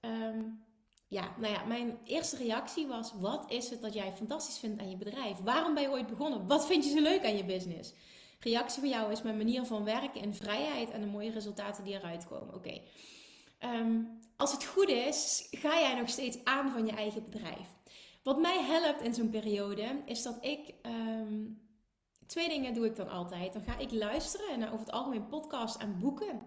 Um, 0.00 0.64
ja, 1.12 1.34
nou 1.38 1.52
ja, 1.52 1.64
mijn 1.64 1.98
eerste 2.04 2.36
reactie 2.36 2.86
was: 2.86 3.12
wat 3.20 3.50
is 3.50 3.70
het 3.70 3.80
dat 3.82 3.94
jij 3.94 4.12
fantastisch 4.12 4.58
vindt 4.58 4.80
aan 4.80 4.90
je 4.90 4.96
bedrijf? 4.96 5.38
Waarom 5.38 5.74
ben 5.74 5.82
je 5.82 5.90
ooit 5.90 6.06
begonnen? 6.06 6.46
Wat 6.46 6.66
vind 6.66 6.84
je 6.84 6.90
zo 6.90 7.00
leuk 7.00 7.24
aan 7.24 7.36
je 7.36 7.44
business? 7.44 7.92
Reactie 8.40 8.80
van 8.80 8.88
jou 8.88 9.12
is 9.12 9.22
mijn 9.22 9.36
manier 9.36 9.64
van 9.64 9.84
werken 9.84 10.20
in 10.20 10.34
vrijheid 10.34 10.90
en 10.90 11.00
de 11.00 11.06
mooie 11.06 11.30
resultaten 11.30 11.84
die 11.84 11.94
eruit 11.94 12.26
komen. 12.26 12.54
Oké. 12.54 12.80
Ehm, 13.58 14.00
als 14.36 14.52
het 14.52 14.64
goed 14.64 14.88
is, 14.88 15.48
ga 15.50 15.80
jij 15.80 15.94
nog 15.94 16.08
steeds 16.08 16.44
aan 16.44 16.70
van 16.70 16.86
je 16.86 16.92
eigen 16.92 17.24
bedrijf. 17.24 17.68
Wat 18.22 18.40
mij 18.40 18.62
helpt 18.62 19.02
in 19.02 19.14
zo'n 19.14 19.30
periode 19.30 20.02
is 20.04 20.22
dat 20.22 20.38
ik. 20.40 20.74
Um, 20.86 21.60
twee 22.26 22.48
dingen 22.48 22.74
doe 22.74 22.86
ik 22.86 22.96
dan 22.96 23.08
altijd. 23.08 23.52
Dan 23.52 23.62
ga 23.62 23.78
ik 23.78 23.90
luisteren 23.90 24.58
naar 24.58 24.72
over 24.72 24.86
het 24.86 24.94
algemeen 24.94 25.26
podcast 25.26 25.76
en 25.76 25.98
boeken. 25.98 26.42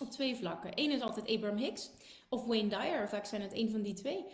Op 0.00 0.10
twee 0.10 0.36
vlakken. 0.36 0.70
Eén 0.74 0.90
is 0.90 1.00
altijd 1.00 1.28
Abraham 1.28 1.58
Hicks 1.58 1.90
of 2.30 2.46
Wayne 2.46 2.68
Dyer. 2.68 3.08
Vaak 3.08 3.24
zijn 3.24 3.42
het 3.42 3.54
een 3.54 3.70
van 3.70 3.82
die 3.82 3.94
twee. 3.94 4.24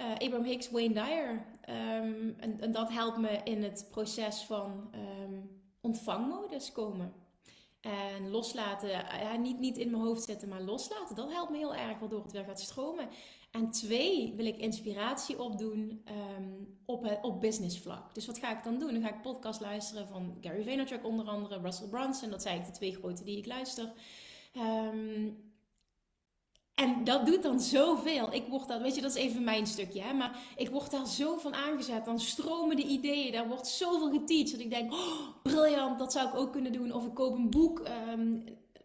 Uh, 0.00 0.12
Abraham 0.12 0.44
Hicks, 0.44 0.70
Wayne 0.70 0.94
Dyer. 0.94 1.30
Um, 1.30 2.34
en, 2.38 2.60
en, 2.60 2.72
dat 2.72 2.90
helpt 2.90 3.18
me 3.18 3.40
in 3.44 3.62
het 3.62 3.86
proces 3.90 4.42
van 4.42 4.90
um, 4.94 5.62
ontvangmodus 5.80 6.72
komen. 6.72 7.12
En 7.80 8.30
loslaten, 8.30 8.88
ja, 8.88 9.36
niet, 9.36 9.58
niet 9.58 9.78
in 9.78 9.90
mijn 9.90 10.02
hoofd 10.02 10.22
zitten, 10.22 10.48
maar 10.48 10.62
loslaten. 10.62 11.16
Dat 11.16 11.32
helpt 11.32 11.50
me 11.50 11.56
heel 11.56 11.74
erg, 11.74 11.98
waardoor 11.98 12.22
het 12.22 12.32
weer 12.32 12.44
gaat 12.44 12.60
stromen. 12.60 13.08
En 13.50 13.70
twee, 13.70 14.32
wil 14.36 14.46
ik 14.46 14.56
inspiratie 14.56 15.42
opdoen 15.42 16.04
um, 16.38 16.78
op, 16.84 17.18
op 17.22 17.40
business 17.40 17.78
vlak. 17.78 18.14
Dus 18.14 18.26
wat 18.26 18.38
ga 18.38 18.56
ik 18.56 18.64
dan 18.64 18.78
doen? 18.78 18.92
Dan 18.92 19.02
ga 19.02 19.08
ik 19.08 19.22
podcast 19.22 19.60
luisteren 19.60 20.08
van 20.08 20.38
Gary 20.40 20.62
Vaynerchuk 20.62 21.04
onder 21.04 21.26
andere, 21.26 21.60
Russell 21.60 21.88
Brunson. 21.88 22.30
Dat 22.30 22.42
zijn 22.42 22.64
de 22.64 22.70
twee 22.70 22.94
grote 22.94 23.24
die 23.24 23.38
ik 23.38 23.46
luister. 23.46 23.92
Um, 24.56 25.47
en 26.78 27.04
dat 27.04 27.26
doet 27.26 27.42
dan 27.42 27.60
zoveel. 27.60 28.32
Ik 28.32 28.46
word 28.48 28.68
dat, 28.68 28.80
weet 28.80 28.94
je, 28.94 29.00
dat 29.00 29.16
is 29.16 29.22
even 29.22 29.44
mijn 29.44 29.66
stukje, 29.66 30.00
hè, 30.00 30.12
maar 30.12 30.38
ik 30.56 30.70
word 30.70 30.90
daar 30.90 31.06
zo 31.06 31.36
van 31.36 31.54
aangezet. 31.54 32.04
Dan 32.04 32.20
stromen 32.20 32.76
de 32.76 32.82
ideeën, 32.82 33.32
daar 33.32 33.48
wordt 33.48 33.66
zoveel 33.66 34.10
geteacht. 34.10 34.50
Dat 34.50 34.60
ik 34.60 34.70
denk, 34.70 34.92
oh, 34.92 35.28
briljant, 35.42 35.98
dat 35.98 36.12
zou 36.12 36.28
ik 36.28 36.34
ook 36.34 36.52
kunnen 36.52 36.72
doen. 36.72 36.92
Of 36.92 37.06
ik 37.06 37.14
koop 37.14 37.36
een 37.36 37.50
boek. 37.50 37.82
Um, 38.12 38.44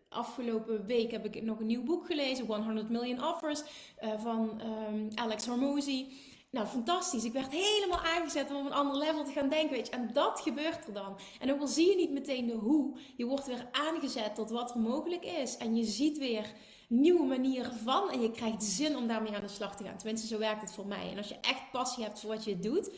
afgelopen 0.10 0.86
week 0.86 1.12
heb 1.12 1.26
ik 1.26 1.44
nog 1.44 1.60
een 1.60 1.66
nieuw 1.66 1.84
boek 1.84 2.06
gelezen, 2.06 2.46
100 2.46 2.90
Million 2.90 3.24
Offers, 3.24 3.62
uh, 4.04 4.10
van 4.18 4.62
um, 4.62 5.08
Alex 5.16 5.46
Hormozy. 5.46 6.06
Nou, 6.50 6.68
fantastisch. 6.68 7.24
Ik 7.24 7.34
werd 7.34 7.52
helemaal 7.52 8.00
aangezet 8.00 8.50
om 8.50 8.56
op 8.56 8.66
een 8.66 8.74
ander 8.74 8.98
level 8.98 9.24
te 9.24 9.32
gaan 9.32 9.50
denken, 9.50 9.76
weet 9.76 9.88
je. 9.88 9.94
En 9.94 10.10
dat 10.14 10.40
gebeurt 10.40 10.88
er 10.88 10.94
dan. 10.94 11.16
En 11.40 11.52
ook 11.52 11.60
al 11.60 11.68
zie 11.68 11.90
je 11.90 11.96
niet 11.96 12.12
meteen 12.12 12.46
de 12.46 12.54
hoe, 12.54 12.98
je 13.16 13.26
wordt 13.26 13.46
weer 13.46 13.68
aangezet 13.72 14.36
tot 14.36 14.50
wat 14.50 14.74
er 14.74 14.80
mogelijk 14.80 15.26
is. 15.26 15.58
En 15.58 15.76
je 15.76 15.84
ziet 15.84 16.18
weer 16.18 16.54
nieuwe 16.90 17.26
manieren 17.26 17.74
van. 17.74 18.12
En 18.12 18.22
je 18.22 18.32
krijgt 18.32 18.64
zin 18.64 18.98
om 18.98 19.08
daarmee 19.08 19.36
aan 19.36 19.42
de 19.42 19.48
slag 19.48 19.76
te 19.76 19.84
gaan. 19.84 19.98
Tenminste, 19.98 20.28
zo 20.28 20.38
werkt 20.38 20.62
het 20.62 20.72
voor 20.72 20.88
mij. 20.88 21.12
En 21.12 21.18
als 21.18 21.28
je 21.28 21.40
echt 21.42 21.72
passie 21.72 22.04
hebt 22.04 22.20
voor 22.20 22.30
wat 22.30 22.44
je 22.44 22.60
doet, 22.60 22.92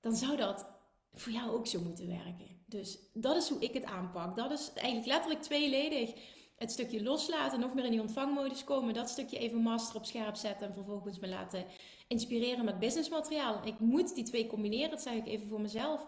dan 0.00 0.14
zou 0.14 0.36
dat 0.36 0.66
voor 1.14 1.32
jou 1.32 1.50
ook 1.50 1.66
zo 1.66 1.80
moeten 1.80 2.06
werken. 2.06 2.46
Dus 2.66 2.98
dat 3.12 3.36
is 3.36 3.48
hoe 3.48 3.60
ik 3.60 3.74
het 3.74 3.84
aanpak. 3.84 4.36
Dat 4.36 4.50
is 4.50 4.72
eigenlijk 4.74 5.06
letterlijk 5.06 5.42
tweeledig. 5.42 6.12
Het 6.56 6.70
stukje 6.70 7.02
loslaten, 7.02 7.60
nog 7.60 7.74
meer 7.74 7.84
in 7.84 7.90
die 7.90 8.00
ontvangmodus 8.00 8.64
komen. 8.64 8.94
Dat 8.94 9.08
stukje 9.10 9.38
even 9.38 9.58
master 9.58 9.96
op 9.96 10.04
scherp 10.04 10.34
zetten. 10.34 10.66
En 10.66 10.74
vervolgens 10.74 11.18
me 11.18 11.28
laten 11.28 11.64
inspireren 12.08 12.64
met 12.64 12.78
businessmateriaal. 12.78 13.66
Ik 13.66 13.78
moet 13.78 14.14
die 14.14 14.24
twee 14.24 14.46
combineren, 14.46 14.90
dat 14.90 15.02
zeg 15.02 15.14
ik 15.14 15.26
even 15.26 15.48
voor 15.48 15.60
mezelf. 15.60 16.06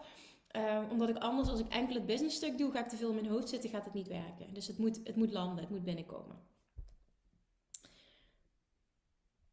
Uh, 0.55 0.79
omdat 0.91 1.09
ik 1.09 1.17
anders, 1.17 1.49
als 1.49 1.59
ik 1.59 1.69
enkel 1.69 1.95
het 1.95 2.05
businessstuk 2.05 2.57
doe, 2.57 2.71
ga 2.71 2.79
ik 2.79 2.87
te 2.87 2.97
veel 2.97 3.09
in 3.09 3.15
mijn 3.15 3.27
hoofd 3.27 3.49
zitten, 3.49 3.69
gaat 3.69 3.85
het 3.85 3.93
niet 3.93 4.07
werken. 4.07 4.53
Dus 4.53 4.67
het 4.67 4.77
moet, 4.77 4.99
het 5.03 5.15
moet 5.15 5.31
landen, 5.31 5.63
het 5.63 5.69
moet 5.69 5.83
binnenkomen. 5.83 6.35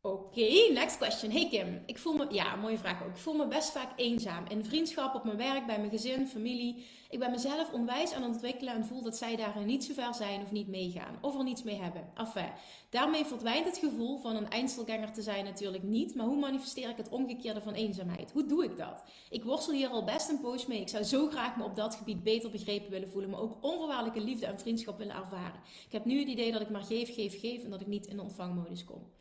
Oké, 0.03 0.73
next 0.73 0.97
question. 0.97 1.31
Hey 1.31 1.49
Kim, 1.49 1.83
ik 1.87 1.99
voel 1.99 2.13
me, 2.13 2.27
ja, 2.31 2.57
mooie 2.57 2.79
vraag 2.79 3.03
ook. 3.03 3.09
Ik 3.09 3.17
voel 3.17 3.35
me 3.35 3.47
best 3.47 3.71
vaak 3.71 3.93
eenzaam. 3.97 4.45
In 4.49 4.65
vriendschap, 4.65 5.15
op 5.15 5.25
mijn 5.25 5.37
werk, 5.37 5.67
bij 5.67 5.79
mijn 5.79 5.91
gezin, 5.91 6.27
familie. 6.27 6.85
Ik 7.11 7.19
ben 7.19 7.31
mezelf 7.31 7.73
onwijs 7.73 8.13
aan 8.13 8.23
het 8.23 8.33
ontwikkelen 8.33 8.75
en 8.75 8.85
voel 8.85 9.03
dat 9.03 9.17
zij 9.17 9.37
daarin 9.37 9.67
niet 9.67 9.85
zo 9.85 9.93
ver 9.93 10.15
zijn 10.15 10.43
of 10.43 10.51
niet 10.51 10.69
meegaan. 10.69 11.19
Of 11.21 11.37
er 11.37 11.45
niets 11.45 11.63
mee 11.63 11.81
hebben. 11.81 12.11
Enfin, 12.15 12.53
daarmee 12.91 13.25
verdwijnt 13.25 13.65
het 13.65 13.79
gevoel 13.79 14.19
van 14.19 14.37
een 14.37 14.51
eindstelganger 14.51 15.13
te 15.13 15.23
zijn 15.23 15.45
natuurlijk 15.45 15.83
niet. 15.83 16.15
Maar 16.15 16.27
hoe 16.27 16.39
manifesteer 16.39 16.91
ik 16.91 16.97
het 16.97 17.09
omgekeerde 17.09 17.61
van 17.61 17.75
eenzaamheid? 17.75 18.33
Hoe 18.33 18.47
doe 18.47 18.65
ik 18.65 18.77
dat? 18.77 19.05
Ik 19.31 19.45
worstel 19.45 19.75
hier 19.75 19.89
al 19.89 20.05
best 20.05 20.29
een 20.29 20.41
poos 20.41 20.67
mee. 20.67 20.81
Ik 20.81 20.89
zou 20.89 21.05
zo 21.05 21.29
graag 21.29 21.57
me 21.57 21.65
op 21.65 21.77
dat 21.77 21.95
gebied 21.95 22.23
beter 22.23 22.51
begrepen 22.51 22.91
willen 22.91 23.11
voelen. 23.11 23.31
Maar 23.31 23.41
ook 23.41 23.57
onvoorwaardelijke 23.61 24.21
liefde 24.21 24.47
en 24.47 24.61
vriendschap 24.61 24.99
willen 24.99 25.17
ervaren. 25.17 25.61
Ik 25.87 25.93
heb 25.93 26.05
nu 26.05 26.19
het 26.19 26.29
idee 26.29 26.53
dat 26.53 26.61
ik 26.61 26.71
maar 26.71 26.85
geef, 26.85 27.15
geef, 27.15 27.41
geef 27.41 27.65
en 27.65 27.71
dat 27.71 27.81
ik 27.81 27.87
niet 27.87 28.07
in 28.07 28.17
de 28.17 28.23
ontvangmodus 28.23 28.85
kom. 28.85 29.19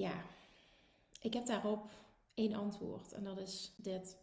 Ja, 0.00 0.22
ik 1.20 1.34
heb 1.34 1.46
daarop 1.46 1.90
één 2.34 2.54
antwoord 2.54 3.12
en 3.12 3.24
dat 3.24 3.38
is 3.38 3.72
dit. 3.76 4.18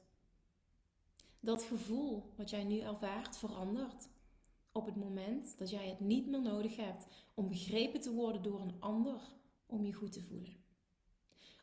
Dat 1.39 1.63
gevoel 1.63 2.23
wat 2.35 2.49
jij 2.49 2.63
nu 2.63 2.79
ervaart 2.79 3.37
verandert 3.37 4.09
op 4.71 4.85
het 4.85 4.95
moment 4.95 5.57
dat 5.57 5.69
jij 5.69 5.87
het 5.89 5.99
niet 5.99 6.27
meer 6.27 6.41
nodig 6.41 6.75
hebt 6.75 7.05
om 7.33 7.47
begrepen 7.47 8.01
te 8.01 8.13
worden 8.13 8.43
door 8.43 8.59
een 8.59 8.75
ander 8.79 9.21
om 9.65 9.85
je 9.85 9.93
goed 9.93 10.11
te 10.11 10.21
voelen. 10.21 10.55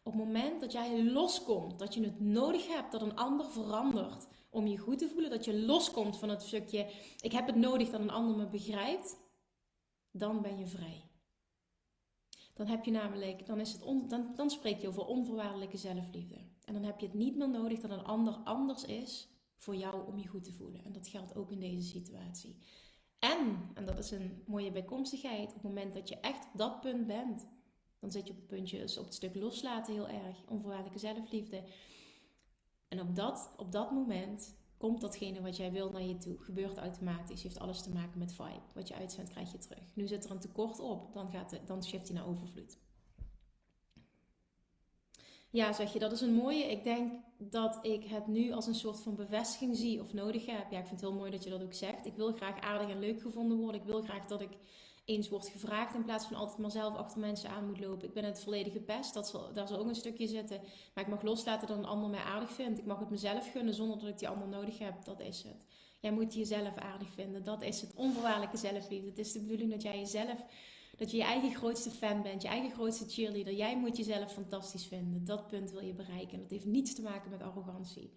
Op 0.03 0.13
het 0.13 0.25
moment 0.25 0.61
dat 0.61 0.73
jij 0.73 1.05
loskomt, 1.05 1.79
dat 1.79 1.95
je 1.95 2.05
het 2.05 2.21
nodig 2.21 2.69
hebt 2.69 2.93
dat 2.93 3.03
een 3.03 3.17
ander 3.17 3.51
verandert 3.51 4.27
om 4.51 4.67
je 4.67 4.79
goed 4.79 4.99
te 4.99 5.09
voelen, 5.09 5.31
dat 5.31 5.45
je 5.45 5.61
loskomt 5.61 6.17
van 6.17 6.29
het 6.29 6.43
stukje 6.43 6.91
ik 7.21 7.33
heb 7.33 7.47
het 7.47 7.57
nodig 7.57 7.91
dat 7.91 8.01
een 8.01 8.11
ander 8.11 8.37
me 8.37 8.47
begrijpt, 8.47 9.17
dan 10.11 10.43
ben 10.43 10.59
je 10.59 10.67
vrij. 10.67 11.04
Dan 12.55 12.67
heb 12.67 12.85
je 12.85 12.91
namelijk, 12.91 13.47
dan, 13.47 13.61
is 13.61 13.73
het 13.73 13.83
dan, 14.09 14.33
dan 14.37 14.51
spreek 14.51 14.81
je 14.81 14.89
over 14.89 15.07
onvoorwaardelijke 15.07 15.77
zelfliefde. 15.77 16.37
En 16.65 16.73
dan 16.73 16.83
heb 16.83 17.01
je 17.01 17.07
het 17.07 17.15
niet 17.15 17.37
meer 17.37 17.49
nodig 17.49 17.81
dat 17.81 17.91
een 17.91 18.05
ander 18.05 18.35
anders 18.35 18.85
is 18.85 19.29
voor 19.57 19.77
jou 19.77 20.07
om 20.07 20.19
je 20.19 20.29
goed 20.29 20.45
te 20.45 20.53
voelen. 20.53 20.85
En 20.85 20.93
dat 20.93 21.09
geldt 21.09 21.37
ook 21.37 21.51
in 21.51 21.61
deze 21.61 21.89
situatie. 21.89 22.57
En, 23.19 23.71
en 23.75 23.85
dat 23.85 23.99
is 23.99 24.11
een 24.11 24.43
mooie 24.47 24.73
bijkomstigheid, 24.73 25.49
op 25.49 25.55
het 25.55 25.63
moment 25.63 25.95
dat 25.95 26.09
je 26.09 26.21
echt 26.21 26.45
op 26.45 26.59
dat 26.59 26.81
punt 26.81 27.07
bent, 27.07 27.47
dan 27.99 28.11
zit 28.11 28.27
je 28.27 28.33
op 28.33 28.39
het 28.39 28.47
puntje, 28.47 28.79
dus 28.79 28.99
op 28.99 29.05
het 29.05 29.15
stuk 29.15 29.35
loslaten 29.35 29.95
heel 29.95 30.09
erg, 30.09 30.45
onvoorwaardelijke 30.49 30.99
zelfliefde. 30.99 31.65
En 32.89 33.01
op 33.01 33.17
dat, 33.17 33.55
op 33.57 33.73
dat 33.73 33.91
moment 33.91 34.55
komt 34.77 35.01
datgene 35.01 35.43
wat 35.43 35.57
jij 35.57 35.73
wil 35.73 35.91
naar 35.91 36.03
je 36.03 36.17
toe. 36.17 36.39
Gebeurt 36.39 36.79
automatisch. 36.79 37.43
Heeft 37.43 37.59
alles 37.59 37.83
te 37.83 37.91
maken 37.91 38.19
met 38.19 38.33
vibe. 38.33 38.63
Wat 38.75 38.89
je 38.89 38.95
uitzendt, 38.95 39.31
krijg 39.31 39.53
je 39.53 39.59
terug. 39.59 39.85
Nu 39.95 40.07
zit 40.07 40.25
er 40.25 40.31
een 40.31 40.39
tekort 40.39 40.79
op, 40.81 41.13
dan, 41.13 41.31
gaat 41.31 41.51
het, 41.51 41.67
dan 41.67 41.85
shift 41.85 42.09
hij 42.09 42.17
naar 42.17 42.27
overvloed. 42.27 42.79
Ja, 45.51 45.73
zeg 45.73 45.93
je, 45.93 45.99
dat 45.99 46.13
is 46.13 46.21
een 46.21 46.35
mooie. 46.35 46.71
Ik 46.71 46.85
denk 46.85 47.13
dat 47.39 47.79
ik 47.83 48.05
het 48.05 48.27
nu 48.27 48.53
als 48.53 48.67
een 48.67 48.75
soort 48.75 49.01
van 49.01 49.15
bevestiging 49.15 49.77
zie 49.77 50.01
of 50.01 50.13
nodig 50.13 50.47
heb. 50.47 50.71
Ja, 50.71 50.79
ik 50.79 50.87
vind 50.87 51.01
het 51.01 51.11
heel 51.11 51.19
mooi 51.19 51.31
dat 51.31 51.45
je 51.45 51.51
dat 51.51 51.63
ook 51.63 51.75
zegt. 51.75 52.07
Ik 52.07 52.17
wil 52.17 52.33
graag 52.33 52.61
aardig 52.61 52.89
en 52.89 52.99
leuk 52.99 53.21
gevonden 53.21 53.59
worden. 53.59 53.81
Ik 53.81 53.87
wil 53.87 54.03
graag 54.03 54.27
dat 54.27 54.41
ik 54.41 54.51
eens 55.05 55.29
wordt 55.29 55.49
gevraagd 55.49 55.95
in 55.95 56.05
plaats 56.05 56.27
van 56.27 56.37
altijd 56.37 56.59
maar 56.59 56.71
zelf 56.71 56.97
achter 56.97 57.21
mensen 57.21 57.51
aan 57.51 57.67
moet 57.67 57.81
lopen. 57.81 58.09
Ik 58.09 58.15
ben 58.15 58.25
het 58.25 58.41
volledige 58.41 58.81
pest, 58.81 59.15
dat 59.15 59.29
zal, 59.29 59.53
daar 59.53 59.69
zal 59.69 59.79
ook 59.79 59.89
een 59.89 59.95
stukje 59.95 60.27
zitten. 60.27 60.61
Maar 60.95 61.05
ik 61.05 61.11
mag 61.11 61.23
loslaten 61.23 61.69
dat 61.69 61.77
een 61.77 61.85
ander 61.85 62.11
mij 62.11 62.21
aardig 62.21 62.51
vindt. 62.51 62.79
Ik 62.79 62.87
mag 62.87 62.99
het 62.99 63.11
mezelf 63.11 63.51
gunnen 63.51 63.75
zonder 63.75 63.99
dat 63.99 64.09
ik 64.09 64.19
die 64.19 64.29
ander 64.29 64.49
nodig 64.49 64.79
heb. 64.79 65.05
Dat 65.05 65.21
is 65.21 65.43
het. 65.43 65.65
Jij 66.01 66.13
moet 66.13 66.35
jezelf 66.35 66.77
aardig 66.77 67.09
vinden. 67.13 67.45
Dat 67.45 67.63
is 67.63 67.81
het 67.81 67.95
onvoorwaardelijke 67.95 68.57
zelfliefde. 68.57 69.09
Het 69.09 69.19
is 69.19 69.33
de 69.33 69.41
bedoeling 69.41 69.71
dat 69.71 69.83
jij 69.83 69.99
jezelf, 69.99 70.45
dat 70.97 71.11
je 71.11 71.17
je 71.17 71.23
eigen 71.23 71.55
grootste 71.55 71.91
fan 71.91 72.23
bent, 72.23 72.43
je 72.43 72.49
eigen 72.49 72.71
grootste 72.71 73.09
cheerleader. 73.09 73.55
Jij 73.55 73.79
moet 73.79 73.97
jezelf 73.97 74.33
fantastisch 74.33 74.87
vinden. 74.87 75.25
Dat 75.25 75.47
punt 75.47 75.71
wil 75.71 75.85
je 75.85 75.95
bereiken. 75.95 76.33
En 76.33 76.41
dat 76.41 76.51
heeft 76.51 76.67
niets 76.67 76.95
te 76.95 77.03
maken 77.03 77.31
met 77.31 77.43
arrogantie. 77.43 78.13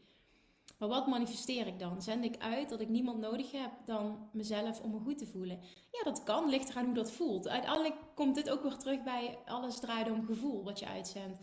Maar 0.77 0.87
wat 0.87 1.07
manifesteer 1.07 1.67
ik 1.67 1.79
dan? 1.79 2.01
Zend 2.01 2.23
ik 2.23 2.37
uit 2.37 2.69
dat 2.69 2.81
ik 2.81 2.89
niemand 2.89 3.19
nodig 3.19 3.51
heb 3.51 3.71
dan 3.85 4.29
mezelf 4.31 4.81
om 4.81 4.91
me 4.91 4.99
goed 4.99 5.17
te 5.17 5.25
voelen? 5.25 5.59
Ja, 5.91 6.03
dat 6.03 6.23
kan. 6.23 6.49
Ligt 6.49 6.69
eraan 6.69 6.85
hoe 6.85 6.93
dat 6.93 7.11
voelt. 7.11 7.47
Uiteindelijk 7.47 7.95
komt 8.13 8.35
dit 8.35 8.49
ook 8.49 8.61
weer 8.61 8.77
terug 8.77 9.03
bij 9.03 9.37
alles 9.45 9.79
draait 9.79 10.11
om 10.11 10.25
gevoel 10.25 10.63
wat 10.63 10.79
je 10.79 10.87
uitzendt. 10.87 11.39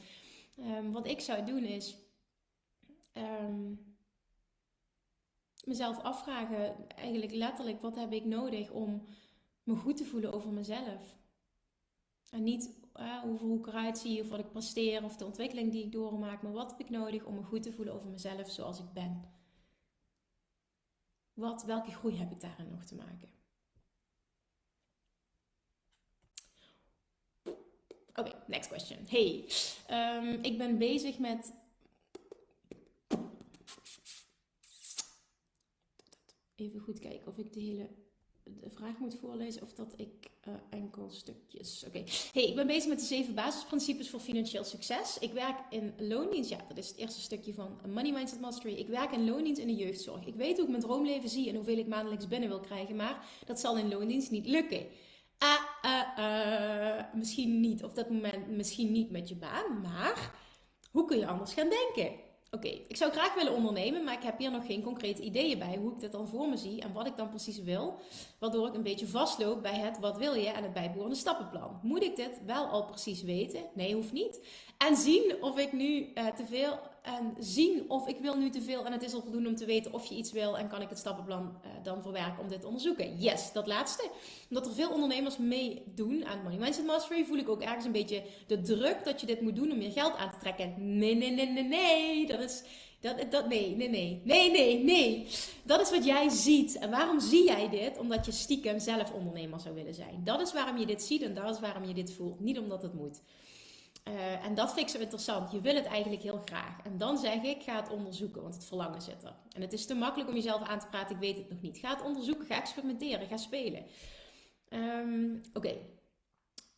Um, 0.59 0.93
wat 0.93 1.07
ik 1.07 1.21
zou 1.21 1.45
doen 1.45 1.65
is 1.65 1.97
um, 3.13 3.95
mezelf 5.65 5.99
afvragen, 5.99 6.89
eigenlijk 6.89 7.33
letterlijk, 7.33 7.81
wat 7.81 7.97
heb 7.97 8.13
ik 8.13 8.25
nodig 8.25 8.71
om 8.71 9.07
me 9.63 9.77
goed 9.77 9.97
te 9.97 10.05
voelen 10.05 10.33
over 10.33 10.51
mezelf? 10.51 11.17
En 12.31 12.43
niet 12.43 12.84
over 13.25 13.47
hoe 13.47 13.59
ik 13.59 13.67
eruit 13.67 13.99
zie 13.99 14.21
of 14.21 14.29
wat 14.29 14.39
ik 14.39 14.51
presteer 14.51 15.05
of 15.05 15.17
de 15.17 15.25
ontwikkeling 15.25 15.73
die 15.73 15.85
ik 15.85 15.93
doormaak. 15.93 16.43
Maar 16.43 16.53
wat 16.53 16.71
heb 16.71 16.81
ik 16.81 16.91
nodig 16.91 17.25
om 17.25 17.35
me 17.35 17.43
goed 17.43 17.63
te 17.63 17.73
voelen 17.73 17.95
over 17.95 18.09
mezelf 18.09 18.51
zoals 18.51 18.79
ik 18.79 18.93
ben? 18.93 19.33
Wat, 21.33 21.65
welke 21.65 21.91
groei 21.91 22.17
heb 22.17 22.31
ik 22.31 22.41
daarin 22.41 22.71
nog 22.71 22.85
te 22.85 22.95
maken? 22.95 23.33
Oké, 28.15 28.43
next 28.47 28.69
question. 28.69 28.99
Hey, 29.09 29.49
um, 29.91 30.43
ik 30.43 30.59
ben 30.59 30.79
bezig 30.79 31.19
met. 31.19 31.55
Even 36.55 36.81
goed 36.81 36.99
kijken 36.99 37.27
of 37.27 37.39
ik 37.39 37.53
de 37.53 37.61
hele 37.61 38.04
de 38.45 38.71
vraag 38.71 38.99
moet 38.99 39.15
voorlezen 39.21 39.63
of 39.63 39.73
dat 39.73 39.95
ik 39.97 40.31
uh, 40.49 40.55
enkel 40.71 41.11
stukjes. 41.11 41.85
Oké. 41.87 42.05
Hey, 42.33 42.45
ik 42.45 42.55
ben 42.55 42.67
bezig 42.67 42.89
met 42.89 42.99
de 42.99 43.05
zeven 43.05 43.35
basisprincipes 43.35 44.11
voor 44.11 44.21
financieel 44.21 44.65
succes. 44.65 45.19
Ik 45.19 45.33
werk 45.33 45.59
in 45.71 45.95
loondienst. 45.99 46.51
Ja, 46.51 46.65
dat 46.69 46.79
is 46.79 46.89
het 46.89 46.97
eerste 46.97 47.21
stukje 47.21 47.55
van 47.55 47.79
Money 47.89 48.13
Mindset 48.13 48.41
Mastery. 48.41 48.75
Ik 48.75 48.89
werk 48.89 49.13
in 49.13 49.25
loondienst 49.25 49.61
in 49.61 49.67
de 49.67 49.75
jeugdzorg. 49.75 50.27
Ik 50.27 50.35
weet 50.35 50.57
hoe 50.57 50.65
ik 50.65 50.71
mijn 50.71 50.83
droomleven 50.83 51.29
zie 51.29 51.49
en 51.49 51.55
hoeveel 51.55 51.79
ik 51.79 51.87
maandelijks 51.87 52.29
binnen 52.29 52.49
wil 52.49 52.61
krijgen, 52.61 52.97
maar 52.97 53.27
dat 53.45 53.61
zal 53.61 53.79
in 53.79 53.89
loondienst 53.89 54.31
niet 54.31 54.47
lukken. 54.47 54.87
Ah, 55.39 57.15
misschien 57.15 57.61
niet 57.61 57.85
op 57.85 57.95
dat 57.95 58.11
moment, 58.11 58.49
misschien 58.49 58.93
niet 58.93 59.11
met 59.11 59.29
je 59.29 59.37
baan, 59.37 59.81
maar 59.81 60.35
hoe 60.91 61.05
kun 61.05 61.19
je 61.19 61.27
anders 61.27 61.53
gaan 61.55 61.69
denken? 61.69 62.24
Oké, 62.55 62.69
ik 62.69 62.97
zou 62.97 63.13
graag 63.13 63.35
willen 63.35 63.55
ondernemen, 63.55 64.05
maar 64.05 64.15
ik 64.15 64.23
heb 64.23 64.39
hier 64.39 64.51
nog 64.51 64.67
geen 64.67 64.83
concrete 64.83 65.23
ideeën 65.23 65.59
bij 65.59 65.77
hoe 65.77 65.93
ik 65.93 66.01
dit 66.01 66.13
dan 66.13 66.29
voor 66.29 66.49
me 66.49 66.57
zie 66.57 66.81
en 66.81 66.93
wat 66.93 67.07
ik 67.07 67.17
dan 67.17 67.29
precies 67.29 67.63
wil. 67.63 67.99
Waardoor 68.39 68.69
ik 68.69 68.75
een 68.75 68.83
beetje 68.83 69.07
vastloop 69.07 69.63
bij 69.63 69.79
het 69.79 69.99
wat 69.99 70.17
wil 70.17 70.35
je 70.35 70.49
en 70.49 70.63
het 70.63 70.73
bijbehorende 70.73 71.17
stappenplan. 71.17 71.79
Moet 71.83 72.03
ik 72.03 72.17
dit 72.17 72.41
wel 72.47 72.67
al 72.67 72.85
precies 72.85 73.23
weten? 73.23 73.61
Nee, 73.75 73.95
hoeft 73.95 74.13
niet. 74.13 74.47
En 74.79 74.97
zien 74.97 75.35
of 75.41 75.59
ik 75.59 75.73
nu 75.73 76.09
uh, 76.15 76.27
te 76.27 76.47
veel 76.47 76.79
en 77.03 77.35
zien 77.39 77.91
of 77.91 78.09
ik 78.09 78.19
wil 78.19 78.37
nu 78.37 78.51
te 78.51 78.63
veel 78.63 78.87
en 78.87 78.93
het 78.93 79.03
is 79.03 79.15
al 79.15 79.21
voldoende 79.21 79.49
om 79.49 79.57
te 79.57 79.65
weten 79.65 79.93
of 79.93 80.07
je 80.07 80.15
iets 80.15 80.33
wil 80.33 80.59
en 80.59 80.69
kan 80.69 80.83
ik 80.83 80.89
het 80.89 80.99
stappenplan 80.99 81.43
uh, 81.65 81.71
dan 81.83 82.03
verwerken 82.03 82.43
om 82.43 82.49
dit 82.49 82.61
te 82.61 82.67
onderzoeken. 82.67 83.19
Yes, 83.19 83.53
dat 83.53 83.67
laatste. 83.67 84.11
Omdat 84.49 84.67
er 84.67 84.73
veel 84.73 84.91
ondernemers 84.91 85.37
meedoen 85.37 86.25
aan 86.25 86.43
Money 86.43 86.59
Mindset 86.59 86.87
Mastery 86.87 87.25
voel 87.25 87.39
ik 87.39 87.49
ook 87.49 87.63
ergens 87.63 87.85
een 87.85 87.93
beetje 87.93 88.23
de 88.47 88.61
druk 88.61 89.05
dat 89.05 89.21
je 89.21 89.27
dit 89.27 89.41
moet 89.41 89.57
doen 89.57 89.71
om 89.71 89.79
meer 89.79 89.93
geld 89.93 90.17
aan 90.17 90.31
te 90.31 90.39
trekken. 90.39 90.75
Nee, 90.99 91.15
nee, 91.15 91.31
nee, 91.31 91.47
nee, 91.47 91.65
nee. 91.65 92.27
Dat 92.27 92.41
is 92.41 92.63
dat, 93.05 93.31
dat, 93.31 93.49
nee, 93.49 93.77
nee, 93.77 93.89
nee. 93.89 94.21
Nee, 94.25 94.51
nee, 94.51 94.85
nee. 94.85 95.27
Dat 95.63 95.81
is 95.81 95.91
wat 95.91 96.05
jij 96.05 96.29
ziet. 96.29 96.79
En 96.79 96.91
waarom 96.91 97.21
zie 97.21 97.45
jij 97.45 97.69
dit? 97.69 97.99
Omdat 97.99 98.27
je 98.27 98.33
stiekem 98.33 98.79
zelf 98.79 99.13
ondernemer 99.13 99.61
zou 99.61 99.75
willen 99.75 99.95
zijn. 99.95 100.21
Dat 100.25 100.41
is 100.41 100.53
waarom 100.53 100.77
je 100.77 100.87
dit 100.87 101.03
ziet 101.03 101.23
en 101.23 101.35
dat 101.35 101.55
is 101.55 101.61
waarom 101.61 101.85
je 101.85 101.95
dit 101.95 102.13
voelt. 102.13 102.41
Niet 102.41 102.59
omdat 102.59 102.83
het 102.83 102.95
moet. 102.95 103.21
Uh, 104.09 104.45
en 104.45 104.55
dat 104.55 104.73
vind 104.73 104.89
ik 104.89 104.95
zo 104.95 105.03
interessant. 105.03 105.53
Je 105.53 105.61
wil 105.61 105.75
het 105.75 105.85
eigenlijk 105.85 106.23
heel 106.23 106.43
graag. 106.45 106.83
En 106.85 106.99
dan 106.99 107.19
zeg 107.19 107.43
ik, 107.43 107.63
ga 107.63 107.77
het 107.77 107.91
onderzoeken, 107.91 108.43
want 108.43 108.55
het 108.55 108.65
verlangen 108.65 109.03
zit 109.03 109.23
er. 109.23 109.35
En 109.53 109.61
het 109.61 109.73
is 109.73 109.87
te 109.87 109.95
makkelijk 109.95 110.29
om 110.29 110.35
jezelf 110.35 110.63
aan 110.63 110.79
te 110.79 110.87
praten, 110.87 111.15
ik 111.15 111.21
weet 111.21 111.37
het 111.37 111.51
nog 111.51 111.61
niet. 111.61 111.79
Ga 111.79 111.91
het 111.91 112.03
onderzoeken, 112.03 112.47
ga 112.47 112.61
experimenteren, 112.61 113.29
ga 113.29 113.37
spelen. 113.37 113.85
Um, 114.71 115.41
Oké. 115.53 115.77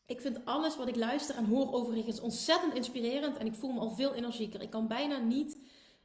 Ik 0.06 0.20
vind 0.20 0.44
alles 0.44 0.76
wat 0.76 0.88
ik 0.88 0.96
luister 0.96 1.36
en 1.36 1.44
hoor 1.44 1.72
overigens 1.72 2.20
ontzettend 2.20 2.74
inspirerend. 2.74 3.36
En 3.36 3.46
ik 3.46 3.54
voel 3.54 3.72
me 3.72 3.80
al 3.80 3.90
veel 3.90 4.14
energieker. 4.14 4.62
Ik 4.62 4.70
kan 4.70 4.88
bijna 4.88 5.18
niet 5.18 5.58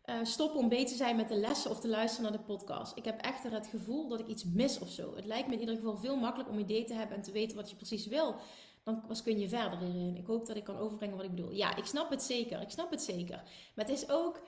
uh, 0.05 0.15
stoppen 0.23 0.59
om 0.59 0.69
bezig 0.69 0.87
te 0.89 0.95
zijn 0.95 1.15
met 1.15 1.27
de 1.27 1.35
lessen 1.35 1.71
of 1.71 1.79
te 1.79 1.87
luisteren 1.87 2.31
naar 2.31 2.39
de 2.39 2.45
podcast. 2.45 2.97
Ik 2.97 3.05
heb 3.05 3.21
echter 3.21 3.51
het 3.51 3.67
gevoel 3.67 4.07
dat 4.07 4.19
ik 4.19 4.27
iets 4.27 4.43
mis 4.43 4.79
of 4.79 4.89
zo. 4.89 5.15
Het 5.15 5.25
lijkt 5.25 5.47
me 5.47 5.53
in 5.53 5.59
ieder 5.59 5.75
geval 5.75 5.97
veel 5.97 6.15
makkelijker 6.15 6.55
om 6.55 6.61
idee 6.61 6.83
te 6.83 6.93
hebben 6.93 7.17
en 7.17 7.23
te 7.23 7.31
weten 7.31 7.57
wat 7.57 7.69
je 7.69 7.75
precies 7.75 8.07
wil 8.07 8.35
dan 8.83 9.03
kun 9.23 9.39
je 9.39 9.49
verder 9.49 9.79
hierin. 9.79 10.17
Ik 10.17 10.25
hoop 10.25 10.45
dat 10.45 10.55
ik 10.55 10.63
kan 10.63 10.77
overbrengen 10.77 11.15
wat 11.15 11.25
ik 11.25 11.35
bedoel. 11.35 11.51
Ja, 11.51 11.75
ik 11.75 11.85
snap 11.85 12.09
het 12.09 12.23
zeker. 12.23 12.61
Ik 12.61 12.69
snap 12.69 12.91
het 12.91 13.01
zeker. 13.01 13.41
Maar 13.75 13.85
het 13.85 13.89
is 13.89 14.09
ook 14.09 14.41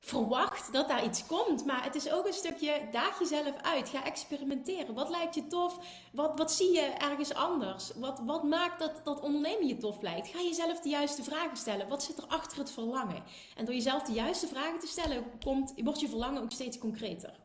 verwacht 0.00 0.72
dat 0.72 0.88
daar 0.88 1.04
iets 1.04 1.26
komt. 1.26 1.64
Maar 1.64 1.84
het 1.84 1.94
is 1.94 2.10
ook 2.10 2.26
een 2.26 2.32
stukje, 2.32 2.88
daag 2.90 3.18
jezelf 3.18 3.56
uit. 3.62 3.88
Ga 3.88 4.04
experimenteren. 4.04 4.94
Wat 4.94 5.10
lijkt 5.10 5.34
je 5.34 5.46
tof? 5.46 5.78
Wat, 6.12 6.38
wat 6.38 6.52
zie 6.52 6.72
je 6.72 6.80
ergens 6.80 7.34
anders? 7.34 7.92
Wat, 7.96 8.20
wat 8.26 8.42
maakt 8.42 8.78
dat, 8.78 9.00
dat 9.04 9.20
ondernemen 9.20 9.66
je 9.66 9.76
tof 9.76 10.02
lijkt? 10.02 10.28
Ga 10.28 10.40
jezelf 10.40 10.80
de 10.80 10.88
juiste 10.88 11.22
vragen 11.22 11.56
stellen. 11.56 11.88
Wat 11.88 12.02
zit 12.02 12.18
er 12.18 12.26
achter 12.26 12.58
het 12.58 12.70
verlangen? 12.70 13.22
En 13.56 13.64
door 13.64 13.74
jezelf 13.74 14.02
de 14.02 14.12
juiste 14.12 14.46
vragen 14.46 14.78
te 14.78 14.86
stellen, 14.86 15.24
komt, 15.44 15.72
wordt 15.76 16.00
je 16.00 16.08
verlangen 16.08 16.42
ook 16.42 16.52
steeds 16.52 16.78
concreter. 16.78 17.41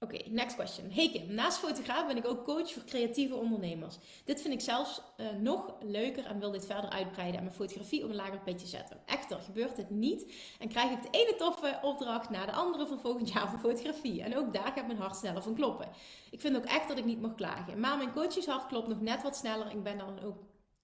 Oké, 0.00 0.18
next 0.28 0.54
question. 0.54 0.90
Hey 0.90 1.10
Kim, 1.10 1.34
naast 1.34 1.58
fotograaf 1.58 2.06
ben 2.06 2.16
ik 2.16 2.26
ook 2.26 2.44
coach 2.44 2.72
voor 2.72 2.84
creatieve 2.84 3.34
ondernemers. 3.34 3.96
Dit 4.24 4.40
vind 4.40 4.54
ik 4.54 4.60
zelfs 4.60 5.00
uh, 5.16 5.26
nog 5.40 5.74
leuker 5.80 6.26
en 6.26 6.38
wil 6.38 6.50
dit 6.50 6.66
verder 6.66 6.90
uitbreiden 6.90 7.36
en 7.36 7.44
mijn 7.44 7.56
fotografie 7.56 8.04
op 8.04 8.10
een 8.10 8.16
lager 8.16 8.40
petje 8.40 8.66
zetten. 8.66 9.00
Echter, 9.06 9.40
gebeurt 9.40 9.76
dit 9.76 9.90
niet 9.90 10.32
en 10.58 10.68
krijg 10.68 10.90
ik 10.90 11.02
de 11.02 11.18
ene 11.18 11.34
toffe 11.36 11.78
opdracht 11.82 12.30
na 12.30 12.46
de 12.46 12.52
andere 12.52 12.86
voor 12.86 12.98
volgend 12.98 13.32
jaar 13.32 13.48
voor 13.48 13.58
fotografie. 13.58 14.22
En 14.22 14.36
ook 14.36 14.52
daar 14.52 14.72
gaat 14.74 14.86
mijn 14.86 14.98
hart 14.98 15.16
sneller 15.16 15.42
van 15.42 15.54
kloppen. 15.54 15.88
Ik 16.30 16.40
vind 16.40 16.56
ook 16.56 16.64
echt 16.64 16.88
dat 16.88 16.98
ik 16.98 17.04
niet 17.04 17.20
mag 17.20 17.34
klagen. 17.34 17.80
Maar 17.80 17.96
mijn 17.96 18.12
coachingshart 18.12 18.66
klopt 18.66 18.88
nog 18.88 19.00
net 19.00 19.22
wat 19.22 19.36
sneller. 19.36 19.70
Ik 19.70 19.82
ben 19.82 19.98
dan 19.98 20.20
ook 20.24 20.36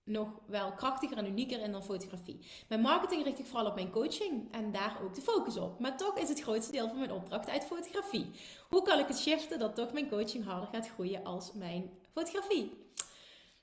nog 0.05 0.29
wel 0.47 0.73
krachtiger 0.73 1.17
en 1.17 1.27
unieker 1.27 1.61
in 1.61 1.73
dan 1.73 1.83
fotografie. 1.83 2.38
Mijn 2.69 2.81
marketing 2.81 3.25
richt 3.25 3.38
ik 3.38 3.47
vooral 3.47 3.67
op 3.67 3.75
mijn 3.75 3.90
coaching 3.90 4.53
en 4.53 4.73
daar 4.73 4.99
ook 5.05 5.14
de 5.14 5.21
focus 5.21 5.57
op. 5.57 5.81
Maar 5.81 5.97
toch 5.97 6.19
is 6.19 6.29
het 6.29 6.40
grootste 6.40 6.73
deel 6.73 6.88
van 6.88 6.99
mijn 6.99 7.12
opdracht 7.12 7.49
uit 7.49 7.64
fotografie. 7.64 8.31
Hoe 8.69 8.83
kan 8.83 8.99
ik 8.99 9.07
het 9.07 9.19
shiften 9.19 9.59
dat 9.59 9.75
toch 9.75 9.93
mijn 9.93 10.09
coaching 10.09 10.45
harder 10.45 10.69
gaat 10.73 10.88
groeien 10.88 11.25
als 11.25 11.53
mijn 11.53 11.90
fotografie? 12.12 12.73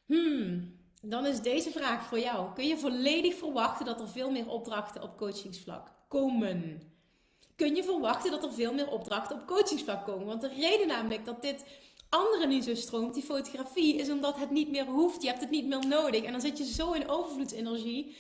Hmm, 0.06 0.80
dan 1.02 1.26
is 1.26 1.42
deze 1.42 1.72
vraag 1.72 2.06
voor 2.06 2.20
jou. 2.20 2.54
Kun 2.54 2.68
je 2.68 2.78
volledig 2.78 3.36
verwachten 3.36 3.86
dat 3.86 4.00
er 4.00 4.10
veel 4.10 4.32
meer 4.32 4.50
opdrachten 4.50 5.02
op 5.02 5.18
coachingsvlak 5.18 5.92
komen? 6.08 6.90
Kun 7.56 7.76
je 7.76 7.84
verwachten 7.84 8.32
dat 8.32 8.44
er 8.44 8.54
veel 8.54 8.74
meer 8.74 8.90
opdrachten 8.90 9.36
op 9.36 9.48
coachingsvlak 9.48 10.06
komen? 10.06 10.26
Want 10.26 10.42
de 10.42 10.54
reden 10.54 10.88
namelijk 10.88 11.26
dat 11.26 11.42
dit 11.42 11.66
anderen 12.12 12.50
nu 12.50 12.62
zo 12.62 12.76
stroomt, 12.76 13.14
die 13.14 13.24
fotografie, 13.24 13.96
is 13.96 14.10
omdat 14.10 14.38
het 14.38 14.50
niet 14.50 14.70
meer 14.70 14.86
hoeft. 14.86 15.22
Je 15.22 15.28
hebt 15.28 15.42
het 15.42 15.50
niet 15.50 15.68
meer 15.68 15.88
nodig. 15.88 16.24
En 16.24 16.32
dan 16.32 16.42
zit 16.42 16.58
je 16.58 16.66
zo 16.66 16.92
in 16.92 17.10
overvloedsenergie. 17.10 18.16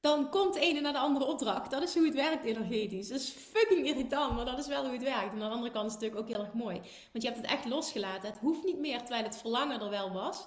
Dan 0.00 0.30
komt 0.30 0.54
de 0.54 0.60
ene 0.60 0.80
naar 0.80 0.92
de 0.92 0.98
andere 0.98 1.24
opdracht. 1.24 1.70
Dat 1.70 1.82
is 1.82 1.94
hoe 1.94 2.04
het 2.04 2.14
werkt 2.14 2.44
energetisch. 2.44 3.08
Dat 3.08 3.20
is 3.20 3.28
fucking 3.28 3.86
irritant, 3.86 4.34
maar 4.34 4.44
dat 4.44 4.58
is 4.58 4.66
wel 4.66 4.82
hoe 4.84 4.92
het 4.92 5.02
werkt. 5.02 5.32
En 5.32 5.42
aan 5.42 5.48
de 5.48 5.54
andere 5.54 5.72
kant 5.72 5.86
is 5.86 5.92
het 5.92 6.00
natuurlijk 6.00 6.30
ook 6.30 6.36
heel 6.36 6.44
erg 6.44 6.54
mooi. 6.54 6.80
Want 7.12 7.24
je 7.24 7.30
hebt 7.30 7.36
het 7.36 7.50
echt 7.50 7.64
losgelaten. 7.64 8.28
Het 8.28 8.38
hoeft 8.38 8.64
niet 8.64 8.78
meer, 8.78 8.98
terwijl 8.98 9.24
het 9.24 9.36
verlangen 9.36 9.80
er 9.80 9.90
wel 9.90 10.12
was. 10.12 10.46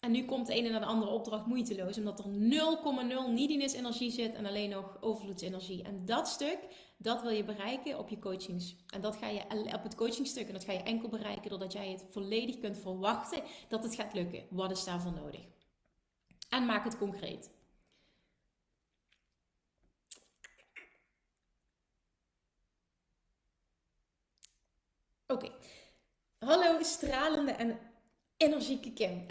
En 0.00 0.10
nu 0.10 0.24
komt 0.24 0.46
de 0.46 0.54
ene 0.54 0.68
naar 0.68 0.80
de 0.80 0.86
andere 0.86 1.10
opdracht 1.10 1.46
moeiteloos. 1.46 1.98
Omdat 1.98 2.18
er 2.18 2.24
0,0 2.24 2.30
neediness 3.32 3.74
energie 3.74 4.10
zit 4.10 4.34
en 4.34 4.46
alleen 4.46 4.70
nog 4.70 4.96
overvloedsenergie. 5.00 5.82
En 5.82 6.04
dat 6.04 6.28
stuk, 6.28 6.58
dat 6.96 7.22
wil 7.22 7.30
je 7.30 7.44
bereiken 7.44 7.98
op 7.98 8.08
je 8.08 8.18
coachings. 8.18 8.76
En 8.86 9.00
dat 9.00 9.16
ga 9.16 9.28
je 9.28 9.72
op 9.74 9.82
het 9.82 9.94
coachingstuk. 9.94 10.46
En 10.46 10.52
dat 10.52 10.64
ga 10.64 10.72
je 10.72 10.82
enkel 10.82 11.08
bereiken 11.08 11.50
doordat 11.50 11.72
jij 11.72 11.90
het 11.90 12.04
volledig 12.10 12.58
kunt 12.58 12.78
verwachten 12.78 13.42
dat 13.68 13.82
het 13.82 13.94
gaat 13.94 14.14
lukken. 14.14 14.46
Wat 14.50 14.70
is 14.70 14.84
daarvoor 14.84 15.12
nodig? 15.12 15.40
En 16.48 16.66
maak 16.66 16.84
het 16.84 16.98
concreet. 16.98 17.50
Oké. 25.26 25.50
Hallo 26.38 26.82
stralende 26.82 27.52
en 27.52 27.87
energieke 28.38 28.92
Kim. 28.92 29.26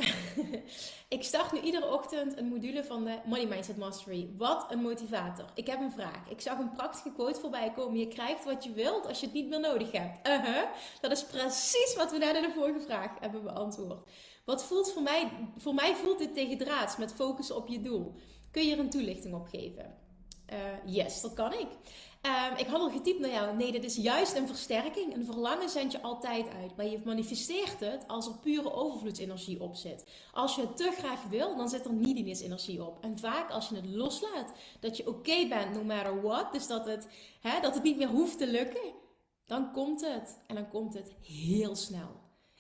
ik 1.18 1.24
start 1.24 1.52
nu 1.52 1.60
iedere 1.60 1.94
ochtend 1.94 2.38
een 2.38 2.48
module 2.48 2.84
van 2.84 3.04
de 3.04 3.20
Money 3.26 3.48
Mindset 3.48 3.78
Mastery. 3.78 4.30
Wat 4.38 4.66
een 4.72 4.82
motivator. 4.82 5.46
Ik 5.54 5.68
heb 5.68 5.80
een 5.80 5.92
vraag. 5.92 6.30
Ik 6.30 6.42
zag 6.42 6.60
een 6.60 6.72
prachtige 6.72 7.12
quote 7.12 7.40
voorbij 7.40 7.72
komen. 7.72 8.00
Je 8.00 8.08
krijgt 8.08 8.44
wat 8.44 8.64
je 8.64 8.72
wilt 8.72 9.08
als 9.08 9.20
je 9.20 9.26
het 9.26 9.36
niet 9.36 9.50
meer 9.50 9.60
nodig 9.60 9.92
hebt. 9.92 10.28
Uh 10.28 10.44
-huh. 10.44 10.64
Dat 11.02 11.12
is 11.12 11.26
precies 11.26 11.96
wat 11.98 12.12
we 12.12 12.18
net 12.18 12.36
in 12.36 12.42
de 12.42 12.52
vorige 12.56 12.80
vraag 12.80 13.12
hebben 13.20 13.44
beantwoord. 13.44 14.10
Wat 14.46 14.66
voelt 14.66 14.92
voor 14.92 15.02
mij, 15.02 15.32
voor 15.58 15.74
mij 15.74 15.96
voelt 15.96 16.20
dit 16.20 16.34
tegendraads 16.34 16.98
met 16.98 17.14
focus 17.14 17.52
op 17.52 17.68
je 17.68 17.82
doel. 17.82 18.14
Kun 18.52 18.66
je 18.66 18.74
er 18.74 18.80
een 18.80 18.90
toelichting 18.90 19.34
op 19.36 19.48
geven? 19.48 19.96
Uh, 20.54 20.94
yes, 20.94 21.22
dat 21.22 21.34
kan 21.34 21.54
ik. 21.54 21.68
Um, 22.28 22.58
ik 22.58 22.68
had 22.68 22.80
al 22.80 22.90
getypt 22.90 23.20
naar 23.20 23.30
jou. 23.30 23.56
Nee, 23.56 23.72
dit 23.72 23.84
is 23.84 23.96
juist 23.96 24.36
een 24.36 24.48
versterking. 24.48 25.16
Een 25.16 25.26
verlangen 25.26 25.70
zend 25.70 25.92
je 25.92 26.02
altijd 26.02 26.50
uit. 26.50 26.76
Maar 26.76 26.86
je 26.86 27.02
manifesteert 27.06 27.80
het 27.80 28.08
als 28.08 28.28
er 28.28 28.38
pure 28.42 28.74
overvloedsenergie 28.74 29.62
op 29.62 29.76
zit. 29.76 30.06
Als 30.32 30.56
je 30.56 30.62
het 30.62 30.78
te 30.78 30.92
graag 30.98 31.24
wil, 31.24 31.56
dan 31.56 31.70
zit 31.70 31.86
er 31.86 31.94
neediness-energie 31.94 32.86
op. 32.86 33.04
En 33.04 33.20
vaak 33.20 33.50
als 33.50 33.70
je 33.70 33.76
het 33.76 33.90
loslaat, 33.90 34.52
dat 34.80 34.98
je 34.98 35.08
oké 35.08 35.48
bent, 35.48 35.74
no 35.74 35.84
matter 35.84 36.22
what. 36.22 36.52
Dus 36.52 36.68
dat 36.68 36.86
het, 36.86 37.08
hè, 37.42 37.62
dat 37.62 37.74
het 37.74 37.84
niet 37.84 37.98
meer 37.98 38.10
hoeft 38.10 38.38
te 38.38 38.48
lukken. 38.48 38.94
Dan 39.46 39.72
komt 39.72 40.02
het. 40.02 40.40
En 40.48 40.56
dan 40.56 40.70
komt 40.70 40.94
het 40.94 41.14
heel 41.22 41.76
snel. 41.76 42.10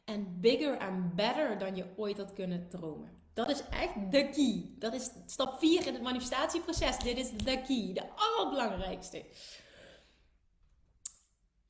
En 0.05 0.37
bigger 0.39 0.79
and 0.79 1.15
better 1.15 1.57
dan 1.57 1.75
je 1.75 1.85
ooit 1.95 2.17
had 2.17 2.33
kunnen 2.33 2.69
dromen. 2.69 3.16
Dat 3.37 3.49
is 3.49 3.61
echt 3.69 4.11
de 4.11 4.29
key. 4.29 4.65
Dat 4.79 4.93
is 4.93 5.09
stap 5.25 5.59
4 5.59 5.87
in 5.87 5.93
het 5.93 6.01
manifestatieproces. 6.01 6.97
Dit 6.97 7.17
is 7.17 7.29
de 7.31 7.61
key, 7.61 7.91
de 7.93 8.03
allerbelangrijkste. 8.15 9.23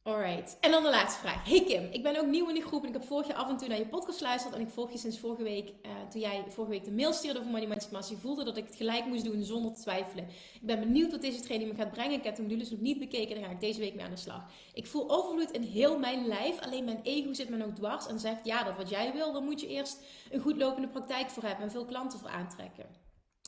Alright. 0.08 0.58
En 0.60 0.72
dan 0.72 0.84
de 0.84 0.90
laatste 0.90 1.20
vraag. 1.20 1.48
Hey 1.48 1.64
Kim, 1.64 1.88
ik 1.92 2.04
ben 2.04 2.20
ook 2.20 2.26
nieuw 2.26 2.48
in 2.48 2.54
die 2.54 2.64
groep 2.64 2.82
en 2.82 2.88
ik 2.88 2.94
heb 2.94 3.04
vorig 3.04 3.28
jaar 3.28 3.38
af 3.38 3.50
en 3.50 3.58
toe 3.58 3.68
naar 3.68 3.78
je 3.78 3.86
podcast 3.86 4.18
geluisterd. 4.18 4.54
En 4.54 4.62
ik 4.62 4.70
volg 4.70 4.92
je 4.92 4.98
sinds 4.98 5.20
vorige 5.20 5.44
week, 5.44 5.70
uh, 5.70 5.92
toen 6.10 6.22
jij 6.22 6.44
vorige 6.48 6.74
week 6.74 6.84
de 6.84 6.92
mail 6.92 7.14
stuurde 7.14 7.40
over 7.40 7.52
Money 7.52 7.68
Mindset 7.68 8.20
voelde 8.20 8.44
dat 8.44 8.58
ik 8.58 8.66
het 8.66 8.76
gelijk 8.76 9.06
moest 9.06 9.24
doen 9.24 9.44
zonder 9.44 9.74
te 9.74 9.82
twijfelen. 9.82 10.28
Ik 10.54 10.62
ben 10.62 10.80
benieuwd 10.80 11.12
wat 11.12 11.22
deze 11.22 11.40
training 11.40 11.72
me 11.72 11.78
gaat 11.78 11.92
brengen. 11.92 12.18
Ik 12.18 12.24
heb 12.24 12.36
de 12.36 12.42
modules 12.42 12.70
nog 12.70 12.80
niet 12.80 13.00
bekeken, 13.00 13.36
daar 13.36 13.46
ga 13.46 13.52
ik 13.52 13.60
deze 13.60 13.80
week 13.80 13.96
mee 13.96 14.06
aan 14.06 14.12
de 14.12 14.18
slag. 14.18 14.46
Ik 14.74 14.88
voel 14.88 15.10
overvloed 15.10 15.52
in 15.52 15.62
heel 15.62 16.00
mijn 16.00 16.28
lijf, 16.28 16.60
alleen 16.60 16.86
mijn 16.86 17.00
ego 17.04 17.34
zit 17.34 17.50
me 17.50 17.58
nog 17.58 17.74
dwars 17.74 18.08
en 18.08 18.20
zegt, 18.20 18.46
ja, 18.46 18.64
dat 18.64 18.78
wat 18.78 18.90
jij 18.90 19.14
wil, 19.14 19.34
dan 19.34 19.44
moet 19.44 19.62
je 19.62 19.68
eerst 19.68 20.04
een 20.32 20.42
goed 20.42 20.58
lopende 20.58 20.88
praktijk 20.88 21.30
voor 21.30 21.44
hebben 21.44 21.64
en 21.64 21.72
veel 21.72 21.86
klanten 21.86 22.20
voor 22.20 22.30
aantrekken. 22.30 23.07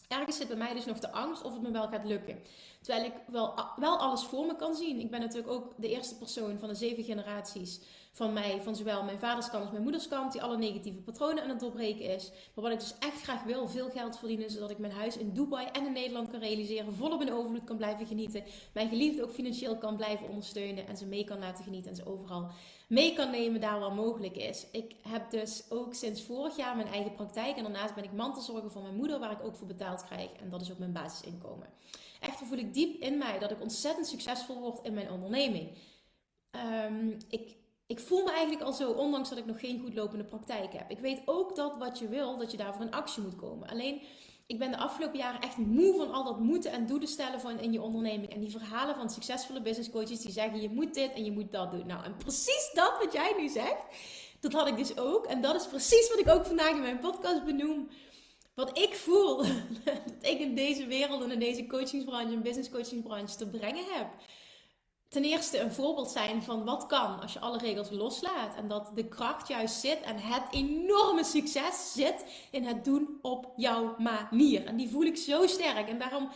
Ergens 0.10 0.38
zit 0.38 0.48
bij 0.48 0.58
mij 0.58 0.74
dus 0.74 0.86
nog 0.86 1.00
de 1.00 1.12
angst 1.12 1.44
of 1.44 1.54
het 1.54 1.62
me 1.62 1.72
wel 1.72 1.88
gaat 1.88 2.06
lukken. 2.06 2.40
Terwijl 2.82 3.06
ik 3.06 3.14
wel, 3.28 3.54
wel 3.76 3.98
alles 3.98 4.24
voor 4.24 4.46
me 4.46 4.56
kan 4.56 4.76
zien. 4.76 5.00
Ik 5.00 5.12
ben 5.12 5.20
natuurlijk 5.20 5.54
ook 5.54 5.74
de 5.78 5.90
eerste 5.90 6.18
persoon 6.18 6.60
van 6.60 6.68
de 6.68 6.76
zeven 6.76 7.04
generaties 7.04 7.80
van 8.12 8.34
mij, 8.34 8.62
van 8.62 8.76
zowel 8.76 9.04
mijn 9.04 9.20
vaderskant 9.20 9.62
als 9.62 9.72
mijn 9.72 9.84
moederskant, 9.84 10.32
die 10.32 10.42
alle 10.42 10.58
negatieve 10.58 11.00
patronen 11.00 11.44
aan 11.44 11.50
het 11.50 11.60
doorbreken 11.60 12.06
is. 12.06 12.32
Maar 12.54 12.64
wat 12.64 12.74
ik 12.74 12.80
dus 12.80 12.96
echt 13.00 13.22
graag 13.22 13.44
wil, 13.44 13.68
veel 13.68 13.90
geld 13.90 14.18
verdienen, 14.18 14.50
zodat 14.50 14.70
ik 14.70 14.78
mijn 14.78 14.94
huis 14.94 15.18
in 15.18 15.34
Dubai 15.34 15.68
en 15.72 15.86
in 15.86 15.92
Nederland 15.92 16.30
kan 16.30 16.40
realiseren, 16.40 16.94
volop 16.94 17.22
in 17.22 17.34
overvloed 17.34 17.64
kan 17.64 17.78
blijven 17.78 18.06
genieten, 18.06 18.44
mijn 18.74 18.90
geliefde 18.90 19.24
ook 19.24 19.32
financieel 19.32 19.78
kan 19.78 19.96
blijven 19.96 20.30
ondersteunen 20.30 20.88
en 20.88 20.98
ze 20.98 21.06
mee 21.06 21.24
kan 21.24 21.40
laten 21.40 21.64
genieten 21.64 21.90
en 21.90 21.96
ze 21.96 22.06
overal 22.06 22.52
mee 22.90 23.14
kan 23.14 23.32
nemen 23.32 23.62
daar 23.62 23.80
waar 23.80 23.94
mogelijk 23.94 24.38
is. 24.38 24.66
Ik 24.72 24.96
heb 25.08 25.32
dus 25.32 25.64
ook 25.70 25.94
sinds 25.94 26.24
vorig 26.24 26.56
jaar 26.56 26.76
mijn 26.76 26.88
eigen 26.88 27.14
praktijk 27.14 27.58
en 27.58 27.64
daarnaast 27.64 27.96
ben 27.96 28.04
ik 28.04 28.12
mantelzorger 28.12 28.72
voor 28.72 28.82
mijn 28.82 28.96
moeder, 28.96 29.20
waar 29.20 29.32
ik 29.32 29.44
ook 29.44 29.56
voor 29.56 29.68
betaald 29.68 30.04
krijg 30.04 30.30
en 30.32 30.50
dat 30.50 30.62
is 30.62 30.72
ook 30.72 30.78
mijn 30.78 30.94
basisinkomen. 30.94 31.70
Echter 32.20 32.46
voel 32.46 32.58
ik 32.58 32.74
diep 32.74 33.02
in 33.02 33.18
mij 33.18 33.40
dat 33.40 33.52
ik 33.52 33.62
ontzettend 33.62 34.08
succesvol 34.08 34.60
word 34.60 34.86
in 34.86 34.94
mijn 34.94 35.12
onderneming. 35.12 35.78
Ehm, 36.52 37.10
ik 37.30 37.58
ik 37.90 38.00
voel 38.00 38.24
me 38.24 38.32
eigenlijk 38.32 38.62
al 38.62 38.74
zo, 38.74 38.92
ondanks 38.92 39.30
dat 39.30 39.38
ik 39.38 39.46
nog 39.46 39.60
geen 39.60 39.80
goed 39.80 39.94
lopende 39.94 40.24
praktijk 40.24 40.74
heb. 40.74 40.90
Ik 40.90 41.00
weet 41.00 41.22
ook 41.26 41.56
dat 41.56 41.78
wat 41.78 42.00
je 42.00 42.08
wil, 42.08 42.38
dat 42.38 42.52
je 42.52 42.58
daarvoor 42.58 42.86
in 42.86 42.92
actie 42.92 43.24
moet 43.24 43.36
komen. 43.36 43.70
Alleen, 43.70 44.02
ik 44.50 44.60
ben 44.60 44.72
de 44.72 44.78
afgelopen 44.78 45.18
jaren 45.18 45.42
echt 45.42 45.58
moe 45.58 45.96
van 45.96 46.12
al 46.12 46.24
dat 46.24 46.40
moeten 46.40 46.72
en 46.72 46.86
doelen 46.86 47.08
stellen 47.08 47.60
in 47.60 47.72
je 47.72 47.82
onderneming. 47.82 48.34
En 48.34 48.40
die 48.40 48.52
verhalen 48.52 48.96
van 48.96 49.10
succesvolle 49.10 49.62
business 49.62 49.90
coaches 49.90 50.22
die 50.22 50.32
zeggen, 50.32 50.62
je 50.62 50.70
moet 50.70 50.94
dit 50.94 51.14
en 51.14 51.26
je 51.26 51.32
moet 51.32 51.52
dat 51.52 51.72
doen. 51.72 51.88
Nou, 51.88 52.04
en 52.04 52.16
precies 52.16 52.72
dat 52.74 52.94
wat 53.04 53.14
jij 53.14 53.34
nu 53.38 53.48
zegt, 53.48 53.86
dat 54.40 54.54
had 54.54 54.68
ik 54.68 54.78
dus 54.78 54.98
ook. 54.98 55.26
En 55.26 55.42
dat 55.42 55.56
is 55.56 55.68
precies 55.68 56.10
wat 56.10 56.20
ik 56.20 56.28
ook 56.28 56.46
vandaag 56.46 56.72
in 56.72 56.82
mijn 56.82 57.00
podcast 57.00 57.44
benoem. 57.44 57.90
Wat 58.56 58.78
ik 58.78 58.94
voel, 58.94 59.38
dat 59.86 60.02
ik 60.22 60.40
in 60.40 60.56
deze 60.56 60.86
wereld 60.86 61.24
en 61.24 61.32
in 61.32 61.40
deze 61.40 61.68
coachingsbranche 61.68 62.34
en 62.34 62.42
business 62.42 62.70
coachingsbranche 62.70 63.36
te 63.36 63.48
brengen 63.48 63.86
heb 63.86 64.08
ten 65.10 65.24
eerste 65.24 65.60
een 65.60 65.72
voorbeeld 65.72 66.12
zijn 66.12 66.44
van 66.44 66.66
wat 66.66 66.86
kan 66.86 67.22
als 67.22 67.34
je 67.34 67.40
alle 67.40 67.58
regels 67.58 67.90
loslaat. 67.90 68.56
En 68.56 68.68
dat 68.68 68.92
de 68.96 69.08
kracht 69.08 69.48
juist 69.48 69.80
zit 69.80 70.02
en 70.02 70.18
het 70.18 70.44
enorme 70.52 71.24
succes 71.24 71.94
zit 71.94 72.26
in 72.52 72.64
het 72.64 72.86
doen 72.86 73.20
op 73.22 73.54
jouw 73.56 73.96
manier. 73.98 74.66
En 74.66 74.78
die 74.78 74.90
voel 74.90 75.04
ik 75.04 75.18
zo 75.18 75.48
sterk. 75.48 75.88
En 75.88 76.00
daarom 76.00 76.30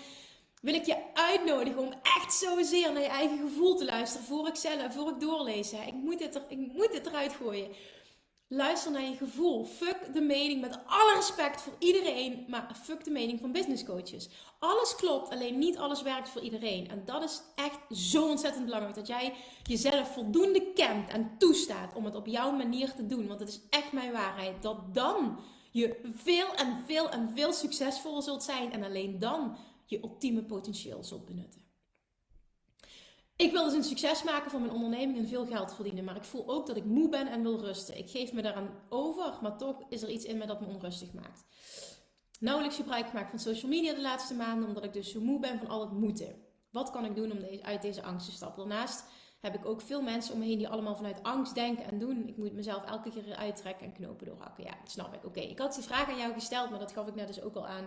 wil 0.62 0.74
ik 0.74 0.86
je 0.86 0.98
uitnodigen 1.14 1.80
om 1.80 1.94
echt 2.04 2.34
zozeer 2.34 2.94
naar 2.94 3.02
je 3.02 3.08
eigen 3.08 3.38
gevoel 3.38 3.76
te 3.76 3.86
luisteren. 3.86 4.28
Voor 4.28 4.48
ik 4.48 4.56
zelf, 4.56 4.94
voor 4.94 5.10
ik 5.10 5.20
doorlees. 5.20 5.72
Ik 5.72 5.94
moet 5.94 6.20
dit, 6.20 6.36
er, 6.36 6.44
ik 6.48 6.58
moet 6.58 6.92
dit 6.92 7.06
eruit 7.06 7.34
gooien. 7.34 7.68
Luister 8.48 8.92
naar 8.92 9.02
je 9.02 9.16
gevoel. 9.16 9.66
Fuck 9.66 10.14
de 10.14 10.22
mening 10.22 10.62
met 10.62 10.80
alle 10.86 11.14
respect 11.16 11.62
voor 11.62 11.74
iedereen, 11.80 12.46
maar 12.48 12.76
fuck 12.84 13.04
de 13.04 13.12
mening 13.12 13.40
van 13.40 13.52
business 13.52 13.84
coaches. 13.84 14.30
Alles 14.60 14.96
klopt, 14.96 15.30
alleen 15.30 15.58
niet 15.58 15.78
alles 15.78 16.02
werkt 16.02 16.30
voor 16.30 16.42
iedereen. 16.42 16.90
En 16.90 17.02
dat 17.06 17.24
is 17.24 17.42
echt 17.56 17.80
zo 17.90 18.30
ontzettend 18.30 18.66
belangrijk 18.66 18.96
dat 18.96 19.08
jij 19.08 19.34
jezelf 19.64 20.14
voldoende 20.14 20.72
kent 20.74 21.10
en 21.10 21.38
toestaat 21.38 21.96
om 21.96 22.06
het 22.06 22.16
op 22.16 22.28
jouw 22.28 22.52
manier 22.52 22.94
te 22.94 23.06
doen. 23.06 23.28
Want 23.28 23.40
het 23.40 23.50
is 23.50 23.62
echt 23.70 23.92
mijn 23.92 24.12
waarheid 24.12 24.62
dat 24.62 24.94
dan 24.94 25.40
je 25.72 26.12
veel 26.14 26.54
en 26.56 26.84
veel 26.86 27.10
en 27.10 27.32
veel 27.36 27.54
succesvoller 27.54 28.24
zult 28.24 28.44
zijn 28.44 28.72
en 28.72 28.84
alleen 28.84 29.20
dan 29.20 29.58
je 29.86 30.00
ultieme 30.02 30.44
potentieel 30.44 31.04
zult 31.04 31.26
benutten. 31.26 31.63
Ik 33.36 33.52
wil 33.52 33.64
dus 33.64 33.74
een 33.74 33.84
succes 33.84 34.24
maken 34.24 34.52
van 34.52 34.62
mijn 34.62 34.74
onderneming 34.74 35.18
en 35.18 35.28
veel 35.28 35.46
geld 35.46 35.76
verdienen. 35.76 36.04
Maar 36.04 36.16
ik 36.16 36.24
voel 36.24 36.50
ook 36.50 36.68
dat 36.68 36.78
ik 36.78 36.86
moe 36.86 37.10
ben 37.10 37.28
en 37.28 37.42
wil 37.42 37.60
rusten. 37.60 37.98
Ik 37.98 38.10
geef 38.10 38.34
me 38.34 38.42
daaraan 38.42 38.70
over, 38.90 39.34
maar 39.42 39.58
toch 39.58 39.84
is 39.90 40.02
er 40.02 40.10
iets 40.10 40.26
in 40.26 40.38
me 40.38 40.46
dat 40.46 40.62
me 40.62 40.68
onrustig 40.68 41.14
maakt. 41.14 41.46
Nauwelijks 42.40 42.78
gebruik 42.78 43.08
gemaakt 43.08 43.30
van 43.30 43.40
social 43.40 43.72
media 43.72 43.94
de 43.94 44.02
laatste 44.02 44.34
maanden, 44.34 44.68
omdat 44.68 44.84
ik 44.84 44.94
dus 44.94 45.12
zo 45.12 45.22
moe 45.22 45.40
ben 45.40 45.60
van 45.60 45.68
al 45.68 45.82
het 45.82 45.92
moeten. 45.92 46.36
Wat 46.72 46.92
kan 46.92 47.06
ik 47.06 47.16
doen 47.16 47.32
om 47.32 47.38
uit 47.62 47.82
deze 47.82 48.04
angst 48.04 48.26
te 48.26 48.32
stappen? 48.32 48.68
Daarnaast 48.70 49.06
heb 49.40 49.56
ik 49.56 49.66
ook 49.66 49.82
veel 49.82 50.02
mensen 50.02 50.34
om 50.34 50.40
me 50.40 50.46
heen 50.46 50.58
die 50.58 50.68
allemaal 50.68 50.96
vanuit 50.96 51.24
angst 51.24 51.56
denken 51.56 51.86
en 51.86 52.00
doen. 52.00 52.28
Ik 52.28 52.38
moet 52.38 52.54
mezelf 52.54 52.84
elke 52.84 53.10
keer 53.10 53.36
uittrekken 53.36 53.86
en 53.86 53.94
knopen 53.94 54.26
doorhakken. 54.26 54.64
Ja, 54.64 54.72
dat 54.82 54.92
snap 54.92 55.14
ik. 55.14 55.26
Oké, 55.26 55.40
ik 55.40 55.60
had 55.60 55.74
die 55.74 55.84
vraag 55.84 56.10
aan 56.10 56.18
jou 56.18 56.34
gesteld, 56.34 56.70
maar 56.70 56.80
dat 56.80 56.92
gaf 56.92 57.08
ik 57.08 57.16
net 57.16 57.28
dus 57.28 57.42
ook 57.42 57.56
al 57.56 57.68
aan. 57.68 57.86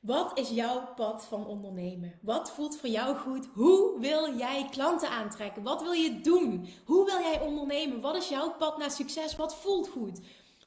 Wat 0.00 0.38
is 0.38 0.48
jouw 0.48 0.94
pad 0.96 1.24
van 1.24 1.46
ondernemen? 1.46 2.18
Wat 2.22 2.50
voelt 2.50 2.76
voor 2.76 2.88
jou 2.88 3.16
goed? 3.16 3.48
Hoe 3.54 3.98
wil 3.98 4.36
jij 4.36 4.68
klanten 4.70 5.10
aantrekken? 5.10 5.62
Wat 5.62 5.82
wil 5.82 5.92
je 5.92 6.20
doen? 6.20 6.68
Hoe 6.84 7.04
wil 7.04 7.18
jij 7.20 7.40
ondernemen? 7.40 8.00
Wat 8.00 8.16
is 8.16 8.28
jouw 8.28 8.54
pad 8.58 8.78
naar 8.78 8.90
succes? 8.90 9.36
Wat 9.36 9.56
voelt 9.56 9.88
goed? 9.88 10.20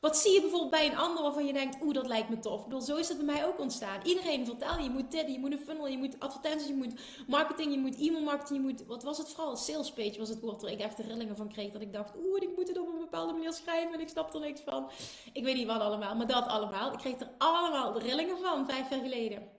Wat 0.03 0.17
zie 0.17 0.33
je 0.33 0.41
bijvoorbeeld 0.41 0.71
bij 0.71 0.85
een 0.85 0.97
ander 0.97 1.23
waarvan 1.23 1.45
je 1.45 1.53
denkt, 1.53 1.81
oeh, 1.81 1.93
dat 1.93 2.07
lijkt 2.07 2.29
me 2.29 2.39
tof. 2.39 2.59
Ik 2.59 2.63
bedoel, 2.63 2.81
zo 2.81 2.95
is 2.95 3.07
het 3.07 3.17
bij 3.17 3.25
mij 3.25 3.45
ook 3.45 3.59
ontstaan. 3.59 4.01
Iedereen 4.03 4.45
vertelt, 4.45 4.83
je 4.83 4.89
moet 4.89 5.11
dit, 5.11 5.31
je 5.31 5.39
moet 5.39 5.51
een 5.51 5.59
funnel, 5.59 5.87
je 5.87 5.97
moet 5.97 6.19
advertenties, 6.19 6.67
je 6.67 6.73
moet 6.73 6.99
marketing, 7.27 7.73
je 7.73 7.79
moet 7.79 7.99
e-mail 7.99 8.23
marketing, 8.23 8.59
je 8.59 8.71
moet, 8.71 8.85
wat 8.85 9.03
was 9.03 9.17
het 9.17 9.29
vooral? 9.29 9.55
Sales 9.55 9.91
page 9.91 10.17
was 10.17 10.29
het 10.29 10.39
woord 10.39 10.61
waar 10.61 10.71
ik 10.71 10.79
echt 10.79 10.97
de 10.97 11.03
rillingen 11.03 11.35
van 11.35 11.49
kreeg. 11.49 11.71
Dat 11.71 11.81
ik 11.81 11.93
dacht, 11.93 12.15
oeh, 12.15 12.41
ik 12.41 12.55
moet 12.55 12.67
het 12.67 12.79
op 12.79 12.87
een 12.87 12.99
bepaalde 12.99 13.33
manier 13.33 13.53
schrijven 13.53 13.93
en 13.93 13.99
ik 13.99 14.09
snap 14.09 14.33
er 14.33 14.39
niks 14.39 14.61
van. 14.61 14.89
Ik 15.33 15.43
weet 15.43 15.55
niet 15.55 15.67
wat 15.67 15.81
allemaal, 15.81 16.15
maar 16.15 16.27
dat 16.27 16.47
allemaal. 16.47 16.91
Ik 16.91 16.97
kreeg 16.97 17.19
er 17.19 17.31
allemaal 17.37 17.93
de 17.93 17.99
rillingen 17.99 18.37
van, 18.37 18.65
vijf 18.69 18.89
jaar 18.89 19.01
geleden. 19.01 19.49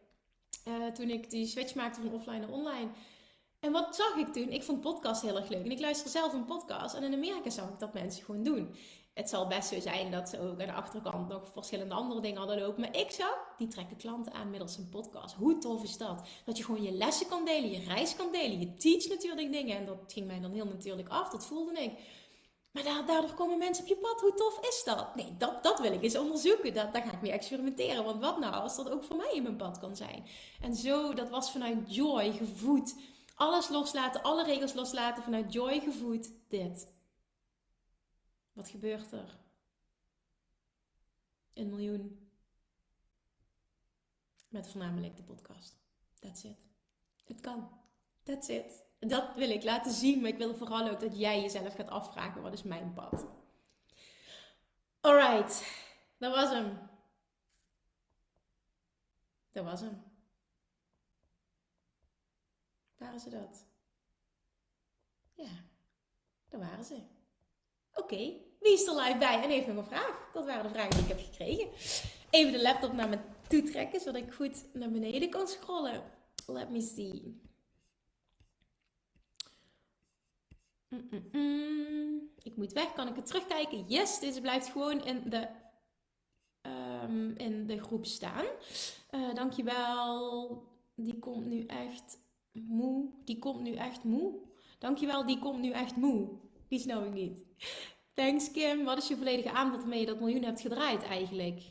Uh, 0.69 0.87
toen 0.87 1.11
ik 1.11 1.31
die 1.31 1.47
switch 1.47 1.75
maakte 1.75 2.01
van 2.01 2.13
offline 2.13 2.39
naar 2.39 2.51
online. 2.51 2.91
En 3.61 3.73
wat 3.73 3.97
zag 3.97 4.17
ik 4.17 4.33
toen? 4.33 4.49
Ik 4.49 4.63
vond 4.63 4.81
podcast 4.81 5.23
heel 5.23 5.37
erg 5.37 5.49
leuk. 5.49 5.65
En 5.65 5.71
ik 5.71 5.81
luister 5.81 6.11
zelf 6.11 6.33
een 6.33 6.45
podcast. 6.45 6.95
En 6.95 7.03
in 7.03 7.15
Amerika 7.15 7.51
zag 7.51 7.69
ik 7.69 7.79
dat 7.79 7.95
mensen 7.95 8.25
gewoon 8.25 8.43
doen 8.43 8.75
het 9.15 9.29
zal 9.29 9.47
best 9.47 9.69
zo 9.69 9.81
zijn 9.81 10.11
dat 10.11 10.29
ze 10.29 10.41
ook 10.41 10.61
aan 10.61 10.67
de 10.67 10.73
achterkant 10.73 11.29
nog 11.29 11.53
verschillende 11.53 11.95
andere 11.95 12.21
dingen 12.21 12.39
hadden 12.39 12.61
lopen. 12.61 12.81
Maar 12.81 12.97
ik 12.97 13.11
zag, 13.11 13.55
die 13.59 13.69
trekken 13.69 13.97
klanten 13.97 14.33
aan 14.33 14.51
middels 14.51 14.77
een 14.77 14.89
podcast. 14.89 15.35
Hoe 15.35 15.59
tof 15.59 15.83
is 15.83 15.97
dat? 15.97 16.27
Dat 16.45 16.57
je 16.57 16.65
gewoon 16.65 16.83
je 16.83 16.93
lessen 16.93 17.29
kan 17.29 17.45
delen, 17.45 17.71
je 17.71 17.85
reis 17.85 18.17
kan 18.17 18.33
delen. 18.33 18.61
Je 18.61 18.77
teach 18.77 19.09
natuurlijk 19.09 19.53
dingen. 19.53 19.77
En 19.77 19.87
dat 19.87 19.99
ging 20.07 20.27
mij 20.27 20.41
dan 20.41 20.53
heel 20.53 20.67
natuurlijk 20.67 21.09
af. 21.09 21.31
Dat 21.31 21.47
voelde 21.47 21.83
ik. 21.83 21.93
Maar 22.71 22.85
daardoor 22.85 23.35
komen 23.35 23.59
mensen 23.59 23.85
op 23.85 23.89
je 23.89 23.97
pad. 23.97 24.21
Hoe 24.21 24.35
tof 24.35 24.59
is 24.61 24.83
dat? 24.85 25.15
Nee, 25.15 25.37
dat, 25.39 25.63
dat 25.63 25.81
wil 25.81 25.93
ik 25.93 26.03
eens 26.03 26.19
onderzoeken. 26.19 26.75
Dat, 26.75 26.93
daar 26.93 27.03
ga 27.03 27.13
ik 27.13 27.23
mee 27.23 27.33
experimenteren. 27.33 28.05
Want 28.05 28.21
wat 28.21 28.39
nou 28.39 28.55
als 28.55 28.77
dat 28.77 28.91
ook 28.91 29.05
voor 29.05 29.17
mij 29.17 29.33
in 29.35 29.43
mijn 29.43 29.57
pad 29.57 29.79
kan 29.79 29.97
zijn? 29.97 30.27
En 30.61 30.75
zo, 30.75 31.13
dat 31.13 31.31
was 31.31 31.51
vanuit 31.51 31.95
joy 31.95 32.33
gevoed. 32.33 32.95
Alles 33.35 33.69
loslaten, 33.69 34.23
alle 34.23 34.45
regels 34.45 34.75
loslaten. 34.75 35.23
Vanuit 35.23 35.53
joy 35.53 35.81
gevoed. 35.81 36.33
Dit. 36.49 36.94
Wat 38.55 38.69
gebeurt 38.69 39.13
er? 39.13 39.39
Een 41.53 41.69
miljoen. 41.69 42.31
Met 44.49 44.69
voornamelijk 44.69 45.17
de 45.17 45.23
podcast. 45.23 45.77
That's 46.21 46.45
it. 46.45 46.57
Het 47.25 47.41
kan. 47.41 47.81
That's 48.23 48.49
it. 48.49 48.83
Dat 48.99 49.35
wil 49.35 49.51
ik 49.51 49.63
laten 49.63 49.93
zien, 49.93 50.21
maar 50.21 50.31
ik 50.31 50.39
wil 50.39 50.55
vooral 50.55 50.89
ook 50.89 51.01
dat 51.01 51.19
jij 51.19 51.41
jezelf 51.41 51.75
gaat 51.75 51.89
afvragen: 51.89 52.43
wat 52.43 52.53
is 52.53 52.63
mijn 52.63 52.93
pad? 52.93 53.27
Alright, 55.01 55.65
dat 56.19 56.35
was 56.35 56.51
hem. 56.51 56.79
Dat 59.53 59.65
was 59.65 59.81
hem. 59.81 60.03
Waren 62.97 63.21
ze 63.21 63.31
dat? 63.31 63.67
Ja, 65.35 65.65
dat 66.49 66.61
waren 66.61 66.85
ze. 66.85 67.03
Oké, 67.95 68.44
wie 68.65 68.73
is 68.73 68.87
er 68.87 68.95
live 68.95 69.19
bij 69.19 69.43
en 69.43 69.51
heeft 69.51 69.67
nog 69.67 69.77
een 69.77 69.85
vraag? 69.85 70.31
Dat 70.33 70.45
waren 70.45 70.63
de 70.63 70.69
vragen 70.69 70.91
die 70.91 71.01
ik 71.01 71.09
heb 71.09 71.21
gekregen. 71.21 71.69
Even 72.31 72.53
de 72.53 72.63
laptop 72.63 72.93
naar 72.93 73.09
me 73.09 73.19
toe 73.49 73.63
trekken, 73.63 74.01
zodat 74.01 74.23
ik 74.23 74.33
goed 74.33 74.65
naar 74.73 74.91
beneden 74.91 75.31
kan 75.31 75.49
scrollen. 75.49 76.03
Let 76.47 76.71
me 76.71 76.81
see. 76.81 77.41
Mm, 80.89 81.09
mm, 81.11 81.29
mm. 81.33 82.31
Ik 82.43 82.57
moet 82.57 82.73
weg, 82.73 82.93
kan 82.93 83.09
ik 83.09 83.17
het 83.17 83.27
terugkijken? 83.27 83.85
Yes, 83.87 84.19
deze 84.19 84.41
blijft 84.41 84.69
gewoon 84.69 85.05
in 85.05 85.23
de, 85.31 85.49
um, 87.03 87.37
in 87.37 87.67
de 87.67 87.83
groep 87.83 88.07
staan. 88.07 88.45
Uh, 89.11 89.35
dankjewel. 89.35 90.63
Die 90.95 91.19
komt 91.19 91.47
nu 91.47 91.67
echt 91.67 92.19
moe. 92.53 93.11
Die 93.25 93.39
komt 93.39 93.61
nu 93.61 93.75
echt 93.75 94.05
moe. 94.05 94.39
Dankjewel, 94.79 95.27
die 95.27 95.39
komt 95.39 95.61
nu 95.61 95.71
echt 95.71 95.97
moe. 95.97 96.29
Die 96.69 96.79
snap 96.79 97.05
ik 97.05 97.13
niet. 97.13 97.45
Thanks 98.15 98.51
Kim. 98.51 98.85
Wat 98.85 98.99
is 98.99 99.09
je 99.09 99.17
volledige 99.17 99.51
aanbod 99.51 99.81
waarmee 99.81 100.01
je 100.01 100.07
dat 100.07 100.21
miljoen 100.21 100.43
hebt 100.43 100.61
gedraaid 100.61 101.03
eigenlijk? 101.03 101.63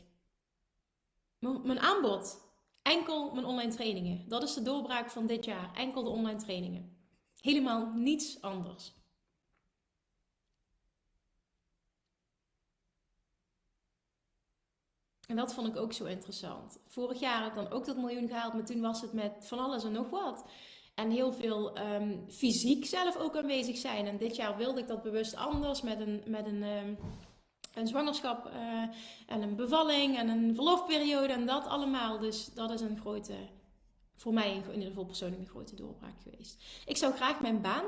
Mijn 1.38 1.80
aanbod. 1.80 2.42
Enkel 2.82 3.30
mijn 3.34 3.46
online 3.46 3.72
trainingen. 3.72 4.28
Dat 4.28 4.42
is 4.42 4.54
de 4.54 4.62
doorbraak 4.62 5.10
van 5.10 5.26
dit 5.26 5.44
jaar. 5.44 5.74
Enkel 5.74 6.02
de 6.04 6.10
online 6.10 6.38
trainingen. 6.38 6.96
Helemaal 7.40 7.92
niets 7.94 8.40
anders. 8.40 8.92
En 15.26 15.36
dat 15.36 15.54
vond 15.54 15.68
ik 15.68 15.76
ook 15.76 15.92
zo 15.92 16.04
interessant. 16.04 16.78
Vorig 16.86 17.20
jaar 17.20 17.40
had 17.40 17.48
ik 17.48 17.54
dan 17.54 17.70
ook 17.70 17.84
dat 17.84 17.96
miljoen 17.96 18.28
gehaald, 18.28 18.54
maar 18.54 18.64
toen 18.64 18.80
was 18.80 19.00
het 19.00 19.12
met 19.12 19.46
van 19.46 19.58
alles 19.58 19.84
en 19.84 19.92
nog 19.92 20.10
wat. 20.10 20.44
En 20.94 21.10
heel 21.10 21.32
veel 21.32 21.78
um, 21.78 22.24
fysiek 22.28 22.86
zelf 22.86 23.16
ook 23.16 23.36
aanwezig 23.36 23.76
zijn. 23.76 24.06
En 24.06 24.16
dit 24.16 24.36
jaar 24.36 24.56
wilde 24.56 24.80
ik 24.80 24.88
dat 24.88 25.02
bewust 25.02 25.36
anders 25.36 25.82
met 25.82 26.00
een, 26.00 26.22
met 26.26 26.46
een, 26.46 26.62
um, 26.62 26.98
een 27.74 27.86
zwangerschap 27.86 28.46
uh, 28.46 28.82
en 29.26 29.42
een 29.42 29.56
bevalling 29.56 30.18
en 30.18 30.28
een 30.28 30.54
verlofperiode 30.54 31.32
en 31.32 31.46
dat 31.46 31.66
allemaal. 31.66 32.18
Dus 32.18 32.46
dat 32.54 32.70
is 32.70 32.80
een 32.80 32.98
grote, 32.98 33.34
voor 34.16 34.32
mij 34.32 34.50
in 34.50 34.72
ieder 34.72 34.88
geval 34.88 35.04
persoonlijk 35.04 35.40
een 35.40 35.48
grote 35.48 35.74
doorbraak 35.74 36.20
geweest. 36.22 36.64
Ik 36.86 36.96
zou 36.96 37.14
graag 37.14 37.40
mijn 37.40 37.60
baan 37.60 37.84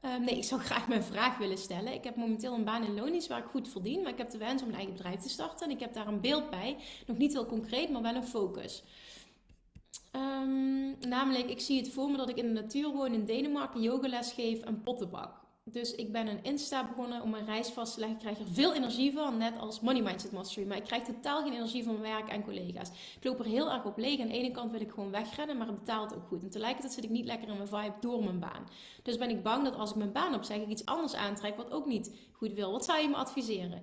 Ehm, 0.00 0.24
nee, 0.24 0.36
ik 0.36 0.44
zou 0.44 0.60
graag 0.60 0.88
mijn 0.88 1.02
vraag 1.02 1.38
willen 1.38 1.58
stellen. 1.58 1.92
Ik 1.92 2.04
heb 2.04 2.16
momenteel 2.16 2.54
een 2.54 2.64
baan 2.64 2.84
in 2.84 2.94
loondienst 2.94 3.28
waar 3.28 3.38
ik 3.38 3.50
goed 3.50 3.68
verdien, 3.68 4.02
maar 4.02 4.12
ik 4.12 4.18
heb 4.18 4.30
de 4.30 4.38
wens 4.38 4.62
om 4.62 4.68
een 4.68 4.74
eigen 4.74 4.92
bedrijf 4.92 5.20
te 5.20 5.28
starten. 5.28 5.66
En 5.66 5.74
ik 5.74 5.80
heb 5.80 5.94
daar 5.94 6.06
een 6.06 6.20
beeld 6.20 6.50
bij. 6.50 6.76
Nog 7.06 7.16
niet 7.16 7.32
heel 7.32 7.46
concreet, 7.46 7.90
maar 7.90 8.02
wel 8.02 8.14
een 8.14 8.26
focus. 8.26 8.82
Um, 10.12 10.96
namelijk, 11.08 11.50
ik 11.50 11.60
zie 11.60 11.78
het 11.78 11.92
voor 11.92 12.10
me 12.10 12.16
dat 12.16 12.28
ik 12.28 12.36
in 12.36 12.46
de 12.46 12.60
natuur 12.60 12.90
woon 12.92 13.12
in 13.12 13.24
Denemarken, 13.24 13.80
yogales 13.80 14.32
geef 14.32 14.60
en 14.60 14.82
pottenbak. 14.82 15.46
Dus 15.72 15.94
ik 15.94 16.12
ben 16.12 16.26
een 16.26 16.42
Insta 16.42 16.86
begonnen 16.86 17.22
om 17.22 17.30
mijn 17.30 17.44
reis 17.44 17.68
vast 17.68 17.94
te 17.94 18.00
leggen. 18.00 18.18
Ik 18.18 18.24
krijg 18.24 18.38
er 18.38 18.54
veel 18.54 18.74
energie 18.74 19.12
van, 19.12 19.36
net 19.36 19.58
als 19.58 19.80
Money 19.80 20.02
Mindset 20.02 20.32
Mastery. 20.32 20.66
Maar 20.66 20.76
ik 20.76 20.84
krijg 20.84 21.02
totaal 21.02 21.42
geen 21.42 21.52
energie 21.52 21.84
van 21.84 22.00
mijn 22.00 22.16
werk 22.16 22.28
en 22.28 22.44
collega's. 22.44 22.88
Ik 22.88 23.24
loop 23.24 23.38
er 23.38 23.44
heel 23.44 23.70
erg 23.70 23.84
op 23.84 23.98
leeg. 23.98 24.20
Aan 24.20 24.28
de 24.28 24.32
ene 24.32 24.50
kant 24.50 24.70
wil 24.70 24.80
ik 24.80 24.90
gewoon 24.90 25.10
wegrennen, 25.10 25.56
maar 25.56 25.66
het 25.66 25.78
betaalt 25.78 26.14
ook 26.14 26.26
goed. 26.26 26.42
En 26.42 26.50
tegelijkertijd 26.50 26.92
zit 26.92 27.04
ik 27.04 27.10
niet 27.10 27.24
lekker 27.24 27.48
in 27.48 27.56
mijn 27.56 27.68
vibe 27.68 27.94
door 28.00 28.24
mijn 28.24 28.38
baan. 28.38 28.66
Dus 29.02 29.16
ben 29.16 29.30
ik 29.30 29.42
bang 29.42 29.64
dat 29.64 29.76
als 29.76 29.90
ik 29.90 29.96
mijn 29.96 30.12
baan 30.12 30.34
opzeg, 30.34 30.56
ik 30.56 30.68
iets 30.68 30.84
anders 30.84 31.14
aantrek 31.14 31.56
wat 31.56 31.70
ook 31.70 31.86
niet 31.86 32.16
goed 32.32 32.52
wil. 32.52 32.72
Wat 32.72 32.84
zou 32.84 33.02
je 33.02 33.08
me 33.08 33.16
adviseren? 33.16 33.82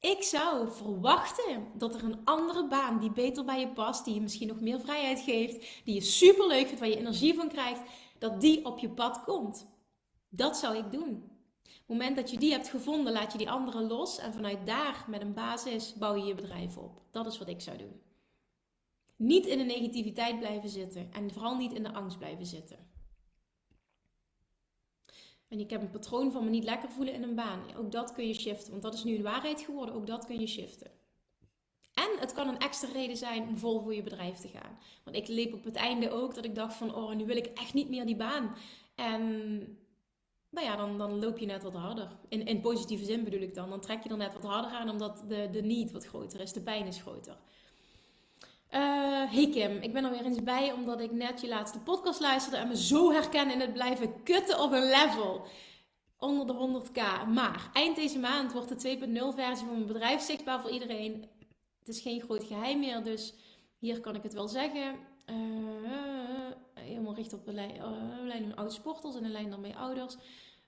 Ik 0.00 0.22
zou 0.22 0.70
verwachten 0.70 1.66
dat 1.74 1.94
er 1.94 2.04
een 2.04 2.24
andere 2.24 2.66
baan 2.68 2.98
die 2.98 3.12
beter 3.12 3.44
bij 3.44 3.60
je 3.60 3.68
past, 3.68 4.04
die 4.04 4.14
je 4.14 4.20
misschien 4.20 4.48
nog 4.48 4.60
meer 4.60 4.80
vrijheid 4.80 5.20
geeft, 5.20 5.84
die 5.84 5.94
je 5.94 6.00
super 6.00 6.46
leuk 6.46 6.66
vindt, 6.66 6.80
waar 6.80 6.88
je 6.88 6.98
energie 6.98 7.34
van 7.34 7.48
krijgt, 7.48 7.80
dat 8.18 8.40
die 8.40 8.64
op 8.64 8.78
je 8.78 8.90
pad 8.90 9.24
komt. 9.24 9.66
Dat 10.28 10.56
zou 10.56 10.76
ik 10.76 10.92
doen. 10.92 11.10
Op 11.64 11.96
het 11.96 11.98
moment 11.98 12.16
dat 12.16 12.30
je 12.30 12.38
die 12.38 12.52
hebt 12.52 12.68
gevonden, 12.68 13.12
laat 13.12 13.32
je 13.32 13.38
die 13.38 13.50
andere 13.50 13.80
los 13.82 14.18
en 14.18 14.32
vanuit 14.32 14.66
daar 14.66 15.04
met 15.08 15.20
een 15.20 15.34
basis 15.34 15.94
bouw 15.94 16.14
je 16.14 16.24
je 16.24 16.34
bedrijf 16.34 16.76
op. 16.76 17.02
Dat 17.10 17.26
is 17.26 17.38
wat 17.38 17.48
ik 17.48 17.60
zou 17.60 17.78
doen. 17.78 18.00
Niet 19.16 19.46
in 19.46 19.58
de 19.58 19.64
negativiteit 19.64 20.38
blijven 20.38 20.68
zitten 20.68 21.12
en 21.12 21.32
vooral 21.32 21.56
niet 21.56 21.72
in 21.72 21.82
de 21.82 21.92
angst 21.92 22.18
blijven 22.18 22.46
zitten. 22.46 22.89
En 25.50 25.60
ik 25.60 25.70
heb 25.70 25.82
een 25.82 25.90
patroon 25.90 26.32
van 26.32 26.44
me 26.44 26.50
niet 26.50 26.64
lekker 26.64 26.90
voelen 26.90 27.14
in 27.14 27.22
een 27.22 27.34
baan. 27.34 27.60
Ook 27.76 27.92
dat 27.92 28.12
kun 28.12 28.26
je 28.26 28.34
shiften, 28.34 28.70
want 28.70 28.82
dat 28.82 28.94
is 28.94 29.04
nu 29.04 29.16
een 29.16 29.22
waarheid 29.22 29.60
geworden. 29.60 29.94
Ook 29.94 30.06
dat 30.06 30.26
kun 30.26 30.40
je 30.40 30.46
shiften. 30.46 30.90
En 31.94 32.10
het 32.18 32.32
kan 32.32 32.48
een 32.48 32.58
extra 32.58 32.92
reden 32.92 33.16
zijn 33.16 33.48
om 33.48 33.58
vol 33.58 33.80
voor 33.80 33.94
je 33.94 34.02
bedrijf 34.02 34.38
te 34.38 34.48
gaan. 34.48 34.78
Want 35.04 35.16
ik 35.16 35.28
leep 35.28 35.54
op 35.54 35.64
het 35.64 35.76
einde 35.76 36.10
ook 36.10 36.34
dat 36.34 36.44
ik 36.44 36.54
dacht 36.54 36.74
van, 36.74 36.94
oh, 36.94 37.14
nu 37.14 37.24
wil 37.24 37.36
ik 37.36 37.46
echt 37.46 37.74
niet 37.74 37.88
meer 37.88 38.06
die 38.06 38.16
baan. 38.16 38.54
En 38.94 39.22
nou 40.50 40.66
ja, 40.66 40.76
dan, 40.76 40.98
dan 40.98 41.18
loop 41.18 41.38
je 41.38 41.46
net 41.46 41.62
wat 41.62 41.74
harder. 41.74 42.16
In, 42.28 42.46
in 42.46 42.60
positieve 42.60 43.04
zin 43.04 43.24
bedoel 43.24 43.40
ik 43.40 43.54
dan. 43.54 43.70
Dan 43.70 43.80
trek 43.80 44.02
je 44.02 44.08
er 44.08 44.16
net 44.16 44.32
wat 44.32 44.44
harder 44.44 44.70
aan, 44.70 44.90
omdat 44.90 45.24
de, 45.28 45.48
de 45.50 45.62
need 45.62 45.92
wat 45.92 46.06
groter 46.06 46.40
is. 46.40 46.52
De 46.52 46.62
pijn 46.62 46.86
is 46.86 47.00
groter. 47.00 47.36
Uh, 48.74 49.32
hey 49.32 49.48
Kim, 49.50 49.76
ik 49.76 49.92
ben 49.92 50.04
er 50.04 50.10
weer 50.10 50.24
eens 50.24 50.42
bij 50.42 50.72
omdat 50.72 51.00
ik 51.00 51.10
net 51.10 51.40
je 51.40 51.48
laatste 51.48 51.78
podcast 51.78 52.20
luisterde 52.20 52.56
en 52.56 52.68
me 52.68 52.76
zo 52.76 53.12
herken 53.12 53.50
in 53.50 53.60
het 53.60 53.72
blijven 53.72 54.22
kutten 54.22 54.60
op 54.62 54.72
een 54.72 54.88
level. 54.88 55.46
Onder 56.18 56.46
de 56.46 56.82
100k. 56.82 57.28
Maar 57.28 57.70
eind 57.72 57.96
deze 57.96 58.18
maand 58.18 58.52
wordt 58.52 58.82
de 58.82 58.98
2.0 58.98 59.34
versie 59.34 59.66
van 59.66 59.74
mijn 59.74 59.86
bedrijf 59.86 60.20
zichtbaar 60.20 60.60
voor 60.60 60.70
iedereen. 60.70 61.24
Het 61.78 61.88
is 61.88 62.00
geen 62.00 62.20
groot 62.20 62.44
geheim 62.44 62.78
meer, 62.78 63.02
dus 63.02 63.34
hier 63.78 64.00
kan 64.00 64.14
ik 64.14 64.22
het 64.22 64.32
wel 64.32 64.48
zeggen. 64.48 64.94
Uh, 65.26 65.36
helemaal 66.74 67.14
richt 67.14 67.32
op 67.32 67.44
de 67.44 67.52
lijn, 67.52 67.76
uh, 67.76 68.32
van 68.40 68.54
oud 68.54 68.72
sporters 68.72 69.14
en 69.14 69.22
de 69.22 69.28
lijn 69.28 69.50
dan 69.50 69.62
bij 69.62 69.76
ouders. 69.76 70.16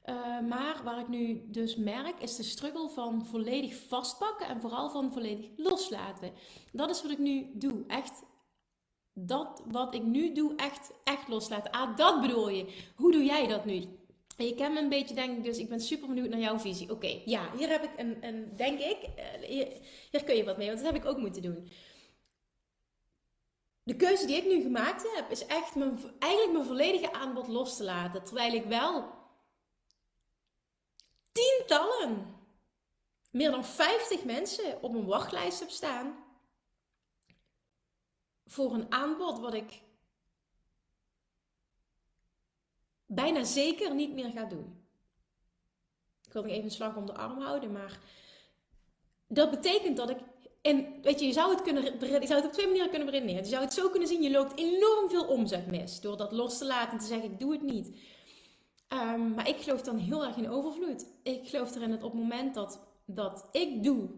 Uh, 0.05 0.41
maar 0.41 0.81
waar 0.85 0.99
ik 0.99 1.09
nu 1.09 1.43
dus 1.47 1.77
merk, 1.77 2.21
is 2.21 2.37
de 2.37 2.43
struggle 2.43 2.89
van 2.89 3.27
volledig 3.27 3.75
vastpakken 3.89 4.47
en 4.47 4.61
vooral 4.61 4.91
van 4.91 5.13
volledig 5.13 5.47
loslaten. 5.57 6.33
Dat 6.73 6.91
is 6.91 7.03
wat 7.03 7.11
ik 7.11 7.19
nu 7.19 7.51
doe. 7.55 7.85
Echt 7.87 8.23
dat 9.13 9.63
wat 9.67 9.95
ik 9.95 10.03
nu 10.03 10.33
doe, 10.33 10.55
echt, 10.57 10.91
echt 11.05 11.29
loslaten. 11.29 11.71
Ah, 11.71 11.97
dat 11.97 12.21
bedoel 12.21 12.49
je. 12.49 12.67
Hoe 12.97 13.13
doe 13.13 13.25
jij 13.25 13.47
dat 13.47 13.65
nu? 13.65 13.85
Je 14.37 14.55
kent 14.55 14.75
me 14.75 14.81
een 14.81 14.89
beetje, 14.89 15.15
denk 15.15 15.37
ik, 15.37 15.45
dus 15.45 15.59
ik 15.59 15.69
ben 15.69 15.81
super 15.81 16.09
benieuwd 16.09 16.29
naar 16.29 16.41
jouw 16.41 16.59
visie. 16.59 16.91
Oké, 16.91 17.21
ja, 17.25 17.51
hier 17.57 17.69
heb 17.69 17.83
ik 17.83 17.91
een, 17.97 18.17
een 18.21 18.57
denk 18.57 18.79
ik, 18.79 18.99
hier, 19.47 19.69
hier 20.11 20.25
kun 20.25 20.37
je 20.37 20.45
wat 20.45 20.57
mee, 20.57 20.67
want 20.67 20.79
dat 20.83 20.93
heb 20.93 21.03
ik 21.03 21.09
ook 21.09 21.19
moeten 21.19 21.43
doen 21.43 21.69
de 23.85 23.97
keuze 23.97 24.27
die 24.27 24.37
ik 24.37 24.47
nu 24.47 24.63
gemaakt 24.63 25.13
heb, 25.15 25.31
is 25.31 25.47
echt 25.47 25.75
mijn, 25.75 25.99
eigenlijk 26.19 26.53
mijn 26.53 26.67
volledige 26.67 27.13
aanbod 27.13 27.49
los 27.49 27.77
te 27.77 27.85
laten. 27.85 28.25
Terwijl 28.25 28.55
ik 28.55 28.65
wel 28.65 29.05
tientallen, 31.33 32.37
meer 33.31 33.51
dan 33.51 33.65
50 33.65 34.25
mensen 34.25 34.83
op 34.83 34.95
een 34.95 35.07
wachtlijst 35.07 35.61
heb 35.61 35.71
staan 35.71 36.25
voor 38.47 38.75
een 38.75 38.93
aanbod 38.93 39.39
wat 39.39 39.55
ik 39.55 39.81
bijna 43.07 43.45
zeker 43.45 43.95
niet 43.95 44.13
meer 44.13 44.31
ga 44.31 44.45
doen. 44.45 44.87
Ik 46.25 46.33
wil 46.33 46.43
nog 46.43 46.51
even 46.51 46.65
een 46.65 46.71
slag 46.71 46.97
om 46.97 47.07
de 47.07 47.15
arm 47.15 47.41
houden, 47.41 47.73
maar 47.73 47.99
dat 49.27 49.51
betekent 49.51 49.97
dat 49.97 50.11
ik 50.11 50.19
en 50.63 51.03
weet 51.03 51.21
je, 51.21 51.27
je 51.27 51.33
zou 51.33 51.51
het, 51.51 51.63
kunnen, 51.63 51.83
je 52.01 52.27
zou 52.27 52.35
het 52.35 52.45
op 52.45 52.53
twee 52.53 52.67
manieren 52.67 52.91
kunnen 52.91 53.07
beredeneren. 53.07 53.43
Je 53.43 53.49
zou 53.49 53.63
het 53.63 53.73
zo 53.73 53.89
kunnen 53.89 54.09
zien, 54.09 54.23
je 54.23 54.31
loopt 54.31 54.59
enorm 54.59 55.11
veel 55.11 55.25
omzet 55.25 55.67
mis. 55.67 56.01
Door 56.01 56.17
dat 56.17 56.33
los 56.33 56.59
te 56.59 56.67
laten 56.67 56.93
en 56.93 56.99
te 56.99 57.07
zeggen, 57.07 57.31
ik 57.33 57.39
doe 57.39 57.53
het 57.53 57.63
niet. 57.63 57.97
Um, 58.93 59.35
maar 59.35 59.49
ik 59.49 59.57
geloof 59.57 59.83
dan 59.83 59.97
heel 59.97 60.25
erg 60.25 60.37
in 60.37 60.51
overvloed. 60.51 61.07
Ik 61.23 61.49
geloof 61.49 61.75
erin 61.75 61.91
dat 61.91 62.03
op 62.03 62.13
het 62.13 62.21
moment 62.21 62.55
dat, 62.55 62.81
dat 63.07 63.49
ik 63.53 63.83
doe 63.83 64.09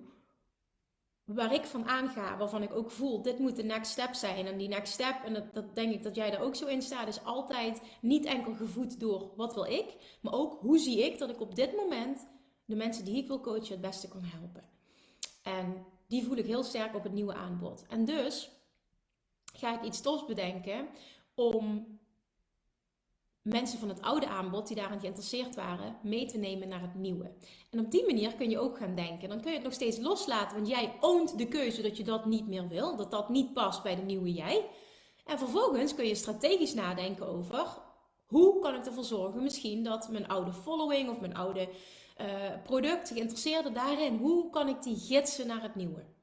waar 1.25 1.55
ik 1.55 1.65
van 1.65 1.85
aanga, 1.85 2.37
waarvan 2.37 2.63
ik 2.63 2.75
ook 2.75 2.91
voel, 2.91 3.23
dit 3.23 3.39
moet 3.39 3.57
de 3.57 3.63
next 3.63 3.91
step 3.91 4.15
zijn. 4.15 4.47
En 4.47 4.59
die 4.59 4.69
next 4.69 4.93
step, 4.93 5.25
en 5.25 5.35
dat, 5.35 5.55
dat 5.55 5.75
denk 5.75 5.95
ik 5.95 6.03
dat 6.03 6.15
jij 6.15 6.31
daar 6.31 6.43
ook 6.43 6.55
zo 6.55 6.67
in 6.67 6.83
staat, 6.83 7.09
is 7.09 7.25
altijd 7.25 7.83
niet 8.01 8.25
enkel 8.25 8.55
gevoed 8.55 9.01
door 9.01 9.33
wat 9.37 9.55
wil 9.55 9.65
ik, 9.65 10.19
maar 10.21 10.33
ook 10.33 10.61
hoe 10.61 10.79
zie 10.79 11.05
ik 11.05 11.19
dat 11.19 11.31
ik 11.31 11.41
op 11.41 11.55
dit 11.55 11.77
moment 11.77 12.27
de 12.65 12.77
mensen 12.77 13.05
die 13.05 13.17
ik 13.17 13.27
wil 13.27 13.41
coachen 13.41 13.73
het 13.73 13.81
beste 13.81 14.09
kan 14.09 14.23
helpen. 14.25 14.65
En 15.43 15.87
die 16.07 16.25
voel 16.25 16.37
ik 16.37 16.47
heel 16.47 16.63
sterk 16.63 16.95
op 16.95 17.03
het 17.03 17.13
nieuwe 17.13 17.35
aanbod. 17.35 17.87
En 17.89 18.05
dus 18.05 18.51
ga 19.55 19.75
ik 19.75 19.83
iets 19.83 20.01
tofs 20.01 20.25
bedenken 20.25 20.89
om 21.35 21.87
mensen 23.45 23.79
van 23.79 23.89
het 23.89 24.03
oude 24.03 24.29
aanbod 24.29 24.67
die 24.67 24.77
daarin 24.77 25.01
geïnteresseerd 25.01 25.55
waren, 25.55 25.97
mee 26.03 26.27
te 26.27 26.39
nemen 26.39 26.69
naar 26.69 26.81
het 26.81 26.95
nieuwe. 26.95 27.33
En 27.71 27.79
op 27.79 27.91
die 27.91 28.07
manier 28.07 28.35
kun 28.35 28.51
je 28.51 28.59
ook 28.59 28.79
gaan 28.79 28.95
denken. 28.95 29.29
Dan 29.29 29.41
kun 29.41 29.51
je 29.51 29.57
het 29.57 29.65
nog 29.65 29.75
steeds 29.75 29.99
loslaten, 29.99 30.57
want 30.57 30.69
jij 30.69 30.97
oont 31.01 31.39
de 31.39 31.49
keuze 31.49 31.83
dat 31.83 31.97
je 31.97 32.05
dat 32.05 32.27
niet 32.27 32.49
meer 32.49 32.69
wil, 32.69 32.97
dat 32.97 33.11
dat 33.11 33.29
niet 33.29 33.53
past 33.53 33.83
bij 33.83 33.97
de 33.97 34.03
nieuwe 34.03 34.33
jij. 34.33 34.67
En 35.25 35.39
vervolgens 35.39 35.95
kun 35.95 36.07
je 36.07 36.15
strategisch 36.15 36.75
nadenken 36.75 37.27
over 37.27 37.83
hoe 38.25 38.61
kan 38.61 38.75
ik 38.75 38.87
ervoor 38.87 39.05
zorgen 39.05 39.43
misschien 39.43 39.83
dat 39.83 40.09
mijn 40.09 40.29
oude 40.29 40.53
following 40.53 41.11
of 41.11 41.21
mijn 41.21 41.37
oude 41.37 41.69
uh, 42.21 42.27
product, 42.63 43.09
geïnteresseerde 43.09 43.73
daarin. 43.73 44.17
Hoe 44.17 44.51
kan 44.51 44.69
ik 44.69 44.83
die 44.83 44.97
gidsen 44.97 45.47
naar 45.47 45.63
het 45.63 45.75
nieuwe? 45.75 46.14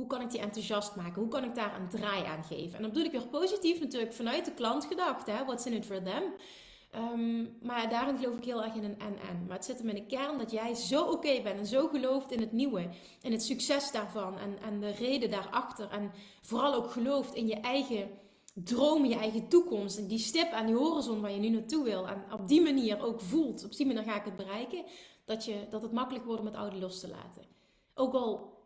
Hoe 0.00 0.08
kan 0.08 0.20
ik 0.20 0.30
die 0.30 0.40
enthousiast 0.40 0.96
maken? 0.96 1.22
Hoe 1.22 1.30
kan 1.30 1.44
ik 1.44 1.54
daar 1.54 1.80
een 1.80 1.88
draai 1.88 2.24
aan 2.24 2.44
geven? 2.44 2.76
En 2.76 2.82
dan 2.82 2.90
bedoel 2.90 3.04
ik 3.04 3.12
weer 3.12 3.26
positief 3.26 3.80
natuurlijk 3.80 4.12
vanuit 4.12 4.44
de 4.44 4.52
klant 4.52 4.84
gedacht. 4.84 5.26
Hè? 5.26 5.44
What's 5.44 5.66
in 5.66 5.72
it 5.72 5.86
for 5.86 6.02
them? 6.02 6.22
Um, 6.96 7.56
maar 7.62 7.90
daarin 7.90 8.18
geloof 8.18 8.36
ik 8.36 8.44
heel 8.44 8.62
erg 8.62 8.74
in 8.74 8.84
een 8.84 8.98
en-en. 8.98 9.44
Maar 9.46 9.56
het 9.56 9.64
zit 9.64 9.78
hem 9.78 9.88
in 9.88 9.94
de 9.94 10.06
kern 10.06 10.38
dat 10.38 10.50
jij 10.50 10.74
zo 10.74 11.04
oké 11.04 11.42
bent 11.42 11.58
en 11.58 11.66
zo 11.66 11.88
gelooft 11.88 12.32
in 12.32 12.40
het 12.40 12.52
nieuwe. 12.52 12.88
En 13.22 13.32
het 13.32 13.42
succes 13.42 13.92
daarvan 13.92 14.38
en, 14.38 14.58
en 14.62 14.80
de 14.80 14.90
reden 14.90 15.30
daarachter. 15.30 15.90
En 15.90 16.12
vooral 16.42 16.74
ook 16.74 16.90
gelooft 16.90 17.34
in 17.34 17.46
je 17.46 17.60
eigen 17.60 18.10
droom, 18.54 19.04
je 19.04 19.16
eigen 19.16 19.48
toekomst. 19.48 19.98
En 19.98 20.06
die 20.06 20.18
stip 20.18 20.52
aan 20.52 20.66
die 20.66 20.76
horizon 20.76 21.20
waar 21.20 21.32
je 21.32 21.38
nu 21.38 21.48
naartoe 21.48 21.84
wil. 21.84 22.08
En 22.08 22.24
op 22.32 22.48
die 22.48 22.60
manier 22.60 23.04
ook 23.04 23.20
voelt, 23.20 23.64
op 23.64 23.76
die 23.76 23.86
manier 23.86 24.02
ga 24.02 24.16
ik 24.16 24.24
het 24.24 24.36
bereiken. 24.36 24.84
Dat, 25.24 25.44
je, 25.44 25.66
dat 25.70 25.82
het 25.82 25.92
makkelijk 25.92 26.24
wordt 26.24 26.40
om 26.40 26.46
het 26.46 26.56
oude 26.56 26.78
los 26.78 27.00
te 27.00 27.08
laten. 27.08 27.42
Ook 27.94 28.14
al 28.14 28.58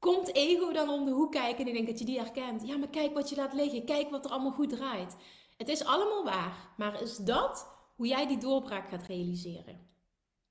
komt 0.00 0.34
ego 0.34 0.72
dan 0.72 0.88
om 0.88 1.04
de 1.04 1.10
hoek 1.10 1.32
kijken 1.32 1.60
en 1.60 1.66
ik 1.66 1.74
denk 1.74 1.86
dat 1.86 1.98
je 1.98 2.04
die 2.04 2.18
herkent. 2.18 2.66
Ja, 2.66 2.76
maar 2.76 2.88
kijk 2.88 3.14
wat 3.14 3.28
je 3.28 3.36
laat 3.36 3.52
liggen. 3.54 3.84
Kijk 3.84 4.10
wat 4.10 4.24
er 4.24 4.30
allemaal 4.30 4.52
goed 4.52 4.68
draait. 4.68 5.16
Het 5.56 5.68
is 5.68 5.84
allemaal 5.84 6.24
waar. 6.24 6.74
Maar 6.76 7.02
is 7.02 7.16
dat 7.16 7.68
hoe 7.96 8.06
jij 8.06 8.26
die 8.26 8.38
doorbraak 8.38 8.88
gaat 8.88 9.06
realiseren? 9.06 9.88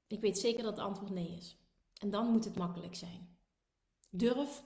Ik 0.07 0.21
weet 0.21 0.39
zeker 0.39 0.63
dat 0.63 0.77
het 0.77 0.85
antwoord 0.85 1.11
nee 1.11 1.35
is. 1.37 1.57
En 2.01 2.09
dan 2.09 2.27
moet 2.27 2.45
het 2.45 2.57
makkelijk 2.57 2.95
zijn. 2.95 3.37
Durf 4.09 4.63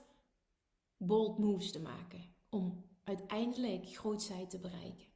bold 0.96 1.38
moves 1.38 1.72
te 1.72 1.80
maken 1.80 2.34
om 2.48 2.84
uiteindelijk 3.04 3.88
grootheid 3.88 4.50
te 4.50 4.58
bereiken. 4.58 5.06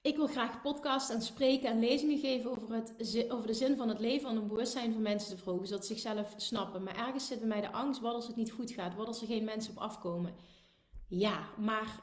Ik 0.00 0.16
wil 0.16 0.26
graag 0.26 0.62
podcasts 0.62 1.10
en 1.10 1.22
spreken 1.22 1.70
en 1.70 1.78
lezingen 1.78 2.18
geven 2.18 2.50
over, 2.50 2.74
het, 2.74 3.30
over 3.30 3.46
de 3.46 3.54
zin 3.54 3.76
van 3.76 3.88
het 3.88 3.98
leven 3.98 4.28
en 4.28 4.36
het 4.36 4.48
bewustzijn 4.48 4.92
van 4.92 5.02
mensen 5.02 5.30
te 5.30 5.42
verhogen, 5.42 5.66
zodat 5.66 5.86
ze 5.86 5.94
zichzelf 5.94 6.34
snappen. 6.36 6.82
Maar 6.82 6.96
ergens 6.96 7.26
zit 7.26 7.38
bij 7.38 7.48
mij 7.48 7.60
de 7.60 7.72
angst, 7.72 8.00
wat 8.00 8.14
als 8.14 8.26
het 8.26 8.36
niet 8.36 8.52
goed 8.52 8.70
gaat? 8.70 8.94
Wat 8.94 9.06
als 9.06 9.20
er 9.20 9.26
geen 9.26 9.44
mensen 9.44 9.72
op 9.72 9.78
afkomen? 9.78 10.34
Ja, 11.08 11.48
maar 11.56 12.02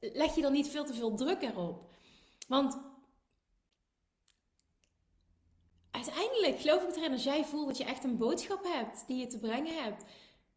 leg 0.00 0.34
je 0.34 0.42
dan 0.42 0.52
niet 0.52 0.68
veel 0.68 0.84
te 0.84 0.94
veel 0.94 1.14
druk 1.14 1.42
erop? 1.42 1.90
Want 2.48 2.78
uiteindelijk 5.90 6.60
geloof 6.60 6.82
ik 6.82 6.96
erin, 6.96 7.12
als 7.12 7.24
jij 7.24 7.44
voelt 7.44 7.66
dat 7.66 7.78
je 7.78 7.84
echt 7.84 8.04
een 8.04 8.18
boodschap 8.18 8.64
hebt 8.64 9.06
die 9.06 9.16
je 9.16 9.26
te 9.26 9.38
brengen 9.38 9.82
hebt, 9.82 10.04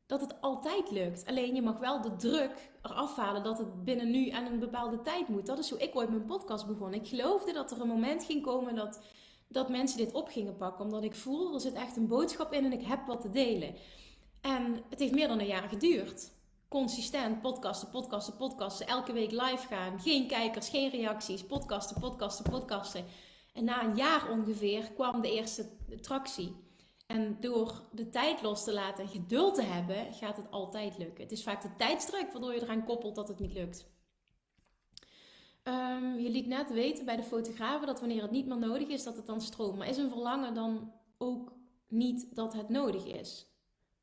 dat 0.06 0.22
het 0.22 0.42
altijd 0.42 0.92
lukt. 0.92 1.26
Alleen 1.26 1.56
je 1.56 1.62
mag 1.62 1.80
wel 1.80 2.02
de 2.02 2.16
druk 2.16 2.72
eraf 2.82 3.16
halen 3.16 3.44
dat 3.44 3.58
het 3.58 3.84
binnen 3.84 4.12
nu 4.12 4.30
en 4.30 4.46
een 4.46 4.60
bepaalde 4.60 5.02
tijd 5.02 5.28
moet. 5.28 5.46
Dat 5.46 5.60
is 5.60 5.70
hoe 5.70 5.80
ik 5.80 5.96
ooit 5.96 6.10
mijn 6.10 6.26
podcast 6.26 6.68
begon. 6.68 6.94
Ik 6.94 7.08
geloofde 7.08 7.54
dat 7.54 7.72
er 7.72 7.82
een 7.82 7.88
moment 7.88 8.24
ging 8.24 8.44
komen 8.44 8.76
dat, 8.76 9.04
dat 9.48 9.70
mensen 9.70 9.98
dit 9.98 10.14
op 10.14 10.28
gingen 10.28 10.58
pakken. 10.58 10.86
Omdat 10.86 11.04
ik 11.04 11.16
voel, 11.16 11.54
er 11.54 11.60
zit 11.60 11.74
echt 11.74 11.98
een 11.98 12.08
boodschap 12.08 12.54
in 12.54 12.66
en 12.66 12.74
ik 12.74 12.86
heb 12.86 13.06
wat 13.06 13.22
te 13.22 13.30
delen. 13.30 13.76
En 14.42 14.84
het 14.90 15.00
heeft 15.00 15.14
meer 15.14 15.28
dan 15.28 15.40
een 15.40 15.46
jaar 15.46 15.70
geduurd. 15.70 16.34
Consistent 16.68 17.42
podcasten, 17.42 17.90
podcasten, 17.90 18.38
podcasten. 18.38 18.88
Elke 18.88 19.14
week 19.14 19.32
live 19.32 19.68
gaan. 19.68 20.00
Geen 20.00 20.28
kijkers, 20.28 20.70
geen 20.70 20.90
reacties. 20.90 21.44
Podcasten, 21.44 22.00
podcasten, 22.00 22.52
podcasten. 22.52 23.06
En 23.54 23.64
na 23.64 23.84
een 23.84 23.96
jaar 23.96 24.32
ongeveer 24.32 24.92
kwam 24.92 25.22
de 25.22 25.34
eerste 25.34 25.70
tractie. 26.02 26.65
En 27.06 27.38
door 27.40 27.82
de 27.92 28.10
tijd 28.10 28.42
los 28.42 28.64
te 28.64 28.74
laten 28.74 29.04
en 29.04 29.10
geduld 29.10 29.56
te 29.56 29.62
hebben, 29.62 30.14
gaat 30.14 30.38
het 30.38 30.52
altijd 30.52 30.98
lukken. 30.98 31.24
Het 31.24 31.32
is 31.32 31.44
vaak 31.44 31.62
de 31.62 31.76
tijdsdruk 31.78 32.32
waardoor 32.32 32.54
je 32.54 32.62
eraan 32.62 32.86
koppelt 32.86 33.16
dat 33.16 33.28
het 33.28 33.40
niet 33.40 33.54
lukt. 33.54 33.94
Um, 35.64 36.20
je 36.20 36.30
liet 36.30 36.48
net 36.48 36.70
weten 36.70 37.06
bij 37.06 37.16
de 37.16 37.24
fotografen 37.24 37.88
dat 37.88 38.00
wanneer 38.00 38.22
het 38.22 38.32
niet 38.32 38.46
meer 38.46 38.58
nodig 38.58 38.88
is, 38.88 39.04
dat 39.04 39.16
het 39.16 39.26
dan 39.26 39.42
stroomt. 39.42 39.78
Maar 39.78 39.88
is 39.88 39.98
een 39.98 40.10
verlangen 40.10 40.54
dan 40.54 40.92
ook 41.18 41.54
niet 41.88 42.36
dat 42.36 42.54
het 42.54 42.70
nodig 42.70 43.06
is? 43.06 43.48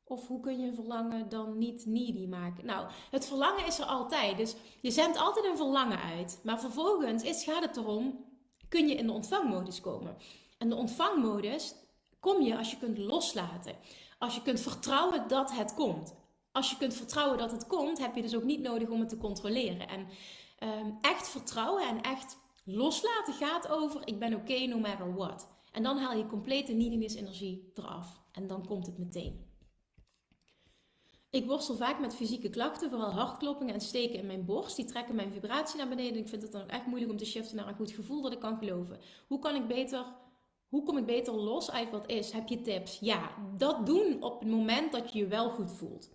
Of 0.03 0.27
hoe 0.27 0.39
kun 0.39 0.59
je 0.59 0.67
een 0.67 0.75
verlangen 0.75 1.29
dan 1.29 1.57
niet 1.57 1.85
needy 1.85 2.27
maken? 2.27 2.65
Nou, 2.65 2.89
het 3.11 3.25
verlangen 3.25 3.65
is 3.65 3.79
er 3.79 3.85
altijd. 3.85 4.37
Dus 4.37 4.55
je 4.81 4.91
zendt 4.91 5.17
altijd 5.17 5.45
een 5.45 5.57
verlangen 5.57 5.99
uit. 5.99 6.39
Maar 6.43 6.59
vervolgens 6.59 7.23
is, 7.23 7.43
gaat 7.43 7.63
het 7.63 7.77
erom, 7.77 8.25
kun 8.69 8.87
je 8.87 8.95
in 8.95 9.07
de 9.07 9.13
ontvangmodus 9.13 9.81
komen. 9.81 10.17
En 10.57 10.69
de 10.69 10.75
ontvangmodus, 10.75 11.75
kom 12.23 12.41
je 12.41 12.57
als 12.57 12.71
je 12.71 12.77
kunt 12.77 12.97
loslaten. 12.97 13.75
Als 14.17 14.35
je 14.35 14.41
kunt 14.41 14.61
vertrouwen 14.61 15.27
dat 15.27 15.51
het 15.51 15.73
komt. 15.73 16.15
Als 16.51 16.69
je 16.69 16.77
kunt 16.77 16.93
vertrouwen 16.93 17.37
dat 17.37 17.51
het 17.51 17.67
komt, 17.67 17.99
heb 17.99 18.15
je 18.15 18.21
dus 18.21 18.35
ook 18.35 18.43
niet 18.43 18.61
nodig 18.61 18.89
om 18.89 18.99
het 18.99 19.09
te 19.09 19.17
controleren. 19.17 19.87
En 19.87 20.07
ehm, 20.57 20.91
echt 21.01 21.27
vertrouwen 21.29 21.87
en 21.87 22.01
echt 22.01 22.37
loslaten 22.65 23.33
gaat 23.33 23.67
over: 23.67 24.01
ik 24.07 24.19
ben 24.19 24.33
oké 24.33 24.65
no 24.65 24.79
matter 24.79 25.15
what. 25.15 25.47
En 25.71 25.83
dan 25.83 25.97
haal 25.97 26.17
je 26.17 26.25
complete 26.25 26.73
neediness 26.73 27.15
energie 27.15 27.71
eraf. 27.73 28.21
En 28.31 28.47
dan 28.47 28.65
komt 28.65 28.85
het 28.85 28.97
meteen. 28.97 29.51
Ik 31.29 31.45
worstel 31.45 31.75
vaak 31.75 31.99
met 31.99 32.15
fysieke 32.15 32.49
klachten, 32.49 32.89
vooral 32.89 33.11
hartkloppingen 33.11 33.73
en 33.73 33.81
steken 33.81 34.19
in 34.19 34.25
mijn 34.25 34.45
borst. 34.45 34.75
Die 34.75 34.85
trekken 34.85 35.15
mijn 35.15 35.31
vibratie 35.31 35.77
naar 35.77 35.89
beneden. 35.89 36.21
Ik 36.21 36.27
vind 36.27 36.41
het 36.41 36.51
dan 36.51 36.61
ook 36.61 36.69
echt 36.69 36.85
moeilijk 36.85 37.11
om 37.11 37.17
te 37.17 37.25
shiften 37.25 37.55
naar 37.55 37.67
een 37.67 37.75
goed 37.75 37.91
gevoel 37.91 38.21
dat 38.21 38.33
ik 38.33 38.39
kan 38.39 38.57
geloven. 38.57 38.99
Hoe 39.27 39.39
kan 39.39 39.55
ik 39.55 39.67
beter 39.67 40.05
hoe 40.73 40.83
kom 40.83 40.97
ik 40.97 41.05
beter 41.05 41.33
los 41.33 41.71
uit 41.71 41.91
wat 41.91 42.09
is? 42.09 42.31
Heb 42.31 42.47
je 42.47 42.61
tips? 42.61 42.99
Ja, 42.99 43.31
dat 43.57 43.85
doen 43.85 44.23
op 44.23 44.39
het 44.39 44.49
moment 44.49 44.91
dat 44.91 45.13
je 45.13 45.19
je 45.19 45.27
wel 45.27 45.49
goed 45.49 45.71
voelt. 45.71 46.09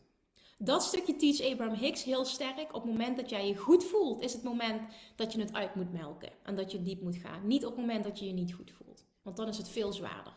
Dat 0.59 0.83
stukje 0.83 1.17
teach 1.17 1.53
Abraham 1.53 1.75
Hicks 1.75 2.05
heel 2.05 2.25
sterk. 2.25 2.75
Op 2.75 2.83
het 2.83 2.91
moment 2.93 3.17
dat 3.17 3.31
jij 3.31 3.47
je 3.47 3.57
goed 3.57 3.85
voelt, 3.85 4.23
is 4.23 4.33
het 4.33 4.43
moment 4.43 4.83
dat 5.17 5.33
je 5.33 5.41
het 5.41 5.53
uit 5.55 5.75
moet 5.75 5.93
melken. 5.93 6.31
En 6.43 6.57
dat 6.57 6.73
je 6.73 6.83
diep 6.83 7.03
moet 7.03 7.17
gaan. 7.17 7.47
Niet 7.47 7.65
op 7.65 7.71
het 7.71 7.81
moment 7.81 8.05
dat 8.05 8.19
je 8.19 8.27
je 8.27 8.33
niet 8.33 8.55
goed 8.55 8.71
voelt. 8.71 9.05
Want 9.23 9.37
dan 9.37 9.49
is 9.49 9.59
het 9.59 9.69
veel 9.69 9.93
zwaarder. 9.93 10.33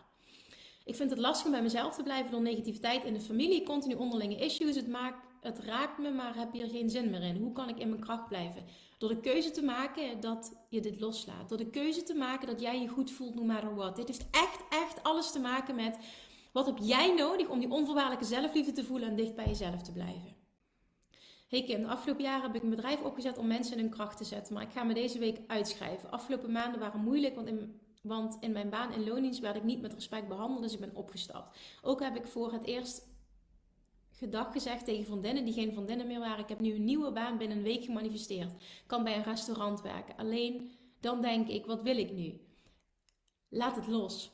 Ik 0.85 0.95
vind 0.95 1.09
het 1.09 1.19
lastig 1.19 1.45
om 1.45 1.51
bij 1.51 1.61
mezelf 1.61 1.95
te 1.95 2.03
blijven 2.03 2.31
door 2.31 2.41
negativiteit 2.41 3.03
in 3.03 3.13
de 3.13 3.21
familie, 3.21 3.63
continu 3.63 3.95
onderlinge 3.95 4.35
issues. 4.35 4.75
Het, 4.75 4.87
maakt, 4.87 5.25
het 5.41 5.59
raakt 5.59 5.97
me, 5.97 6.11
maar 6.11 6.35
heb 6.35 6.51
hier 6.51 6.69
geen 6.69 6.89
zin 6.89 7.09
meer 7.09 7.21
in. 7.21 7.37
Hoe 7.37 7.53
kan 7.53 7.69
ik 7.69 7.79
in 7.79 7.89
mijn 7.89 8.01
kracht 8.01 8.27
blijven? 8.27 8.65
Door 9.01 9.09
de 9.09 9.19
keuze 9.19 9.51
te 9.51 9.63
maken 9.63 10.19
dat 10.19 10.53
je 10.69 10.81
dit 10.81 10.99
loslaat. 10.99 11.49
Door 11.49 11.57
de 11.57 11.69
keuze 11.69 12.03
te 12.03 12.13
maken 12.13 12.47
dat 12.47 12.61
jij 12.61 12.81
je 12.81 12.87
goed 12.87 13.11
voelt, 13.11 13.35
no 13.35 13.43
matter 13.43 13.75
what. 13.75 13.95
Dit 13.95 14.07
heeft 14.07 14.25
echt, 14.31 14.61
echt 14.69 15.03
alles 15.03 15.31
te 15.31 15.39
maken 15.39 15.75
met 15.75 15.97
wat 16.51 16.65
heb 16.65 16.77
jij 16.81 17.13
nodig 17.13 17.47
om 17.47 17.59
die 17.59 17.69
onvoorwaardelijke 17.69 18.25
zelfliefde 18.25 18.71
te 18.71 18.83
voelen 18.83 19.09
en 19.09 19.15
dicht 19.15 19.35
bij 19.35 19.45
jezelf 19.45 19.81
te 19.81 19.91
blijven. 19.91 20.35
Hey 21.47 21.63
Kim, 21.63 21.81
de 21.81 21.87
afgelopen 21.87 22.23
jaren 22.23 22.41
heb 22.41 22.55
ik 22.55 22.63
een 22.63 22.69
bedrijf 22.69 23.01
opgezet 23.01 23.37
om 23.37 23.47
mensen 23.47 23.77
in 23.77 23.83
hun 23.83 23.89
kracht 23.89 24.17
te 24.17 24.23
zetten. 24.23 24.53
Maar 24.53 24.63
ik 24.63 24.71
ga 24.71 24.83
me 24.83 24.93
deze 24.93 25.19
week 25.19 25.39
uitschrijven. 25.47 26.11
Afgelopen 26.11 26.51
maanden 26.51 26.79
waren 26.79 27.03
moeilijk, 27.03 27.35
want 27.35 27.47
in, 27.47 27.79
want 28.01 28.37
in 28.39 28.51
mijn 28.51 28.69
baan 28.69 28.93
in 28.93 29.07
loondienst 29.07 29.39
werd 29.39 29.55
ik 29.55 29.63
niet 29.63 29.81
met 29.81 29.93
respect 29.93 30.27
behandeld, 30.27 30.61
dus 30.61 30.73
ik 30.73 30.79
ben 30.79 30.95
opgestapt. 30.95 31.57
Ook 31.81 32.01
heb 32.01 32.15
ik 32.15 32.27
voor 32.27 32.51
het 32.51 32.65
eerst 32.65 33.07
gedag 34.21 34.51
gezegd 34.51 34.85
tegen 34.85 35.05
vriendinnen 35.05 35.45
die 35.45 35.53
geen 35.53 35.73
vriendinnen 35.73 36.07
meer 36.07 36.19
waren. 36.19 36.43
Ik 36.43 36.49
heb 36.49 36.59
nu 36.59 36.73
een 36.73 36.85
nieuwe 36.85 37.11
baan 37.11 37.37
binnen 37.37 37.57
een 37.57 37.63
week 37.63 37.83
gemanifesteerd. 37.83 38.51
Kan 38.87 39.03
bij 39.03 39.15
een 39.15 39.23
restaurant 39.23 39.81
werken. 39.81 40.17
Alleen 40.17 40.71
dan 40.99 41.21
denk 41.21 41.47
ik, 41.47 41.65
wat 41.65 41.81
wil 41.81 41.97
ik 41.97 42.11
nu? 42.11 42.41
Laat 43.49 43.75
het 43.75 43.87
los. 43.87 44.31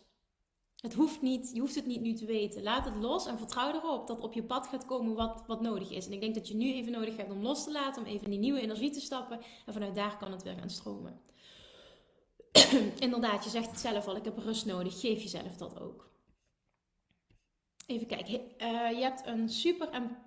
Het 0.75 0.93
hoeft 0.93 1.21
niet, 1.21 1.49
je 1.53 1.59
hoeft 1.59 1.75
het 1.75 1.85
niet 1.85 2.01
nu 2.01 2.13
te 2.13 2.25
weten. 2.25 2.63
Laat 2.63 2.85
het 2.85 2.95
los 2.95 3.25
en 3.27 3.38
vertrouw 3.38 3.73
erop 3.73 4.07
dat 4.07 4.19
op 4.19 4.33
je 4.33 4.43
pad 4.43 4.67
gaat 4.67 4.85
komen 4.85 5.15
wat, 5.15 5.43
wat 5.47 5.61
nodig 5.61 5.91
is. 5.91 6.05
En 6.05 6.13
ik 6.13 6.21
denk 6.21 6.35
dat 6.35 6.47
je 6.47 6.55
nu 6.55 6.73
even 6.73 6.91
nodig 6.91 7.17
hebt 7.17 7.31
om 7.31 7.41
los 7.41 7.63
te 7.63 7.71
laten, 7.71 8.01
om 8.01 8.07
even 8.07 8.23
in 8.23 8.31
die 8.31 8.39
nieuwe 8.39 8.61
energie 8.61 8.91
te 8.91 8.99
stappen. 8.99 9.39
En 9.65 9.73
vanuit 9.73 9.95
daar 9.95 10.17
kan 10.17 10.31
het 10.31 10.43
weer 10.43 10.57
gaan 10.59 10.69
stromen. 10.69 11.21
Inderdaad, 12.99 13.43
je 13.43 13.49
zegt 13.49 13.69
het 13.69 13.79
zelf 13.79 14.07
al, 14.07 14.15
ik 14.15 14.23
heb 14.23 14.38
rust 14.38 14.65
nodig. 14.65 14.99
Geef 14.99 15.21
jezelf 15.21 15.57
dat 15.57 15.79
ook. 15.79 16.09
Even 17.88 18.07
kijken. 18.07 18.33
Uh, 18.33 18.91
je 18.91 19.01
hebt 19.01 19.25
een 19.25 19.49
super. 19.49 19.89
En, 19.89 20.17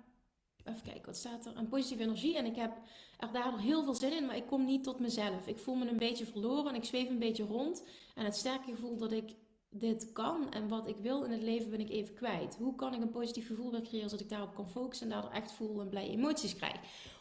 even 0.65 0.81
kijken, 0.83 1.05
wat 1.05 1.15
staat 1.15 1.45
er? 1.45 1.57
Een 1.57 1.67
positieve 1.67 2.03
energie. 2.03 2.37
En 2.37 2.45
ik 2.45 2.55
heb 2.55 2.71
er 3.19 3.31
daardoor 3.31 3.59
heel 3.59 3.83
veel 3.83 3.93
zin 3.93 4.13
in, 4.13 4.25
maar 4.25 4.35
ik 4.35 4.47
kom 4.47 4.65
niet 4.65 4.83
tot 4.83 4.99
mezelf. 4.99 5.47
Ik 5.47 5.59
voel 5.59 5.75
me 5.75 5.89
een 5.89 5.97
beetje 5.97 6.25
verloren 6.25 6.69
en 6.69 6.75
ik 6.75 6.83
zweef 6.83 7.09
een 7.09 7.19
beetje 7.19 7.43
rond. 7.43 7.83
En 8.15 8.25
het 8.25 8.35
sterke 8.35 8.71
gevoel 8.71 8.97
dat 8.97 9.11
ik 9.11 9.35
dit 9.69 10.11
kan 10.11 10.51
en 10.51 10.67
wat 10.67 10.87
ik 10.87 10.97
wil 10.97 11.23
in 11.23 11.31
het 11.31 11.41
leven 11.41 11.69
ben 11.69 11.79
ik 11.79 11.89
even 11.89 12.13
kwijt. 12.13 12.55
Hoe 12.55 12.75
kan 12.75 12.93
ik 12.93 13.01
een 13.01 13.09
positief 13.09 13.47
gevoel 13.47 13.71
weer 13.71 13.81
creëren 13.81 14.09
zodat 14.09 14.25
ik 14.25 14.29
daarop 14.29 14.55
kan 14.55 14.69
focussen 14.69 15.07
en 15.07 15.13
daardoor 15.13 15.31
echt 15.31 15.51
voel 15.51 15.81
en 15.81 15.89
blij 15.89 16.09
emoties 16.09 16.55
krijg? 16.55 16.75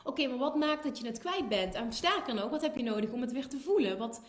Oké, 0.05 0.26
maar 0.26 0.38
wat 0.38 0.57
maakt 0.57 0.82
dat 0.82 0.99
je 0.99 1.07
het 1.07 1.18
kwijt 1.18 1.49
bent? 1.49 1.74
En 1.74 1.93
sterker 1.93 2.34
nog, 2.34 2.51
wat 2.51 2.62
heb 2.62 2.76
je 2.76 2.82
nodig 2.82 3.11
om 3.11 3.20
het 3.20 3.32
weer 3.32 3.49
te 3.49 3.59
voelen? 3.59 3.99
Wat, 3.99 4.22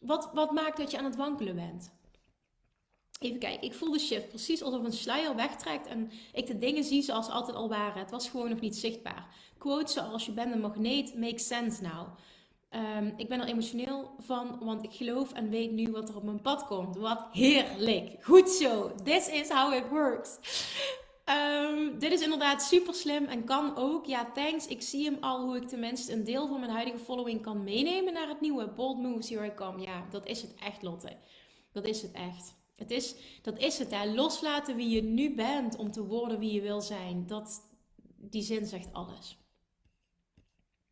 wat, 0.00 0.30
wat 0.34 0.52
maakt 0.52 0.76
dat 0.76 0.90
je 0.90 0.98
aan 0.98 1.04
het 1.04 1.16
wankelen 1.16 1.54
bent? 1.54 1.92
Even 3.18 3.38
kijken, 3.38 3.68
ik 3.68 3.74
voel 3.74 3.92
de 3.92 3.98
shift 3.98 4.28
precies 4.28 4.62
alsof 4.62 4.84
een 4.84 4.92
sluier 4.92 5.36
wegtrekt 5.36 5.86
en 5.86 6.10
ik 6.32 6.46
de 6.46 6.58
dingen 6.58 6.84
zie 6.84 7.02
zoals 7.02 7.28
altijd 7.28 7.56
al 7.56 7.68
waren. 7.68 7.98
Het 7.98 8.10
was 8.10 8.28
gewoon 8.28 8.48
nog 8.48 8.60
niet 8.60 8.76
zichtbaar. 8.76 9.26
Quotes 9.58 9.92
zoals 9.92 10.26
je 10.26 10.32
bent 10.32 10.54
een 10.54 10.60
magneet, 10.60 11.14
make 11.16 11.38
sense 11.38 11.82
now. 11.82 12.08
Um, 12.70 13.14
ik 13.16 13.28
ben 13.28 13.40
er 13.40 13.46
emotioneel 13.46 14.10
van, 14.18 14.58
want 14.60 14.84
ik 14.84 14.92
geloof 14.92 15.32
en 15.32 15.50
weet 15.50 15.70
nu 15.70 15.90
wat 15.90 16.08
er 16.08 16.16
op 16.16 16.22
mijn 16.22 16.42
pad 16.42 16.66
komt. 16.66 16.96
Wat 16.96 17.26
heerlijk. 17.32 18.24
Goed 18.24 18.50
zo. 18.50 18.90
This 19.04 19.28
is 19.28 19.48
how 19.48 19.74
it 19.74 19.88
works. 19.88 20.38
Um, 21.24 21.98
dit 21.98 22.12
is 22.12 22.22
inderdaad 22.22 22.62
super 22.62 22.94
slim 22.94 23.24
en 23.24 23.44
kan 23.44 23.76
ook. 23.76 24.06
Ja, 24.06 24.30
thanks. 24.34 24.66
Ik 24.66 24.82
zie 24.82 25.04
hem 25.04 25.16
al 25.20 25.44
hoe 25.44 25.56
ik 25.56 25.68
tenminste 25.68 26.12
een 26.12 26.24
deel 26.24 26.48
van 26.48 26.60
mijn 26.60 26.72
huidige 26.72 26.98
following 26.98 27.42
kan 27.42 27.64
meenemen 27.64 28.12
naar 28.12 28.28
het 28.28 28.40
nieuwe. 28.40 28.68
Bold 28.68 28.98
moves, 28.98 29.28
here 29.28 29.46
I 29.46 29.54
come. 29.54 29.80
Ja, 29.80 30.06
dat 30.10 30.26
is 30.26 30.42
het 30.42 30.54
echt, 30.54 30.82
Lotte. 30.82 31.16
Dat 31.72 31.84
is 31.84 32.02
het 32.02 32.12
echt. 32.12 32.57
Het 32.78 32.90
is, 32.90 33.14
dat 33.42 33.58
is 33.58 33.78
het, 33.78 33.90
hè. 33.90 34.14
Loslaten 34.14 34.76
wie 34.76 34.88
je 34.88 35.02
nu 35.02 35.34
bent 35.34 35.76
om 35.76 35.90
te 35.90 36.06
worden 36.06 36.38
wie 36.38 36.52
je 36.52 36.60
wil 36.60 36.80
zijn. 36.80 37.26
Dat, 37.26 37.68
die 38.16 38.42
zin 38.42 38.66
zegt 38.66 38.92
alles. 38.92 39.38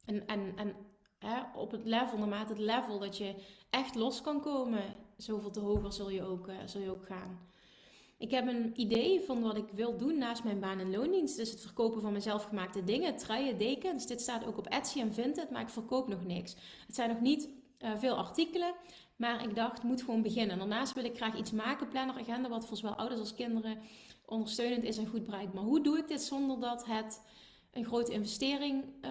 En, 0.05 0.26
en, 0.26 0.53
en 0.57 0.74
hè, 1.18 1.41
op 1.55 1.70
het 1.70 1.84
level, 1.84 2.18
naarmate 2.18 2.53
het 2.53 2.62
level 2.62 2.99
dat 2.99 3.16
je 3.16 3.34
echt 3.70 3.95
los 3.95 4.20
kan 4.20 4.41
komen, 4.41 4.82
zoveel 5.16 5.51
te 5.51 5.61
hoger 5.61 5.93
zul 5.93 6.11
je 6.11 6.22
ook, 6.22 6.49
uh, 6.49 6.66
je 6.66 6.91
ook 6.91 7.07
gaan. 7.07 7.39
Ik 8.18 8.30
heb 8.30 8.47
een 8.47 8.80
idee 8.80 9.20
van 9.20 9.43
wat 9.43 9.57
ik 9.57 9.68
wil 9.72 9.97
doen 9.97 10.18
naast 10.18 10.45
mijn 10.45 10.61
baan 10.61 10.78
en 10.78 10.91
loondienst. 10.91 11.37
Dus 11.37 11.51
het 11.51 11.61
verkopen 11.61 12.01
van 12.01 12.11
mijn 12.11 12.22
zelfgemaakte 12.22 12.84
dingen, 12.84 13.16
truien, 13.16 13.59
dekens. 13.59 14.07
Dit 14.07 14.20
staat 14.20 14.47
ook 14.47 14.59
op 14.59 14.66
Etsy 14.66 15.01
en 15.01 15.14
Vinted, 15.14 15.51
maar 15.51 15.62
ik 15.62 15.68
verkoop 15.68 16.09
nog 16.09 16.24
niks. 16.24 16.57
Het 16.87 16.95
zijn 16.95 17.09
nog 17.09 17.20
niet 17.20 17.49
uh, 17.78 17.99
veel 17.99 18.16
artikelen. 18.16 18.74
Maar 19.16 19.44
ik 19.44 19.54
dacht, 19.54 19.82
moet 19.82 20.02
gewoon 20.02 20.22
beginnen. 20.22 20.58
Daarnaast 20.58 20.94
wil 20.94 21.04
ik 21.04 21.16
graag 21.16 21.38
iets 21.38 21.52
maken, 21.52 21.88
planner, 21.88 22.18
agenda, 22.18 22.48
wat 22.48 22.66
voor 22.66 22.76
zowel 22.76 22.94
ouders 22.94 23.20
als 23.20 23.34
kinderen 23.34 23.78
ondersteunend 24.24 24.84
is 24.84 24.98
en 24.98 25.06
goed 25.06 25.26
bereikt. 25.26 25.54
Maar 25.54 25.62
hoe 25.62 25.82
doe 25.82 25.98
ik 25.98 26.08
dit 26.08 26.22
zonder 26.22 26.60
dat 26.60 26.86
het 26.86 27.20
een 27.72 27.84
grote 27.84 28.12
investering 28.12 28.84
uh, 29.02 29.10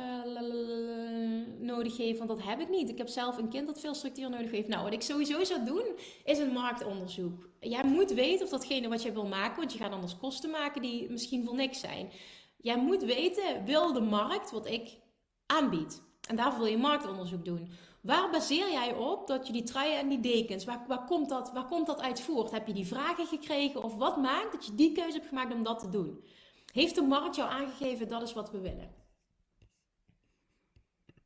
nodig 1.59 1.97
heeft? 1.97 2.17
Want 2.17 2.29
dat 2.29 2.43
heb 2.43 2.59
ik 2.59 2.69
niet. 2.69 2.89
Ik 2.89 2.97
heb 2.97 3.07
zelf 3.07 3.37
een 3.37 3.49
kind 3.49 3.67
dat 3.67 3.79
veel 3.79 3.93
structuur 3.93 4.29
nodig 4.29 4.51
heeft. 4.51 4.67
Nou, 4.67 4.83
wat 4.83 4.93
ik 4.93 5.01
sowieso 5.01 5.43
zou 5.43 5.65
doen, 5.65 5.85
is 6.23 6.37
een 6.37 6.51
marktonderzoek. 6.51 7.49
Jij 7.59 7.83
moet 7.83 8.13
weten 8.13 8.45
of 8.45 8.51
datgene 8.51 8.87
wat 8.87 9.03
je 9.03 9.11
wil 9.11 9.27
maken, 9.27 9.57
want 9.57 9.73
je 9.73 9.79
gaat 9.79 9.91
anders 9.91 10.17
kosten 10.17 10.49
maken 10.49 10.81
die 10.81 11.09
misschien 11.09 11.45
voor 11.45 11.55
niks 11.55 11.79
zijn. 11.79 12.09
Jij 12.57 12.77
moet 12.77 13.03
weten, 13.03 13.65
wil 13.65 13.93
de 13.93 14.01
markt 14.01 14.51
wat 14.51 14.67
ik 14.67 14.97
aanbied? 15.45 16.01
En 16.27 16.35
daarvoor 16.35 16.59
wil 16.59 16.71
je 16.71 16.77
marktonderzoek 16.77 17.45
doen. 17.45 17.69
Waar 18.05 18.29
baseer 18.29 18.71
jij 18.71 18.93
op 18.93 19.27
dat 19.27 19.47
je 19.47 19.53
die 19.53 19.63
truien 19.63 19.99
en 19.99 20.07
die 20.07 20.19
dekens, 20.19 20.65
waar, 20.65 20.85
waar, 20.87 21.05
komt 21.05 21.29
dat, 21.29 21.51
waar 21.51 21.65
komt 21.65 21.87
dat 21.87 22.01
uit 22.01 22.21
voort? 22.21 22.51
Heb 22.51 22.67
je 22.67 22.73
die 22.73 22.87
vragen 22.87 23.25
gekregen 23.25 23.83
of 23.83 23.95
wat 23.95 24.17
maakt 24.17 24.51
dat 24.51 24.65
je 24.65 24.75
die 24.75 24.91
keuze 24.91 25.17
hebt 25.17 25.27
gemaakt 25.27 25.53
om 25.53 25.63
dat 25.63 25.79
te 25.79 25.89
doen? 25.89 26.23
Heeft 26.71 26.95
de 26.95 27.01
markt 27.01 27.35
jou 27.35 27.49
aangegeven 27.49 28.07
dat 28.07 28.21
is 28.21 28.33
wat 28.33 28.51
we 28.51 28.59
willen? 28.59 28.95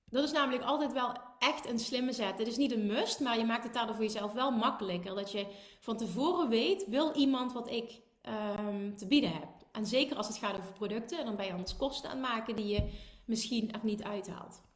Dat 0.06 0.24
is 0.24 0.32
namelijk 0.32 0.64
altijd 0.64 0.94
wel 0.94 1.14
echt 1.40 1.70
een 1.70 1.80
slimme 1.80 2.14
zet. 2.14 2.38
Het 2.38 2.48
is 2.48 2.58
niet 2.58 2.72
een 2.72 2.86
must, 2.86 3.20
maar 3.20 3.38
je 3.38 3.46
maakt 3.46 3.64
het 3.64 3.74
daardoor 3.74 3.96
voor 3.96 4.04
jezelf 4.04 4.32
wel 4.32 4.52
makkelijker. 4.52 5.16
Dat 5.16 5.32
je 5.32 5.46
van 5.80 5.98
tevoren 5.98 6.50
weet, 6.50 6.88
wil 6.88 7.14
iemand 7.14 7.54
wat 7.54 7.70
ik 7.70 8.02
um, 8.60 8.96
te 8.98 9.08
bieden 9.08 9.32
heb? 9.32 9.50
En 9.72 9.86
zeker 9.86 10.18
als 10.18 10.28
het 10.28 10.38
gaat 10.38 10.58
over 10.58 10.74
producten, 10.74 11.26
dan 11.26 11.36
ben 11.36 11.46
je 11.46 11.52
anders 11.52 11.76
kosten 11.76 12.10
aan 12.10 12.18
het 12.18 12.28
maken 12.28 12.56
die 12.56 12.68
je 12.68 12.92
misschien 13.26 13.72
er 13.72 13.80
niet 13.84 14.04
uithaalt. 14.04 14.68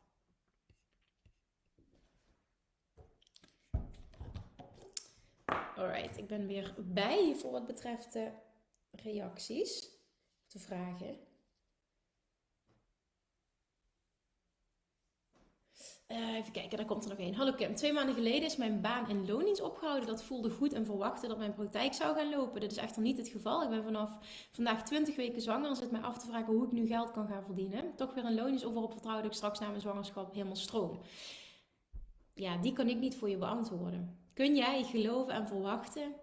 Alright, 5.76 6.18
ik 6.18 6.28
ben 6.28 6.48
weer 6.48 6.74
bij 6.78 7.36
voor 7.36 7.52
wat 7.52 7.66
betreft 7.66 8.14
de 8.14 8.32
reacties, 8.92 9.90
de 10.48 10.60
vragen. 10.60 11.18
Uh, 16.08 16.36
even 16.36 16.52
kijken, 16.52 16.78
daar 16.78 16.86
komt 16.86 17.04
er 17.04 17.10
nog 17.10 17.20
één. 17.20 17.34
Hallo 17.34 17.54
Kim, 17.54 17.76
twee 17.76 17.94
maanden 17.94 18.16
geleden 18.16 18.44
is 18.44 18.58
mijn 18.58 18.82
baan 18.82 19.10
in 19.10 19.26
loondienst 19.26 19.62
opgehouden. 19.62 20.08
Dat 20.08 20.24
voelde 20.24 20.50
goed 20.50 20.74
en 20.74 20.86
verwachtte 20.86 21.28
dat 21.28 21.38
mijn 21.38 21.54
praktijk 21.54 21.94
zou 21.94 22.16
gaan 22.16 22.30
lopen. 22.30 22.62
Dit 22.62 22.72
is 22.72 22.78
echter 22.78 23.02
niet 23.02 23.18
het 23.18 23.28
geval. 23.28 23.64
Ik 23.64 23.70
ben 23.70 23.84
vanaf 23.84 24.18
vandaag 24.52 24.84
20 24.84 25.16
weken 25.16 25.42
zwanger 25.42 25.70
en 25.70 25.76
zit 25.76 25.92
mij 25.92 26.02
af 26.02 26.18
te 26.18 26.26
vragen 26.26 26.54
hoe 26.54 26.66
ik 26.66 26.72
nu 26.72 26.88
geld 26.88 27.12
kan 27.12 27.28
gaan 27.28 27.44
verdienen. 27.44 27.96
Toch 27.96 28.14
weer 28.14 28.26
een 28.26 28.36
loondienst 28.36 28.66
of 28.66 28.76
op 28.76 28.92
vertrouwde 28.92 29.28
ik 29.28 29.34
straks 29.34 29.60
na 29.60 29.68
mijn 29.68 29.82
zwangerschap 29.82 30.34
helemaal 30.34 30.56
stroom. 30.56 31.02
Ja, 32.34 32.58
die 32.58 32.74
kan 32.74 32.90
ik 32.90 32.98
niet 32.98 33.16
voor 33.16 33.30
je 33.30 33.38
beantwoorden. 33.38 34.23
Kun 34.34 34.56
jij 34.56 34.84
geloven 34.84 35.34
en 35.34 35.48
verwachten 35.48 36.14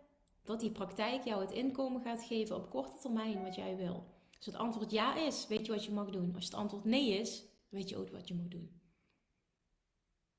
dat 0.44 0.60
die 0.60 0.70
praktijk 0.70 1.24
jou 1.24 1.40
het 1.40 1.52
inkomen 1.52 2.02
gaat 2.02 2.24
geven 2.24 2.56
op 2.56 2.70
korte 2.70 2.98
termijn 3.00 3.42
wat 3.42 3.54
jij 3.54 3.76
wil? 3.76 4.04
Als 4.36 4.46
het 4.46 4.54
antwoord 4.54 4.90
ja 4.90 5.16
is, 5.16 5.46
weet 5.46 5.66
je 5.66 5.72
wat 5.72 5.84
je 5.84 5.92
mag 5.92 6.10
doen. 6.10 6.34
Als 6.34 6.44
het 6.44 6.54
antwoord 6.54 6.84
nee 6.84 7.18
is, 7.18 7.44
weet 7.68 7.88
je 7.88 7.96
ook 7.96 8.10
wat 8.10 8.28
je 8.28 8.34
moet 8.34 8.50
doen. 8.50 8.80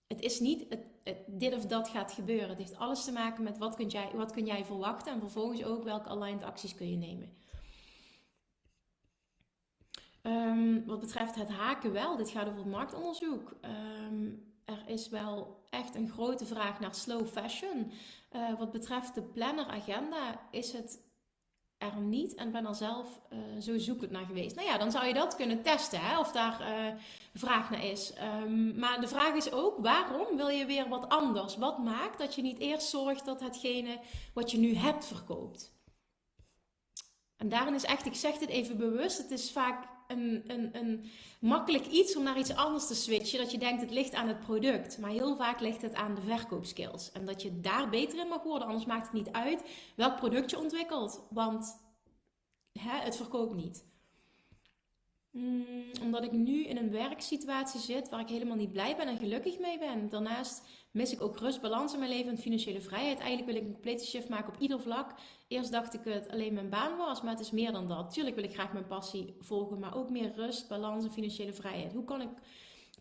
Het 0.07 0.21
is 0.21 0.39
niet 0.39 0.65
het, 0.69 0.85
dit 1.27 1.53
of 1.53 1.65
dat 1.65 1.89
gaat 1.89 2.11
gebeuren. 2.11 2.49
Het 2.49 2.57
heeft 2.57 2.77
alles 2.77 3.03
te 3.03 3.11
maken 3.11 3.43
met 3.43 3.57
wat 3.57 3.75
kun, 3.75 3.87
jij, 3.87 4.11
wat 4.13 4.31
kun 4.31 4.45
jij 4.45 4.65
verwachten 4.65 5.13
en 5.13 5.19
vervolgens 5.19 5.63
ook 5.63 5.83
welke 5.83 6.09
aligned 6.09 6.43
acties 6.43 6.75
kun 6.75 6.89
je 6.89 6.97
nemen. 6.97 7.33
Um, 10.23 10.85
wat 10.85 10.99
betreft 10.99 11.35
het 11.35 11.49
haken 11.49 11.91
wel, 11.91 12.17
dit 12.17 12.29
gaat 12.29 12.47
over 12.47 12.59
het 12.59 12.69
marktonderzoek. 12.69 13.55
Um, 13.61 14.50
er 14.71 14.83
is 14.85 15.09
wel 15.09 15.65
echt 15.69 15.95
een 15.95 16.09
grote 16.09 16.45
vraag 16.45 16.79
naar 16.79 16.95
slow 16.95 17.27
fashion. 17.27 17.91
Uh, 18.31 18.59
wat 18.59 18.71
betreft 18.71 19.15
de 19.15 19.23
planner-agenda 19.23 20.47
is 20.51 20.71
het 20.71 20.99
er 21.77 21.97
niet 21.97 22.33
en 22.35 22.51
ben 22.51 22.65
er 22.65 22.75
zelf 22.75 23.21
uh, 23.33 23.61
zo 23.61 23.77
zoekend 23.77 24.11
naar 24.11 24.25
geweest. 24.25 24.55
Nou 24.55 24.67
ja, 24.67 24.77
dan 24.77 24.91
zou 24.91 25.05
je 25.05 25.13
dat 25.13 25.35
kunnen 25.35 25.61
testen, 25.61 25.99
hè, 25.99 26.19
of 26.19 26.31
daar 26.31 26.61
uh, 26.61 26.99
vraag 27.33 27.69
naar 27.69 27.85
is. 27.85 28.13
Um, 28.43 28.79
maar 28.79 29.01
de 29.01 29.07
vraag 29.07 29.33
is 29.33 29.51
ook, 29.51 29.77
waarom 29.77 30.37
wil 30.37 30.47
je 30.47 30.65
weer 30.65 30.89
wat 30.89 31.09
anders? 31.09 31.57
Wat 31.57 31.77
maakt 31.77 32.17
dat 32.17 32.35
je 32.35 32.41
niet 32.41 32.59
eerst 32.59 32.87
zorgt 32.87 33.25
dat 33.25 33.39
hetgene 33.39 33.99
wat 34.33 34.51
je 34.51 34.57
nu 34.57 34.75
hebt 34.75 35.05
verkoopt? 35.05 35.73
En 37.37 37.49
daarin 37.49 37.73
is 37.73 37.83
echt, 37.83 38.05
ik 38.05 38.15
zeg 38.15 38.37
dit 38.37 38.49
even 38.49 38.77
bewust, 38.77 39.17
het 39.17 39.31
is 39.31 39.51
vaak 39.51 39.87
een, 40.11 41.05
makkelijk 41.39 41.85
iets 41.85 42.15
om 42.15 42.23
naar 42.23 42.37
iets 42.37 42.55
anders 42.55 42.87
te 42.87 42.95
switchen. 42.95 43.39
Dat 43.39 43.51
je 43.51 43.57
denkt 43.57 43.81
het 43.81 43.91
ligt 43.91 44.13
aan 44.13 44.27
het 44.27 44.39
product. 44.39 44.97
Maar 44.97 45.09
heel 45.09 45.35
vaak 45.35 45.59
ligt 45.59 45.81
het 45.81 45.93
aan 45.93 46.15
de 46.15 46.21
verkoopskills. 46.21 47.11
En 47.11 47.25
dat 47.25 47.41
je 47.41 47.59
daar 47.59 47.89
beter 47.89 48.19
in 48.19 48.27
mag 48.27 48.43
worden. 48.43 48.67
Anders 48.67 48.85
maakt 48.85 49.05
het 49.05 49.13
niet 49.13 49.31
uit 49.31 49.63
welk 49.95 50.15
product 50.15 50.49
je 50.49 50.59
ontwikkelt. 50.59 51.21
Want 51.29 51.77
hè, 52.79 52.99
het 52.99 53.15
verkoopt 53.15 53.55
niet. 53.55 53.89
Hmm, 55.31 55.91
omdat 56.01 56.23
ik 56.23 56.31
nu 56.31 56.65
in 56.65 56.77
een 56.77 56.91
werksituatie 56.91 57.79
zit 57.79 58.09
waar 58.09 58.19
ik 58.19 58.29
helemaal 58.29 58.55
niet 58.55 58.71
blij 58.71 58.95
ben 58.95 59.07
en 59.07 59.17
gelukkig 59.17 59.59
mee 59.59 59.79
ben. 59.79 60.09
Daarnaast 60.09 60.67
mis 60.91 61.11
ik 61.11 61.21
ook 61.21 61.37
rust, 61.37 61.61
balans 61.61 61.93
in 61.93 61.99
mijn 61.99 62.11
leven 62.11 62.31
en 62.31 62.37
financiële 62.37 62.81
vrijheid. 62.81 63.19
Eigenlijk 63.19 63.51
wil 63.51 63.61
ik 63.61 63.67
een 63.67 63.73
complete 63.73 64.05
shift 64.05 64.29
maken 64.29 64.53
op 64.53 64.59
ieder 64.59 64.81
vlak. 64.81 65.13
Eerst 65.47 65.71
dacht 65.71 65.93
ik 65.93 66.03
het 66.03 66.29
alleen 66.29 66.53
mijn 66.53 66.69
baan 66.69 66.97
was, 66.97 67.21
maar 67.21 67.31
het 67.31 67.39
is 67.39 67.51
meer 67.51 67.71
dan 67.71 67.87
dat. 67.87 68.13
Tuurlijk 68.13 68.35
wil 68.35 68.43
ik 68.45 68.53
graag 68.53 68.73
mijn 68.73 68.87
passie 68.87 69.35
volgen, 69.39 69.79
maar 69.79 69.95
ook 69.95 70.09
meer 70.09 70.33
rust, 70.35 70.67
balans 70.67 71.03
en 71.03 71.11
financiële 71.11 71.53
vrijheid. 71.53 71.93
Hoe 71.93 72.03
kan 72.03 72.21
ik 72.21 72.29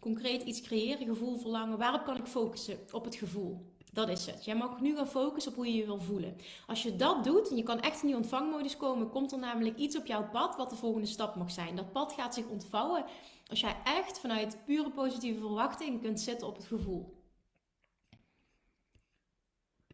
concreet 0.01 0.43
iets 0.43 0.61
creëren, 0.61 1.07
gevoel 1.07 1.37
verlangen? 1.37 1.79
Waarop 1.79 2.05
kan 2.05 2.17
ik 2.17 2.27
focussen? 2.27 2.79
Op 2.93 3.05
het 3.05 3.15
gevoel. 3.15 3.70
Dat 3.93 4.09
is 4.09 4.27
het. 4.27 4.45
Jij 4.45 4.57
mag 4.57 4.81
nu 4.81 4.97
gaan 4.97 5.09
focussen 5.09 5.53
op 5.53 5.59
hoe 5.59 5.67
je 5.67 5.77
je 5.77 5.87
wil 5.87 6.01
voelen. 6.01 6.37
Als 6.67 6.83
je 6.83 6.97
dat 6.97 7.25
doet 7.25 7.51
en 7.51 7.57
je 7.57 7.63
kan 7.63 7.81
echt 7.81 8.03
in 8.03 8.07
die 8.07 8.17
ontvangmodus 8.17 8.77
komen, 8.77 9.11
komt 9.11 9.33
er 9.33 9.39
namelijk 9.39 9.77
iets 9.77 9.97
op 9.97 10.07
jouw 10.07 10.29
pad 10.29 10.57
wat 10.57 10.71
de 10.71 10.77
volgende 10.77 11.07
stap 11.07 11.35
mag 11.35 11.51
zijn. 11.51 11.77
Dat 11.77 11.93
pad 11.93 12.13
gaat 12.13 12.35
zich 12.35 12.47
ontvouwen 12.47 13.05
als 13.49 13.61
jij 13.61 13.77
echt 13.85 14.19
vanuit 14.19 14.65
pure 14.65 14.91
positieve 14.91 15.41
verwachting 15.41 16.01
kunt 16.03 16.21
zitten 16.21 16.47
op 16.47 16.57
het 16.57 16.67
gevoel. 16.67 17.19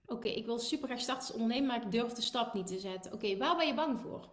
Oké, 0.07 0.28
ik 0.28 0.47
wil 0.47 0.59
super 0.59 0.88
graag 0.88 1.01
starten 1.01 1.26
als 1.26 1.32
ondernemer, 1.32 1.66
maar 1.66 1.82
ik 1.82 1.90
durf 1.90 2.12
de 2.12 2.22
stap 2.22 2.55
niet 2.55 2.66
te 2.66 2.78
zetten. 2.78 3.12
Oké, 3.12 3.36
waar 3.36 3.57
ben 3.57 3.66
je 3.66 3.74
bang 3.74 4.01
voor? 4.01 4.28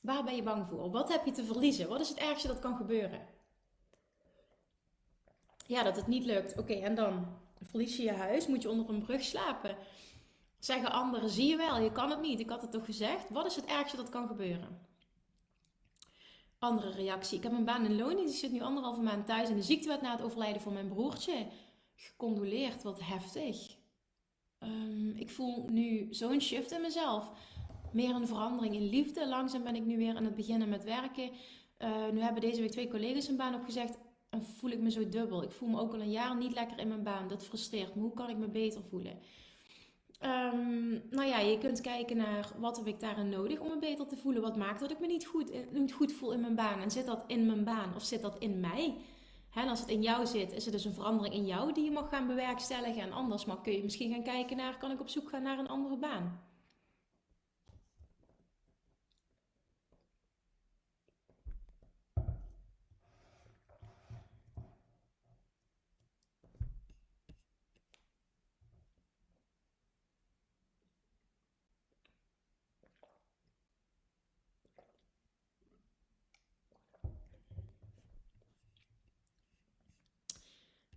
Waar 0.00 0.24
ben 0.24 0.36
je 0.36 0.42
bang 0.42 0.68
voor? 0.68 0.90
Wat 0.90 1.12
heb 1.12 1.24
je 1.24 1.32
te 1.32 1.44
verliezen? 1.44 1.88
Wat 1.88 2.00
is 2.00 2.08
het 2.08 2.18
ergste 2.18 2.46
dat 2.46 2.58
kan 2.58 2.76
gebeuren? 2.76 3.26
Ja, 5.70 5.82
dat 5.82 5.96
het 5.96 6.06
niet 6.06 6.24
lukt. 6.24 6.58
Oké, 6.58 6.72
en 6.72 6.94
dan 6.94 7.26
verlies 7.62 7.96
je 7.96 8.02
je 8.02 8.12
huis, 8.12 8.46
moet 8.46 8.62
je 8.62 8.70
onder 8.70 8.88
een 8.88 9.02
brug 9.02 9.22
slapen. 9.22 9.76
Zeggen 10.58 10.92
anderen, 10.92 11.30
zie 11.30 11.48
je 11.48 11.56
wel, 11.56 11.80
je 11.80 11.92
kan 11.92 12.10
het 12.10 12.20
niet. 12.20 12.40
Ik 12.40 12.48
had 12.48 12.62
het 12.62 12.70
toch 12.70 12.84
gezegd? 12.84 13.30
Wat 13.30 13.46
is 13.46 13.56
het 13.56 13.64
ergste 13.64 13.96
dat 13.96 14.08
kan 14.08 14.26
gebeuren? 14.26 14.86
Andere 16.58 16.90
reactie. 16.90 17.36
Ik 17.36 17.42
heb 17.42 17.52
een 17.52 17.64
baan 17.64 17.84
in 17.84 17.96
loondienst. 17.96 18.34
Ik 18.34 18.40
zit 18.40 18.52
nu 18.52 18.60
anderhalve 18.60 19.00
maand 19.00 19.26
thuis 19.26 19.48
in 19.48 19.56
de 19.56 19.62
ziektewet 19.62 20.00
na 20.02 20.12
het 20.12 20.22
overlijden 20.22 20.62
van 20.62 20.72
mijn 20.72 20.88
broertje. 20.88 21.46
Gecondoleerd, 21.94 22.82
wat 22.82 23.00
heftig. 23.02 23.76
Um, 24.58 25.12
ik 25.16 25.30
voel 25.30 25.68
nu 25.68 26.06
zo'n 26.10 26.40
shift 26.40 26.72
in 26.72 26.80
mezelf. 26.80 27.30
Meer 27.92 28.14
een 28.14 28.26
verandering 28.26 28.74
in 28.74 28.88
liefde. 28.88 29.28
Langzaam 29.28 29.62
ben 29.62 29.76
ik 29.76 29.84
nu 29.84 29.96
weer 29.96 30.16
aan 30.16 30.24
het 30.24 30.34
beginnen 30.34 30.68
met 30.68 30.84
werken. 30.84 31.30
Uh, 31.78 32.08
nu 32.12 32.20
hebben 32.20 32.40
deze 32.40 32.60
week 32.60 32.70
twee 32.70 32.88
collega's 32.88 33.28
een 33.28 33.36
baan 33.36 33.54
opgezegd 33.54 33.98
en 34.30 34.42
voel 34.42 34.70
ik 34.70 34.80
me 34.80 34.90
zo 34.90 35.08
dubbel. 35.08 35.42
Ik 35.42 35.50
voel 35.50 35.68
me 35.68 35.80
ook 35.80 35.92
al 35.92 36.00
een 36.00 36.10
jaar 36.10 36.36
niet 36.36 36.54
lekker 36.54 36.78
in 36.78 36.88
mijn 36.88 37.02
baan. 37.02 37.28
Dat 37.28 37.44
frustreert 37.44 37.94
me. 37.94 38.02
Hoe 38.02 38.14
kan 38.14 38.30
ik 38.30 38.36
me 38.36 38.48
beter 38.48 38.82
voelen? 38.82 39.18
Um, 40.24 41.02
nou 41.10 41.28
ja, 41.28 41.38
je 41.38 41.58
kunt 41.58 41.80
kijken 41.80 42.16
naar 42.16 42.52
wat 42.58 42.76
heb 42.76 42.86
ik 42.86 43.00
daarin 43.00 43.28
nodig 43.28 43.58
om 43.58 43.68
me 43.68 43.78
beter 43.78 44.06
te 44.06 44.16
voelen. 44.16 44.42
Wat 44.42 44.56
maakt 44.56 44.80
dat 44.80 44.90
ik 44.90 45.00
me 45.00 45.06
niet 45.06 45.26
goed, 45.26 45.72
niet 45.72 45.92
goed 45.92 46.12
voel 46.12 46.32
in 46.32 46.40
mijn 46.40 46.54
baan? 46.54 46.80
En 46.80 46.90
zit 46.90 47.06
dat 47.06 47.24
in 47.26 47.46
mijn 47.46 47.64
baan 47.64 47.94
of 47.94 48.02
zit 48.02 48.22
dat 48.22 48.38
in 48.38 48.60
mij? 48.60 48.96
en 49.54 49.68
als 49.68 49.80
het 49.80 49.88
in 49.88 50.02
jou 50.02 50.26
zit, 50.26 50.52
is 50.52 50.66
er 50.66 50.72
dus 50.72 50.84
een 50.84 50.94
verandering 50.94 51.34
in 51.34 51.46
jou 51.46 51.72
die 51.72 51.84
je 51.84 51.90
mag 51.90 52.08
gaan 52.08 52.26
bewerkstelligen. 52.26 53.02
En 53.02 53.12
anders 53.12 53.44
mag, 53.44 53.60
kun 53.60 53.72
je 53.72 53.82
misschien 53.82 54.12
gaan 54.12 54.22
kijken 54.22 54.56
naar, 54.56 54.78
kan 54.78 54.90
ik 54.90 55.00
op 55.00 55.08
zoek 55.08 55.28
gaan 55.28 55.42
naar 55.42 55.58
een 55.58 55.68
andere 55.68 55.96
baan? 55.96 56.40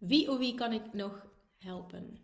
Wie 0.04 0.30
of 0.30 0.38
wie 0.38 0.56
kan 0.56 0.72
ik 0.74 0.94
nog 0.94 1.26
helpen? 1.58 2.18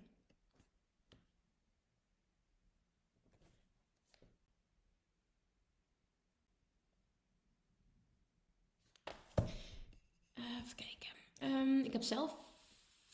Even 10.34 10.76
kijken. 10.76 11.10
Um, 11.42 11.84
ik 11.84 11.94
heb 11.94 12.02
zelf. 12.02 12.38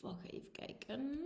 Wacht 0.00 0.32
even 0.32 0.50
kijken. 0.52 1.20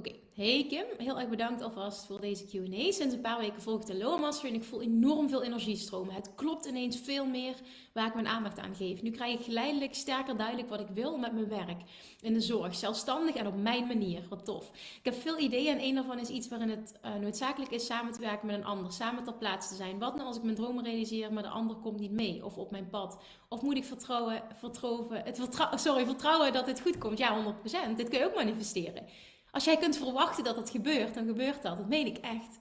Oké, 0.00 0.14
hey 0.34 0.66
Kim, 0.68 0.84
heel 0.98 1.20
erg 1.20 1.28
bedankt 1.28 1.62
alvast 1.62 2.06
voor 2.06 2.20
deze 2.20 2.44
Q&A. 2.44 2.90
Sinds 2.90 3.14
een 3.14 3.20
paar 3.20 3.38
weken 3.38 3.62
volg 3.62 3.80
ik 3.80 3.86
de 3.86 3.96
Low 3.96 4.20
Master 4.20 4.48
en 4.48 4.54
ik 4.54 4.64
voel 4.64 4.82
enorm 4.82 5.28
veel 5.28 5.42
energie 5.42 5.76
stromen. 5.76 6.14
Het 6.14 6.34
klopt 6.34 6.66
ineens 6.66 7.00
veel 7.00 7.26
meer 7.26 7.54
waar 7.92 8.06
ik 8.06 8.14
mijn 8.14 8.26
aandacht 8.26 8.58
aan 8.58 8.74
geef. 8.74 9.02
Nu 9.02 9.10
krijg 9.10 9.38
ik 9.38 9.44
geleidelijk 9.44 9.94
sterker 9.94 10.36
duidelijk 10.36 10.68
wat 10.68 10.80
ik 10.80 10.88
wil 10.94 11.18
met 11.18 11.32
mijn 11.32 11.48
werk. 11.48 11.80
In 12.20 12.32
de 12.32 12.40
zorg, 12.40 12.74
zelfstandig 12.74 13.34
en 13.34 13.46
op 13.46 13.56
mijn 13.56 13.86
manier. 13.86 14.22
Wat 14.28 14.44
tof. 14.44 14.70
Ik 14.74 15.04
heb 15.04 15.14
veel 15.14 15.38
ideeën 15.38 15.78
en 15.78 15.84
een 15.84 15.94
daarvan 15.94 16.18
is 16.18 16.28
iets 16.28 16.48
waarin 16.48 16.70
het 16.70 16.98
uh, 17.04 17.14
noodzakelijk 17.14 17.72
is 17.72 17.86
samen 17.86 18.12
te 18.12 18.20
werken 18.20 18.46
met 18.46 18.56
een 18.56 18.64
ander. 18.64 18.92
Samen 18.92 19.24
ter 19.24 19.34
plaatse 19.34 19.68
te 19.68 19.74
zijn. 19.74 19.98
Wat 19.98 20.14
nou 20.14 20.26
als 20.26 20.36
ik 20.36 20.42
mijn 20.42 20.56
dromen 20.56 20.84
realiseer, 20.84 21.32
maar 21.32 21.42
de 21.42 21.48
ander 21.48 21.76
komt 21.76 22.00
niet 22.00 22.12
mee 22.12 22.44
of 22.44 22.56
op 22.56 22.70
mijn 22.70 22.88
pad? 22.88 23.18
Of 23.48 23.62
moet 23.62 23.76
ik 23.76 23.84
vertrouwen, 23.84 24.42
vertrouwen, 24.54 25.22
het 25.24 25.40
sorry, 25.74 26.04
vertrouwen 26.04 26.52
dat 26.52 26.66
het 26.66 26.80
goed 26.80 26.98
komt? 26.98 27.18
Ja, 27.18 27.54
100%. 27.92 27.96
Dit 27.96 28.08
kun 28.08 28.18
je 28.18 28.24
ook 28.24 28.34
manifesteren. 28.34 29.06
Als 29.50 29.64
jij 29.64 29.76
kunt 29.76 29.96
verwachten 29.96 30.44
dat 30.44 30.56
het 30.56 30.70
gebeurt, 30.70 31.14
dan 31.14 31.26
gebeurt 31.26 31.62
dat. 31.62 31.76
Dat 31.76 31.88
meen 31.88 32.06
ik 32.06 32.18
echt. 32.18 32.58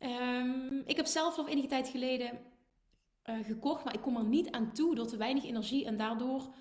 Um, 0.00 0.82
ik 0.86 0.96
heb 0.96 1.06
zelf 1.06 1.38
al 1.38 1.48
enige 1.48 1.66
tijd 1.66 1.88
geleden 1.88 2.38
uh, 3.24 3.36
gekocht, 3.44 3.84
maar 3.84 3.94
ik 3.94 4.00
kom 4.00 4.16
er 4.16 4.24
niet 4.24 4.50
aan 4.50 4.72
toe 4.72 4.94
door 4.94 5.06
te 5.06 5.16
weinig 5.16 5.44
energie. 5.44 5.84
En 5.84 5.96
daardoor, 5.96 6.54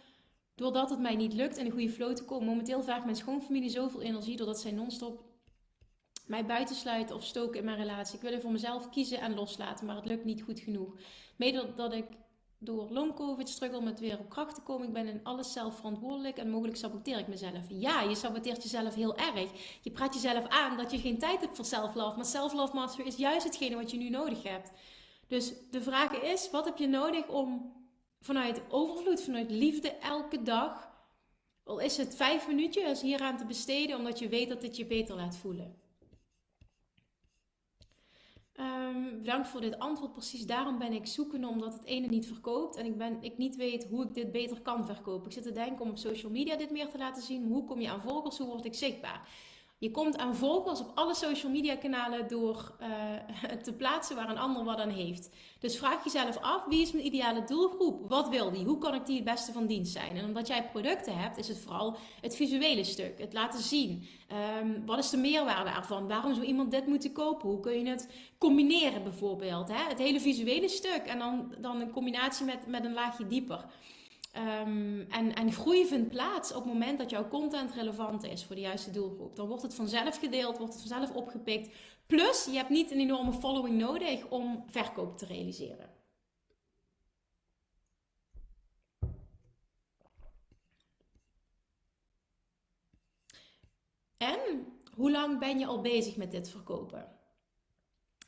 doordat 0.56 0.90
het 0.90 1.00
mij 1.00 1.16
niet 1.16 1.34
lukt 1.34 1.58
in 1.58 1.66
een 1.66 1.72
goede 1.72 1.90
flow 1.90 2.16
te 2.16 2.26
komen. 2.26 2.48
Momenteel 2.48 2.84
vraagt 2.84 3.04
mijn 3.04 3.16
schoonfamilie 3.16 3.70
zoveel 3.70 4.02
energie 4.02 4.38
doordat 4.38 4.60
zij 4.60 4.72
non-stop 4.72 5.30
mij 6.26 6.46
buitensluiten 6.46 7.16
of 7.16 7.24
stoken 7.24 7.60
in 7.60 7.66
mijn 7.66 7.78
relatie. 7.78 8.16
Ik 8.16 8.22
wil 8.22 8.32
er 8.32 8.42
voor 8.42 8.52
mezelf 8.52 8.90
kiezen 8.90 9.20
en 9.20 9.34
loslaten, 9.34 9.86
maar 9.86 9.96
het 9.96 10.06
lukt 10.06 10.26
niet 10.26 10.42
goed 10.42 10.60
genoeg. 10.60 10.96
Mede 11.36 11.74
dat 11.76 11.94
ik 11.94 12.06
door 12.64 12.88
long-covid 12.90 13.50
struggle 13.50 13.82
met 13.82 14.00
weer 14.00 14.20
op 14.20 14.30
kracht 14.30 14.56
te 14.56 14.62
komen. 14.62 14.88
Ik 14.88 14.94
ben 14.94 15.08
in 15.08 15.24
alles 15.24 15.54
zelf 15.54 15.76
verantwoordelijk 15.76 16.38
en 16.38 16.50
mogelijk 16.50 16.78
saboteer 16.78 17.20
ik 17.20 17.28
mezelf. 17.28 17.66
Ja, 17.68 18.02
je 18.02 18.16
saboteert 18.16 18.64
jezelf 18.64 18.96
heel 18.96 19.16
erg. 19.16 19.80
Je 19.82 19.92
praat 19.92 20.14
jezelf 20.14 20.48
aan 20.48 20.78
dat 20.78 20.92
je 20.92 21.00
geen 21.00 21.20
tijd 21.20 21.42
hebt 21.42 21.56
voor 21.56 21.66
self-love. 21.66 22.16
Maar 22.16 22.26
self-love 22.26 22.76
mastery 22.76 23.08
is 23.08 23.16
juist 23.16 23.44
hetgene 23.44 23.76
wat 23.76 23.92
je 23.92 23.98
nu 23.98 24.10
nodig 24.10 24.44
hebt. 24.44 24.72
Dus 25.28 25.54
de 25.72 25.82
vraag 25.82 26.22
is, 26.22 26.50
wat 26.50 26.66
heb 26.66 26.78
je 26.78 26.88
nodig 26.88 27.28
om 27.28 27.74
vanuit 28.20 28.62
overvloed, 28.70 29.22
vanuit 29.22 29.52
liefde 29.52 29.90
elke 29.90 30.42
dag... 30.42 30.90
Al 31.64 31.80
is 31.80 31.98
het 31.98 32.16
vijf 32.16 32.48
minuutjes 32.48 33.02
hieraan 33.02 33.38
te 33.38 33.46
besteden, 33.46 33.98
omdat 33.98 34.20
je 34.20 34.30
weet 34.30 34.50
dat 34.50 34.62
dit 34.62 34.76
je 34.78 34.86
beter 34.86 35.16
laat 35.16 35.38
voelen. 35.38 35.81
Um, 38.60 39.18
bedankt 39.18 39.48
voor 39.48 39.62
dit 39.62 39.80
antwoord. 39.80 40.12
Precies 40.12 40.46
daarom 40.46 40.78
ben 40.78 40.94
ik 40.94 41.06
zoekende, 41.06 41.48
omdat 41.48 41.74
het 41.74 41.86
ene 41.86 42.08
niet 42.08 42.28
verkoopt. 42.28 42.76
En 42.76 42.86
ik, 42.86 42.98
ben, 42.98 43.18
ik 43.22 43.38
niet 43.38 43.56
weet 43.56 43.88
hoe 43.90 44.04
ik 44.04 44.14
dit 44.14 44.32
beter 44.32 44.62
kan 44.62 44.86
verkopen. 44.86 45.26
Ik 45.26 45.34
zit 45.34 45.44
te 45.44 45.52
denken 45.52 45.82
om 45.82 45.90
op 45.90 45.98
social 45.98 46.32
media 46.32 46.56
dit 46.56 46.72
meer 46.72 46.90
te 46.90 46.98
laten 46.98 47.24
zien. 47.24 47.48
hoe 47.48 47.66
kom 47.66 47.80
je 47.80 47.90
aan 47.90 48.02
volgers? 48.02 48.38
Hoe 48.38 48.48
word 48.48 48.66
ik 48.66 48.74
zichtbaar? 48.74 49.30
Je 49.82 49.92
komt 49.92 50.18
aan 50.18 50.36
volgers 50.36 50.80
op 50.80 50.92
alle 50.96 51.16
social 51.16 51.52
media 51.52 51.76
kanalen 51.76 52.28
door 52.28 52.76
uh, 52.82 53.58
te 53.64 53.74
plaatsen 53.74 54.16
waar 54.16 54.30
een 54.30 54.38
ander 54.38 54.64
wat 54.64 54.80
aan 54.80 54.90
heeft. 54.90 55.30
Dus 55.60 55.78
vraag 55.78 56.04
jezelf 56.04 56.38
af, 56.38 56.66
wie 56.66 56.82
is 56.82 56.92
mijn 56.92 57.06
ideale 57.06 57.44
doelgroep? 57.44 58.10
Wat 58.10 58.30
wil 58.30 58.52
die? 58.52 58.66
Hoe 58.66 58.78
kan 58.78 58.94
ik 58.94 59.06
die 59.06 59.16
het 59.16 59.24
beste 59.24 59.52
van 59.52 59.66
dienst 59.66 59.92
zijn? 59.92 60.18
En 60.18 60.26
omdat 60.26 60.48
jij 60.48 60.70
producten 60.72 61.18
hebt, 61.18 61.38
is 61.38 61.48
het 61.48 61.60
vooral 61.60 61.98
het 62.22 62.36
visuele 62.36 62.84
stuk. 62.84 63.20
Het 63.20 63.34
laten 63.34 63.60
zien. 63.60 64.08
Um, 64.62 64.86
wat 64.86 64.98
is 64.98 65.10
de 65.10 65.18
meerwaarde 65.18 65.70
ervan? 65.70 66.08
Waarom 66.08 66.34
zou 66.34 66.46
iemand 66.46 66.72
dit 66.72 66.88
moeten 66.88 67.12
kopen? 67.12 67.50
Hoe 67.50 67.60
kun 67.60 67.80
je 67.80 67.90
het 67.90 68.10
combineren 68.38 69.04
bijvoorbeeld? 69.04 69.68
Hè? 69.68 69.84
Het 69.88 70.00
hele 70.00 70.20
visuele 70.20 70.68
stuk 70.68 71.02
en 71.06 71.20
dan, 71.20 71.56
dan 71.58 71.82
een 71.82 71.92
combinatie 71.92 72.46
met, 72.46 72.68
met 72.68 72.86
een 72.86 72.94
laagje 72.94 73.28
dieper. 73.28 73.66
Um, 74.38 75.02
en, 75.10 75.36
en 75.36 75.52
groei 75.52 75.86
vindt 75.86 76.10
plaats 76.10 76.54
op 76.54 76.64
het 76.64 76.74
moment 76.74 77.00
dat 77.00 77.10
jouw 77.10 77.28
content 77.28 77.72
relevant 77.72 78.24
is 78.24 78.44
voor 78.46 78.56
de 78.56 78.62
juiste 78.62 78.92
doelgroep. 78.92 79.36
Dan 79.36 79.48
wordt 79.48 79.64
het 79.64 79.74
vanzelf 79.74 80.18
gedeeld, 80.20 80.58
wordt 80.58 80.74
het 80.74 80.88
vanzelf 80.88 81.16
opgepikt. 81.16 81.76
Plus, 82.06 82.46
je 82.46 82.58
hebt 82.58 82.70
niet 82.70 82.92
een 82.92 83.00
enorme 83.00 83.34
following 83.34 83.78
nodig 83.78 84.30
om 84.30 84.64
verkoop 84.70 85.18
te 85.18 85.26
realiseren. 85.26 85.90
En 94.18 94.66
hoe 94.94 95.12
lang 95.12 95.40
ben 95.40 95.60
je 95.60 95.66
al 95.66 95.82
bezig 95.82 96.16
met 96.16 96.32
dit 96.32 96.50
verkopen? 96.50 97.20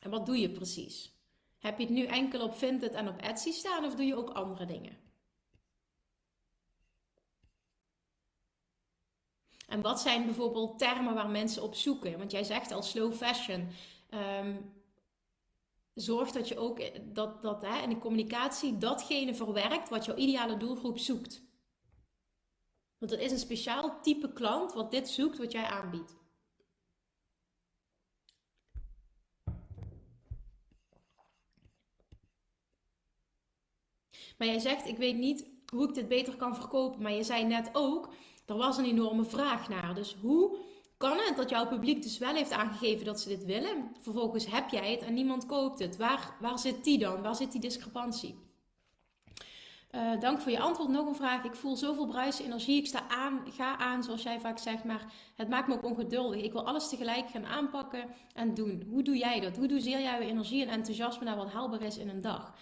En 0.00 0.10
wat 0.10 0.26
doe 0.26 0.38
je 0.38 0.50
precies? 0.50 1.12
Heb 1.58 1.78
je 1.78 1.84
het 1.84 1.94
nu 1.94 2.04
enkel 2.04 2.42
op 2.42 2.54
Vinted 2.54 2.94
en 2.94 3.08
op 3.08 3.20
Etsy 3.20 3.50
staan 3.50 3.84
of 3.84 3.94
doe 3.94 4.06
je 4.06 4.16
ook 4.16 4.30
andere 4.30 4.66
dingen? 4.66 4.96
En 9.74 9.80
wat 9.80 10.00
zijn 10.00 10.24
bijvoorbeeld 10.24 10.78
termen 10.78 11.14
waar 11.14 11.28
mensen 11.28 11.62
op 11.62 11.74
zoeken? 11.74 12.18
Want 12.18 12.30
jij 12.30 12.44
zegt 12.44 12.72
al 12.72 12.82
slow 12.82 13.12
fashion. 13.12 13.68
Um, 14.10 14.72
zorg 15.94 16.30
dat 16.30 16.48
je 16.48 16.58
ook 16.58 16.80
dat, 17.14 17.42
dat 17.42 17.62
hè, 17.62 17.82
in 17.82 17.88
de 17.88 17.98
communicatie 17.98 18.78
datgene 18.78 19.34
verwerkt 19.34 19.88
wat 19.88 20.04
jouw 20.04 20.16
ideale 20.16 20.56
doelgroep 20.56 20.98
zoekt. 20.98 21.42
Want 22.98 23.10
het 23.10 23.20
is 23.20 23.32
een 23.32 23.38
speciaal 23.38 24.00
type 24.00 24.32
klant 24.32 24.72
wat 24.72 24.90
dit 24.90 25.08
zoekt, 25.08 25.38
wat 25.38 25.52
jij 25.52 25.64
aanbiedt. 25.64 26.16
Maar 34.38 34.48
jij 34.48 34.58
zegt, 34.58 34.86
ik 34.86 34.96
weet 34.96 35.16
niet 35.16 35.46
hoe 35.72 35.88
ik 35.88 35.94
dit 35.94 36.08
beter 36.08 36.36
kan 36.36 36.56
verkopen. 36.56 37.02
Maar 37.02 37.12
je 37.12 37.22
zei 37.22 37.44
net 37.44 37.70
ook, 37.72 38.12
er 38.46 38.56
was 38.56 38.76
een 38.76 38.84
enorme 38.84 39.24
vraag 39.24 39.68
naar. 39.68 39.94
Dus 39.94 40.16
hoe 40.20 40.56
kan 40.96 41.18
het 41.18 41.36
dat 41.36 41.50
jouw 41.50 41.66
publiek 41.66 42.02
dus 42.02 42.18
wel 42.18 42.34
heeft 42.34 42.52
aangegeven 42.52 43.04
dat 43.04 43.20
ze 43.20 43.28
dit 43.28 43.44
willen? 43.44 43.96
Vervolgens 44.00 44.46
heb 44.46 44.68
jij 44.68 44.90
het 44.90 45.00
en 45.00 45.14
niemand 45.14 45.46
koopt 45.46 45.78
het. 45.78 45.96
Waar, 45.96 46.36
waar 46.40 46.58
zit 46.58 46.84
die 46.84 46.98
dan? 46.98 47.22
Waar 47.22 47.34
zit 47.34 47.52
die 47.52 47.60
discrepantie? 47.60 48.42
Uh, 49.94 50.20
dank 50.20 50.40
voor 50.40 50.52
je 50.52 50.60
antwoord. 50.60 50.88
Nog 50.88 51.06
een 51.06 51.14
vraag. 51.14 51.44
Ik 51.44 51.54
voel 51.54 51.76
zoveel 51.76 52.06
bruisenergie. 52.06 52.78
Ik 52.78 52.86
sta 52.86 53.08
aan, 53.08 53.40
ga 53.50 53.78
aan, 53.78 54.02
zoals 54.02 54.22
jij 54.22 54.40
vaak 54.40 54.58
zegt. 54.58 54.84
Maar 54.84 55.12
het 55.36 55.48
maakt 55.48 55.68
me 55.68 55.74
ook 55.74 55.84
ongeduldig. 55.84 56.42
Ik 56.42 56.52
wil 56.52 56.66
alles 56.66 56.88
tegelijk 56.88 57.30
gaan 57.30 57.46
aanpakken 57.46 58.04
en 58.32 58.54
doen. 58.54 58.86
Hoe 58.90 59.02
doe 59.02 59.16
jij 59.16 59.40
dat? 59.40 59.56
Hoe 59.56 59.68
doseer 59.68 60.00
jij 60.00 60.20
je 60.20 60.30
energie 60.30 60.62
en 60.62 60.68
enthousiasme 60.68 61.24
naar 61.24 61.36
wat 61.36 61.50
haalbaar 61.50 61.82
is 61.82 61.98
in 61.98 62.08
een 62.08 62.20
dag? 62.20 62.54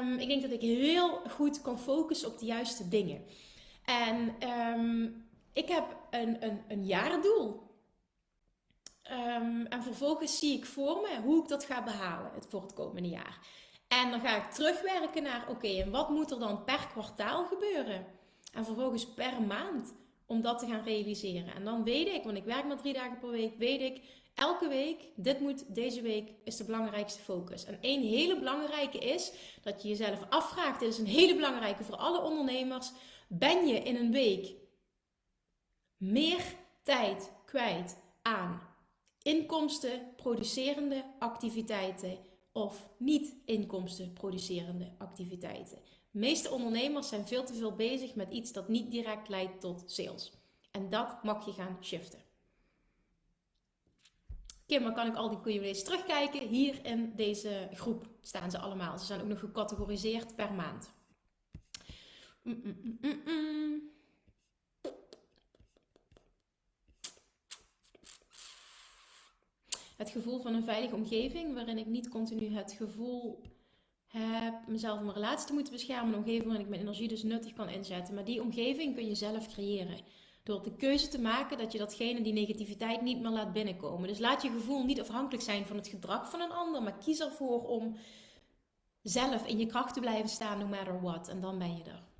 Um, 0.00 0.18
ik 0.18 0.28
denk 0.28 0.42
dat 0.42 0.50
ik 0.50 0.60
heel 0.60 1.20
goed 1.30 1.62
kan 1.62 1.78
focussen 1.78 2.28
op 2.28 2.38
de 2.38 2.46
juiste 2.46 2.88
dingen. 2.88 3.24
En 3.84 4.48
um, 4.48 5.26
ik 5.52 5.68
heb 5.68 5.96
een, 6.10 6.44
een, 6.44 6.62
een 6.68 6.84
jaardoel. 6.84 7.70
Um, 9.10 9.66
en 9.66 9.82
vervolgens 9.82 10.38
zie 10.38 10.56
ik 10.56 10.66
voor 10.66 11.00
me 11.00 11.20
hoe 11.22 11.42
ik 11.42 11.48
dat 11.48 11.64
ga 11.64 11.82
behalen 11.82 12.30
voor 12.48 12.62
het 12.62 12.74
komende 12.74 13.08
jaar. 13.08 13.38
En 13.88 14.10
dan 14.10 14.20
ga 14.20 14.36
ik 14.36 14.50
terugwerken 14.50 15.22
naar, 15.22 15.48
oké, 15.48 15.68
en 15.68 15.90
wat 15.90 16.10
moet 16.10 16.30
er 16.30 16.38
dan 16.38 16.64
per 16.64 16.86
kwartaal 16.92 17.44
gebeuren? 17.44 18.06
En 18.52 18.64
vervolgens 18.64 19.06
per 19.06 19.42
maand 19.42 19.94
om 20.26 20.40
dat 20.40 20.58
te 20.58 20.66
gaan 20.66 20.84
realiseren. 20.84 21.54
En 21.54 21.64
dan 21.64 21.84
weet 21.84 22.08
ik, 22.08 22.24
want 22.24 22.36
ik 22.36 22.44
werk 22.44 22.64
maar 22.64 22.76
drie 22.76 22.92
dagen 22.92 23.18
per 23.18 23.30
week, 23.30 23.58
weet 23.58 23.80
ik, 23.80 24.02
elke 24.34 24.68
week, 24.68 25.02
dit 25.16 25.40
moet 25.40 25.74
deze 25.74 26.02
week, 26.02 26.30
is 26.44 26.56
de 26.56 26.64
belangrijkste 26.64 27.20
focus. 27.20 27.64
En 27.64 27.78
één 27.80 28.02
hele 28.02 28.38
belangrijke 28.38 28.98
is 28.98 29.32
dat 29.62 29.82
je 29.82 29.88
jezelf 29.88 30.20
afvraagt, 30.28 30.80
dit 30.80 30.88
is 30.88 30.98
een 30.98 31.06
hele 31.06 31.34
belangrijke 31.34 31.84
voor 31.84 31.96
alle 31.96 32.20
ondernemers, 32.20 32.92
ben 33.38 33.66
je 33.66 33.74
in 33.74 33.96
een 33.96 34.12
week 34.12 34.54
meer 35.96 36.42
tijd 36.82 37.32
kwijt 37.44 37.96
aan 38.22 38.60
inkomsten 39.22 40.14
producerende 40.16 41.04
activiteiten 41.18 42.18
of 42.52 42.88
niet 42.98 43.34
inkomsten 43.44 44.12
producerende 44.12 44.94
activiteiten? 44.98 45.78
De 46.10 46.18
meeste 46.18 46.50
ondernemers 46.50 47.08
zijn 47.08 47.26
veel 47.26 47.44
te 47.44 47.54
veel 47.54 47.74
bezig 47.74 48.14
met 48.14 48.30
iets 48.30 48.52
dat 48.52 48.68
niet 48.68 48.90
direct 48.90 49.28
leidt 49.28 49.60
tot 49.60 49.90
sales. 49.90 50.32
En 50.70 50.90
dat 50.90 51.22
mag 51.22 51.46
je 51.46 51.52
gaan 51.52 51.78
shiften. 51.80 52.20
Kim, 54.66 54.82
dan 54.82 54.94
kan 54.94 55.06
ik 55.06 55.16
al 55.16 55.42
die 55.42 55.60
QA's 55.60 55.82
terugkijken. 55.82 56.48
Hier 56.48 56.84
in 56.84 57.12
deze 57.16 57.68
groep 57.72 58.08
staan 58.20 58.50
ze 58.50 58.58
allemaal. 58.58 58.98
Ze 58.98 59.04
zijn 59.04 59.20
ook 59.20 59.26
nog 59.26 59.38
gecategoriseerd 59.38 60.36
per 60.36 60.52
maand. 60.52 60.92
Het 69.96 70.10
gevoel 70.10 70.40
van 70.40 70.54
een 70.54 70.64
veilige 70.64 70.94
omgeving, 70.94 71.54
waarin 71.54 71.78
ik 71.78 71.86
niet 71.86 72.08
continu 72.08 72.54
het 72.54 72.72
gevoel 72.72 73.42
heb 74.06 74.66
mezelf 74.66 74.98
in 74.98 75.04
mijn 75.04 75.16
relatie 75.16 75.46
te 75.46 75.52
moeten 75.52 75.72
beschermen. 75.72 76.12
Een 76.12 76.18
omgeving 76.18 76.44
waarin 76.44 76.62
ik 76.64 76.68
mijn 76.68 76.80
energie 76.80 77.08
dus 77.08 77.22
nuttig 77.22 77.52
kan 77.52 77.68
inzetten. 77.68 78.14
Maar 78.14 78.24
die 78.24 78.42
omgeving 78.42 78.94
kun 78.94 79.06
je 79.06 79.14
zelf 79.14 79.48
creëren. 79.48 80.00
Door 80.42 80.62
de 80.62 80.76
keuze 80.76 81.08
te 81.08 81.20
maken 81.20 81.58
dat 81.58 81.72
je 81.72 81.78
datgene, 81.78 82.22
die 82.22 82.32
negativiteit, 82.32 83.02
niet 83.02 83.20
meer 83.20 83.30
laat 83.30 83.52
binnenkomen. 83.52 84.08
Dus 84.08 84.18
laat 84.18 84.42
je 84.42 84.50
gevoel 84.50 84.84
niet 84.84 85.00
afhankelijk 85.00 85.42
zijn 85.42 85.66
van 85.66 85.76
het 85.76 85.88
gedrag 85.88 86.30
van 86.30 86.40
een 86.40 86.52
ander. 86.52 86.82
Maar 86.82 86.98
kies 86.98 87.20
ervoor 87.20 87.68
om 87.68 87.96
zelf 89.02 89.46
in 89.46 89.58
je 89.58 89.66
kracht 89.66 89.94
te 89.94 90.00
blijven 90.00 90.28
staan, 90.28 90.58
no 90.58 90.66
matter 90.66 91.00
what. 91.00 91.28
En 91.28 91.40
dan 91.40 91.58
ben 91.58 91.76
je 91.76 91.84
er. 91.84 92.11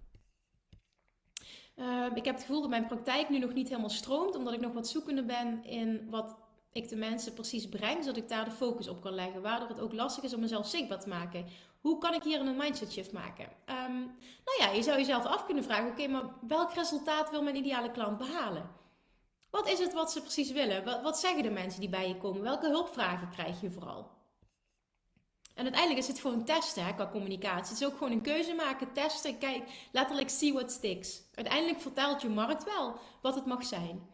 Ehm, 1.75 2.15
ik 2.15 2.25
heb 2.25 2.35
het 2.35 2.45
gevoel 2.45 2.61
dat 2.61 2.71
mijn 2.71 2.87
praktijk 2.87 3.29
nu 3.29 3.39
nog 3.39 3.53
niet 3.53 3.69
helemaal 3.69 3.91
stroomt, 3.91 4.37
omdat 4.37 4.53
ik 4.53 4.61
nog 4.61 4.73
wat 4.73 4.89
zoekende 4.89 5.23
ben 5.23 5.65
in 5.65 6.11
wat 6.11 6.37
ik 6.73 6.89
de 6.89 6.97
mensen 6.97 7.35
precies 7.35 7.69
breng, 7.69 8.05
zodat 8.05 8.17
ik 8.17 8.29
daar 8.29 8.45
de 8.45 8.51
focus 8.51 8.89
op 8.89 9.01
kan 9.03 9.15
leggen. 9.15 9.43
Waardoor 9.43 9.69
het 9.69 9.81
ook 9.81 9.93
lastig 9.93 10.25
is 10.25 10.35
om 10.35 10.41
mezelf 10.41 10.67
zichtbaar 10.67 11.01
te 11.01 11.09
maken. 11.09 11.47
Hoe 11.81 11.99
kan 11.99 12.15
ik 12.15 12.23
hier 12.23 12.41
een 12.41 12.57
mindset 12.57 12.93
shift 12.93 13.13
maken? 13.13 13.45
Um, 13.45 14.17
nou 14.45 14.59
ja, 14.59 14.71
je 14.71 14.83
zou 14.83 14.99
jezelf 14.99 15.25
af 15.25 15.47
kunnen 15.47 15.65
vragen: 15.65 15.91
oké, 15.91 16.07
maar 16.07 16.25
welk 16.49 16.73
resultaat 16.73 17.31
wil 17.31 17.43
mijn 17.43 17.57
ideale 17.57 17.91
klant 17.91 18.19
behalen? 18.19 18.71
Wat 19.51 19.69
is 19.69 19.79
het 19.79 19.93
wat 19.93 20.13
ze 20.13 20.21
precies 20.21 20.53
willen? 20.53 21.03
Wat 21.03 21.19
zeggen 21.19 21.43
de 21.43 21.51
mensen 21.51 21.81
die 21.81 21.89
bij 21.89 22.09
je 22.09 22.17
komen? 22.17 22.43
Welke 22.43 22.69
hulpvragen 22.69 23.29
krijg 23.29 23.61
je 23.61 23.71
vooral? 23.71 24.22
En 25.55 25.63
uiteindelijk 25.63 26.01
is 26.01 26.09
het 26.09 26.21
gewoon 26.21 26.45
testen 26.45 26.85
hè, 26.85 26.95
qua 26.95 27.09
communicatie. 27.11 27.73
Het 27.73 27.81
is 27.81 27.87
ook 27.87 27.97
gewoon 27.97 28.13
een 28.13 28.23
keuze 28.23 28.55
maken, 28.55 28.93
testen, 28.93 29.39
kijk, 29.39 29.63
letterlijk 29.93 30.31
see 30.31 30.53
what 30.53 30.71
sticks. 30.71 31.23
Uiteindelijk 31.35 31.81
vertelt 31.81 32.23
je 32.23 32.29
markt 32.29 32.65
wel 32.65 32.95
wat 33.23 33.35
het 33.35 33.47
mag 33.47 33.65
zijn. 33.65 34.11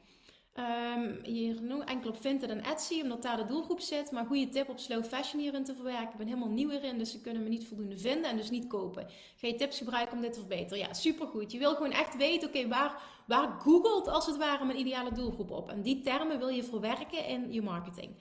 Um, 0.96 1.18
hier 1.22 1.62
nog 1.62 1.84
enkel 1.84 2.10
op 2.10 2.20
Vinted 2.20 2.50
en 2.50 2.64
Etsy, 2.64 3.00
omdat 3.02 3.22
daar 3.22 3.36
de 3.36 3.44
doelgroep 3.44 3.80
zit. 3.80 4.10
Maar 4.10 4.26
goede 4.26 4.48
tip 4.48 4.68
op 4.68 4.78
slow 4.78 5.04
fashion 5.04 5.40
hierin 5.40 5.64
te 5.64 5.74
verwerken. 5.74 6.10
Ik 6.10 6.16
ben 6.16 6.26
helemaal 6.26 6.48
nieuw 6.48 6.70
hierin, 6.70 6.98
dus 6.98 7.10
ze 7.10 7.20
kunnen 7.20 7.42
me 7.42 7.48
niet 7.48 7.66
voldoende 7.66 7.98
vinden 7.98 8.30
en 8.30 8.36
dus 8.36 8.50
niet 8.50 8.66
kopen. 8.66 9.06
Ga 9.36 9.46
je 9.46 9.54
tips 9.54 9.78
gebruiken 9.78 10.16
om 10.16 10.22
dit 10.22 10.32
te 10.32 10.38
verbeteren? 10.38 10.78
Ja, 10.78 10.92
supergoed. 10.92 11.52
Je 11.52 11.58
wil 11.58 11.74
gewoon 11.74 11.92
echt 11.92 12.16
weten, 12.16 12.48
oké, 12.48 12.68
waar, 12.68 13.02
waar 13.26 13.48
googelt 13.60 14.08
als 14.08 14.26
het 14.26 14.36
ware 14.36 14.64
mijn 14.64 14.78
ideale 14.78 15.12
doelgroep 15.12 15.50
op? 15.50 15.70
En 15.70 15.82
die 15.82 16.00
termen 16.00 16.38
wil 16.38 16.48
je 16.48 16.64
verwerken 16.64 17.26
in 17.26 17.52
je 17.52 17.62
marketing. 17.62 18.16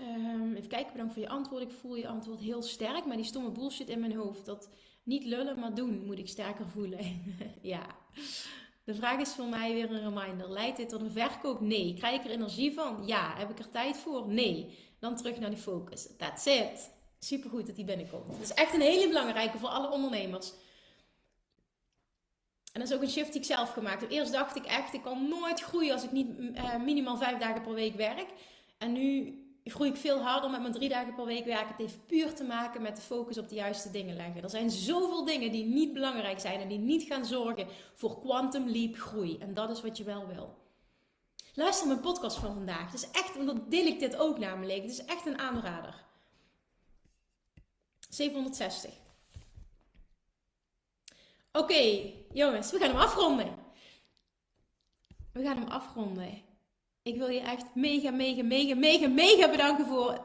Um, 0.00 0.54
even 0.54 0.68
kijken, 0.68 0.92
bedankt 0.92 1.12
voor 1.12 1.22
je 1.22 1.28
antwoord. 1.28 1.62
Ik 1.62 1.70
voel 1.70 1.96
je 1.96 2.08
antwoord 2.08 2.40
heel 2.40 2.62
sterk, 2.62 3.04
maar 3.06 3.16
die 3.16 3.24
stomme 3.24 3.50
bullshit 3.50 3.88
in 3.88 4.00
mijn 4.00 4.16
hoofd. 4.16 4.44
Dat 4.44 4.68
niet 5.02 5.24
lullen, 5.24 5.58
maar 5.58 5.74
doen 5.74 6.04
moet 6.06 6.18
ik 6.18 6.28
sterker 6.28 6.66
voelen. 6.66 6.98
ja. 7.62 7.86
De 8.84 8.94
vraag 8.94 9.20
is 9.20 9.32
voor 9.34 9.46
mij 9.46 9.72
weer 9.72 9.90
een 9.90 10.14
reminder. 10.14 10.50
Leidt 10.50 10.76
dit 10.76 10.88
tot 10.88 11.00
een 11.00 11.10
verkoop? 11.10 11.60
Nee. 11.60 11.94
Krijg 11.94 12.20
ik 12.20 12.24
er 12.24 12.30
energie 12.30 12.72
van? 12.72 13.06
Ja. 13.06 13.34
Heb 13.36 13.50
ik 13.50 13.58
er 13.58 13.70
tijd 13.70 13.96
voor? 13.96 14.28
Nee. 14.28 14.78
Dan 14.98 15.16
terug 15.16 15.38
naar 15.38 15.50
die 15.50 15.58
focus. 15.58 16.08
That's 16.16 16.46
it. 16.46 16.90
Supergoed 17.18 17.66
dat 17.66 17.76
die 17.76 17.84
binnenkomt. 17.84 18.30
Dat 18.30 18.40
is 18.40 18.52
echt 18.52 18.74
een 18.74 18.80
hele 18.80 19.08
belangrijke 19.08 19.58
voor 19.58 19.68
alle 19.68 19.90
ondernemers. 19.90 20.52
En 22.72 22.80
dat 22.80 22.88
is 22.88 22.96
ook 22.96 23.02
een 23.02 23.10
shift 23.10 23.32
die 23.32 23.40
ik 23.40 23.46
zelf 23.46 23.72
gemaakt 23.72 24.00
heb. 24.00 24.10
Eerst 24.10 24.32
dacht 24.32 24.56
ik 24.56 24.64
echt, 24.64 24.94
ik 24.94 25.02
kan 25.02 25.28
nooit 25.28 25.60
groeien 25.60 25.92
als 25.92 26.04
ik 26.04 26.12
niet 26.12 26.28
uh, 26.38 26.76
minimaal 26.76 27.16
vijf 27.16 27.38
dagen 27.38 27.62
per 27.62 27.74
week 27.74 27.94
werk. 27.94 28.26
En 28.78 28.92
nu 28.92 29.38
groei 29.70 29.90
ik 29.90 29.96
veel 29.96 30.20
harder 30.20 30.50
met 30.50 30.60
mijn 30.60 30.72
drie 30.72 30.88
dagen 30.88 31.14
per 31.14 31.24
week 31.24 31.44
werken. 31.44 31.68
Het 31.68 31.76
heeft 31.76 32.06
puur 32.06 32.34
te 32.34 32.44
maken 32.44 32.82
met 32.82 32.96
de 32.96 33.02
focus 33.02 33.38
op 33.38 33.48
de 33.48 33.54
juiste 33.54 33.90
dingen 33.90 34.16
leggen. 34.16 34.42
Er 34.42 34.50
zijn 34.50 34.70
zoveel 34.70 35.24
dingen 35.24 35.52
die 35.52 35.64
niet 35.64 35.92
belangrijk 35.92 36.40
zijn 36.40 36.60
en 36.60 36.68
die 36.68 36.78
niet 36.78 37.02
gaan 37.02 37.24
zorgen 37.24 37.66
voor 37.94 38.20
quantum 38.20 38.68
leap 38.68 38.96
groei. 38.96 39.38
En 39.38 39.54
dat 39.54 39.70
is 39.70 39.80
wat 39.80 39.96
je 39.96 40.04
wel 40.04 40.26
wil. 40.26 40.56
Luister 41.54 41.86
mijn 41.86 42.00
podcast 42.00 42.36
van 42.36 42.54
vandaag. 42.54 42.84
Het 42.84 42.94
is 42.94 43.10
echt, 43.10 43.34
want 43.34 43.46
dan 43.46 43.64
deel 43.68 43.86
ik 43.86 44.00
dit 44.00 44.16
ook 44.16 44.38
namelijk. 44.38 44.82
Het 44.82 44.90
is 44.90 45.04
echt 45.04 45.26
een 45.26 45.38
aanrader. 45.38 46.04
760. 48.08 48.92
Oké, 51.52 52.12
jongens, 52.32 52.70
we 52.70 52.78
gaan 52.78 52.88
hem 52.88 52.98
afronden. 52.98 53.56
We 55.32 55.42
gaan 55.42 55.56
hem 55.56 55.68
afronden. 55.68 56.47
Ik 57.08 57.16
wil 57.16 57.28
je 57.28 57.40
echt 57.40 57.64
mega, 57.74 58.10
mega, 58.10 58.42
mega, 58.42 58.74
mega, 58.74 59.08
mega 59.08 59.50
bedanken 59.50 59.86
voor 59.86 60.20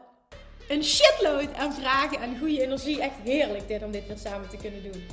een 0.67 0.83
shitload 0.83 1.53
aan 1.53 1.73
vragen 1.73 2.21
en 2.21 2.37
goede 2.39 2.61
energie. 2.61 3.01
Echt 3.01 3.15
heerlijk 3.23 3.67
dit 3.67 3.83
om 3.83 3.91
dit 3.91 4.07
weer 4.07 4.17
samen 4.17 4.49
te 4.49 4.57
kunnen 4.57 4.83
doen. 4.83 5.03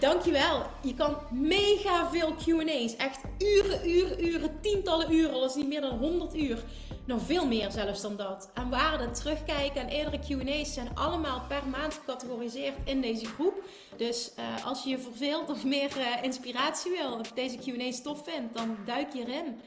Dankjewel. 0.00 0.62
Je 0.82 0.94
kan 0.94 1.16
mega 1.30 2.10
veel 2.10 2.34
Q&A's. 2.34 2.96
Echt 2.96 3.20
uren, 3.38 3.88
uren, 3.90 4.24
uren, 4.24 4.60
tientallen 4.60 5.12
uren. 5.14 5.34
Al 5.34 5.44
is 5.44 5.54
niet 5.54 5.68
meer 5.68 5.80
dan 5.80 5.98
100 5.98 6.36
uur. 6.36 6.64
Nog 7.06 7.22
veel 7.22 7.46
meer 7.46 7.70
zelfs 7.70 8.00
dan 8.00 8.16
dat. 8.16 8.50
En 8.54 8.70
waarde 8.70 9.10
terugkijken 9.10 9.80
en 9.80 9.88
eerdere 9.88 10.18
Q&A's 10.18 10.74
zijn 10.74 10.88
allemaal 10.94 11.42
per 11.48 11.68
maand 11.70 11.94
gecategoriseerd 11.94 12.74
in 12.84 13.00
deze 13.00 13.26
groep. 13.26 13.54
Dus 13.96 14.32
uh, 14.38 14.66
als 14.66 14.82
je 14.84 14.90
je 14.90 14.98
verveelt 14.98 15.50
of 15.50 15.64
meer 15.64 15.90
uh, 15.98 16.22
inspiratie 16.22 16.90
wil 16.90 17.12
of 17.12 17.32
deze 17.32 17.56
Q&A's 17.58 18.02
tof 18.02 18.24
vindt, 18.24 18.54
dan 18.54 18.76
duik 18.84 19.12
je 19.12 19.20
erin. 19.26 19.60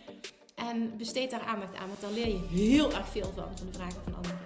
En 0.57 0.97
besteed 0.97 1.31
daar 1.31 1.41
aandacht 1.41 1.75
aan, 1.75 1.87
want 1.87 2.01
daar 2.01 2.11
leer 2.11 2.27
je 2.27 2.47
heel 2.49 2.93
erg 2.93 3.07
veel 3.07 3.31
van, 3.35 3.57
van 3.57 3.67
de 3.71 3.73
vragen 3.73 4.01
van 4.03 4.15
anderen. 4.15 4.39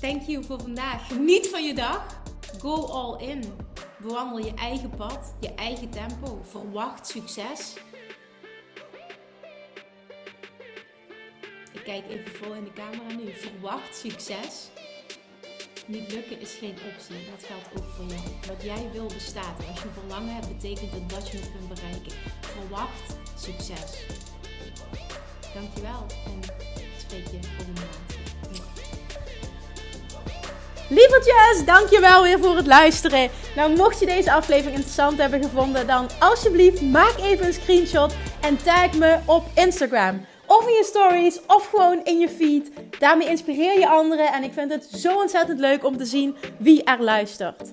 Thank 0.00 0.22
you 0.22 0.44
voor 0.44 0.60
vandaag. 0.60 1.06
Geniet 1.06 1.48
van 1.48 1.64
je 1.64 1.74
dag. 1.74 2.22
Go 2.58 2.84
all 2.84 3.28
in. 3.28 3.44
Bewandel 3.98 4.38
je 4.38 4.54
eigen 4.54 4.90
pad, 4.90 5.34
je 5.40 5.54
eigen 5.54 5.90
tempo. 5.90 6.40
Verwacht 6.42 7.06
succes. 7.06 7.74
Ik 11.72 11.82
kijk 11.84 12.08
even 12.08 12.34
vol 12.34 12.52
in 12.52 12.64
de 12.64 12.72
camera 12.72 13.12
nu. 13.16 13.32
Verwacht 13.32 13.96
succes. 13.96 14.68
Niet 15.86 16.12
lukken 16.12 16.40
is 16.40 16.54
geen 16.54 16.76
optie. 16.92 17.30
Dat 17.30 17.44
geldt 17.44 17.68
ook 17.78 17.88
voor 17.94 18.04
jou. 18.04 18.20
Wat 18.46 18.62
jij 18.62 18.90
wil 18.92 19.06
bestaat. 19.06 19.66
Als 19.70 19.82
je 19.82 19.88
verlangen 20.00 20.34
hebt, 20.34 20.48
betekent 20.48 20.92
dat 20.92 21.10
dat 21.10 21.28
je 21.30 21.36
het 21.38 21.50
kunt 21.52 21.68
bereiken. 21.68 22.12
Verwacht 22.40 23.16
succes. 23.36 24.04
Dankjewel 25.60 26.06
en 26.26 26.40
spreek 26.98 27.24
je 27.26 27.38
volgende 27.56 27.80
maand. 30.90 31.66
Dankjewel 31.66 32.22
weer 32.22 32.38
voor 32.38 32.56
het 32.56 32.66
luisteren. 32.66 33.30
Nou, 33.56 33.76
mocht 33.76 34.00
je 34.00 34.06
deze 34.06 34.32
aflevering 34.32 34.74
interessant 34.76 35.18
hebben 35.18 35.42
gevonden, 35.42 35.86
dan 35.86 36.08
alsjeblieft 36.18 36.82
maak 36.82 37.14
even 37.18 37.46
een 37.46 37.52
screenshot 37.52 38.14
en 38.40 38.56
tag 38.56 38.92
me 38.92 39.18
op 39.24 39.44
Instagram. 39.54 40.26
Of 40.46 40.66
in 40.66 40.74
je 40.74 40.84
stories, 40.84 41.40
of 41.46 41.68
gewoon 41.68 42.00
in 42.04 42.18
je 42.18 42.28
feed. 42.28 42.70
Daarmee 42.98 43.28
inspireer 43.28 43.78
je 43.78 43.88
anderen 43.88 44.32
en 44.32 44.42
ik 44.42 44.52
vind 44.52 44.72
het 44.72 44.84
zo 44.84 45.16
ontzettend 45.16 45.60
leuk 45.60 45.84
om 45.84 45.96
te 45.96 46.04
zien 46.04 46.36
wie 46.58 46.84
er 46.84 47.02
luistert. 47.02 47.72